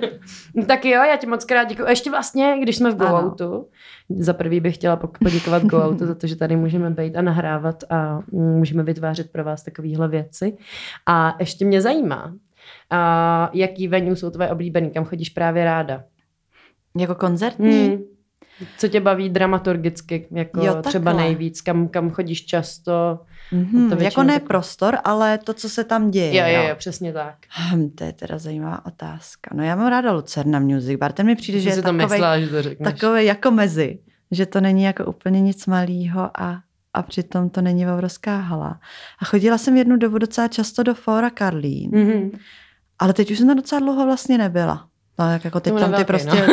tak 0.66 0.84
jo, 0.84 1.02
já 1.02 1.16
ti 1.16 1.26
moc 1.26 1.44
krát 1.44 1.64
děkuji. 1.64 1.84
A 1.84 1.90
ještě 1.90 2.10
vlastně, 2.10 2.56
když 2.62 2.76
jsme 2.76 2.90
v 2.90 3.02
Ano. 3.02 3.20
GoOutu, 3.20 3.66
za 4.08 4.32
prvý 4.32 4.60
bych 4.60 4.74
chtěla 4.74 4.96
poděkovat 4.96 5.62
GoOutu 5.62 6.06
za 6.06 6.14
to, 6.14 6.26
že 6.26 6.36
tady 6.36 6.56
můžeme 6.56 6.90
být 6.90 7.16
a 7.16 7.22
nahrávat 7.22 7.84
a 7.90 8.20
můžeme 8.32 8.82
vytvářet 8.82 9.32
pro 9.32 9.44
vás 9.44 9.62
takovéhle 9.62 10.08
věci. 10.08 10.56
A 11.06 11.36
ještě 11.38 11.64
mě 11.64 11.80
zajímá, 11.80 12.32
a 12.90 13.50
jaký 13.54 13.88
venue 13.88 14.16
jsou 14.16 14.30
tvoje 14.30 14.50
oblíbený, 14.50 14.90
kam 14.90 15.04
chodíš 15.04 15.28
právě 15.28 15.64
ráda? 15.64 16.04
Jako 16.98 17.14
koncertní? 17.14 17.88
Hmm. 17.88 17.98
Co 18.78 18.88
tě 18.88 19.00
baví 19.00 19.28
dramaturgicky, 19.30 20.26
jako 20.30 20.64
Jo, 20.64 20.82
třeba 20.82 21.12
nejvíc, 21.12 21.60
kam, 21.60 21.88
kam 21.88 22.10
chodíš 22.10 22.46
často? 22.46 23.20
Mm-hmm. 23.52 23.96
To 23.96 24.02
Jako 24.02 24.22
ne 24.22 24.32
tak- 24.40 24.48
prostor, 24.48 24.98
ale 25.04 25.38
to, 25.38 25.54
co 25.54 25.68
se 25.68 25.84
tam 25.84 26.10
děje. 26.10 26.36
Jo, 26.36 26.62
jo, 26.62 26.68
jo, 26.68 26.74
přesně 26.76 27.12
tak. 27.12 27.34
Hm, 27.74 27.90
to 27.90 28.04
je 28.04 28.12
teda 28.12 28.38
zajímavá 28.38 28.86
otázka. 28.86 29.50
No 29.54 29.62
já 29.64 29.76
mám 29.76 29.86
ráda 29.88 30.12
Lucerna 30.12 30.58
Music 30.60 30.98
Bar. 30.98 31.12
Ten 31.12 31.26
mi 31.26 31.36
přijde, 31.36 31.60
že 31.60 31.70
Že 31.70 31.76
je 31.76 31.82
takovej, 31.82 32.06
myslela, 32.06 32.40
že 32.40 32.48
to 32.48 32.62
řekneš. 32.62 32.92
takový 32.94 33.24
jako 33.24 33.50
mezi. 33.50 33.98
Že 34.30 34.46
to 34.46 34.60
není 34.60 34.82
jako 34.82 35.04
úplně 35.04 35.40
nic 35.40 35.66
malého 35.66 36.30
a, 36.40 36.60
a 36.94 37.02
přitom 37.02 37.50
to 37.50 37.60
není 37.60 37.86
obrovská 37.86 38.36
hala. 38.38 38.80
A 39.22 39.24
chodila 39.24 39.58
jsem 39.58 39.76
jednu 39.76 39.96
dobu 39.96 40.18
docela 40.18 40.48
často 40.48 40.82
do 40.82 40.94
Fora 40.94 41.30
Karlín. 41.30 41.90
Mm-hmm. 41.90 42.30
Ale 43.00 43.12
teď 43.12 43.30
už 43.30 43.38
jsem 43.38 43.46
tam 43.46 43.56
docela 43.56 43.80
dlouho 43.80 44.04
vlastně 44.04 44.38
nebyla. 44.38 44.86
No, 45.18 45.26
tak 45.26 45.44
jako 45.44 45.60
teď 45.60 45.74
tam 45.78 45.92
ty 45.94 46.04
prostě... 46.04 46.30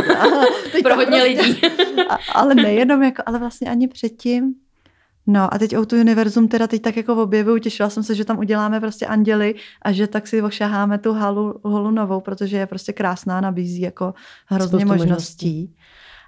teď 0.72 0.84
Pro 0.84 0.96
hodně 0.96 1.22
prostě- 1.22 1.42
lidí. 1.42 1.62
A, 2.10 2.18
ale 2.34 2.56
nejenom 2.56 3.04
jako, 3.04 3.24
ale 3.26 3.40
vlastně 3.40 3.70
ani 3.70 3.88
předtím. 3.88 4.54
No 5.28 5.54
a 5.54 5.58
teď 5.58 5.78
Outu 5.78 5.96
Univerzum 5.96 6.48
teda 6.48 6.68
teď 6.68 6.82
tak 6.82 6.98
jako 6.98 7.24
objevuju, 7.24 7.58
těšila 7.58 7.90
jsem 7.90 8.04
se, 8.04 8.16
že 8.16 8.26
tam 8.26 8.40
uděláme 8.40 8.80
prostě 8.80 9.06
anděly 9.06 9.56
a 9.82 9.92
že 9.92 10.08
tak 10.08 10.28
si 10.28 10.42
ošaháme 10.42 10.98
tu 10.98 11.14
halu, 11.14 11.60
halu 11.66 11.92
novou, 11.92 12.22
protože 12.22 12.58
je 12.58 12.66
prostě 12.66 12.94
krásná, 12.94 13.42
nabízí 13.42 13.82
jako 13.82 14.14
hrozně 14.46 14.86
možností. 14.86 15.04
možností. 15.10 15.76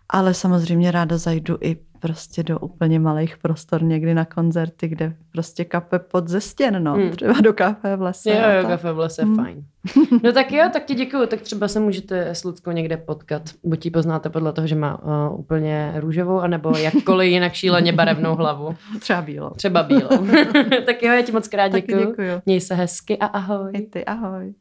Ale 0.10 0.34
samozřejmě 0.34 0.91
ráda 0.91 1.17
zajdu 1.17 1.58
i 1.62 1.77
prostě 2.00 2.44
do 2.44 2.60
úplně 2.60 3.00
malých 3.00 3.38
prostor 3.38 3.84
někdy 3.84 4.14
na 4.14 4.26
koncerty, 4.26 4.88
kde 4.88 5.14
prostě 5.32 5.66
kape 5.66 6.00
pod 6.00 6.28
ze 6.28 6.42
stěn, 6.42 6.84
no. 6.84 6.94
Hmm. 6.94 7.10
Třeba 7.12 7.34
do 7.42 7.54
kafe 7.54 7.96
v 7.96 8.02
lese. 8.02 8.30
Jo, 8.30 8.36
jo, 8.36 8.62
tak. 8.62 8.68
kafe 8.68 8.92
v 8.94 9.00
lese, 9.00 9.26
Mm. 9.26 9.36
fajn. 9.36 9.64
No 10.24 10.32
tak 10.32 10.52
jo, 10.52 10.64
tak 10.74 10.86
ti 10.86 10.96
děkuju, 10.96 11.26
tak 11.26 11.42
třeba 11.42 11.68
se 11.68 11.80
můžete 11.80 12.30
s 12.30 12.44
Luckou 12.44 12.72
někde 12.72 12.98
potkat. 12.98 13.42
Buď 13.64 13.86
ji 13.86 13.92
poznáte 13.92 14.30
podle 14.30 14.54
toho, 14.54 14.68
že 14.68 14.76
má 14.76 15.04
uh, 15.04 15.40
úplně 15.40 15.94
růžovou, 15.96 16.40
anebo 16.40 16.78
jakkoliv 16.78 17.32
jinak 17.32 17.54
šíleně 17.54 17.94
barevnou 17.94 18.36
hlavu. 18.36 18.76
Třeba 19.00 19.22
bílou. 19.22 19.50
Třeba 19.50 19.84
bílou. 19.84 20.28
tak 20.86 21.04
jo, 21.04 21.12
já 21.14 21.22
ti 21.22 21.32
moc 21.32 21.48
krát 21.48 21.72
Taky 21.72 21.88
děkuju. 21.88 22.08
děkuju. 22.10 22.30
Měj 22.46 22.62
se 22.62 22.76
hezky 22.76 23.18
a 23.18 23.26
ahoj. 23.26 23.72
I 23.74 23.82
ty, 23.82 24.06
ahoj. 24.06 24.54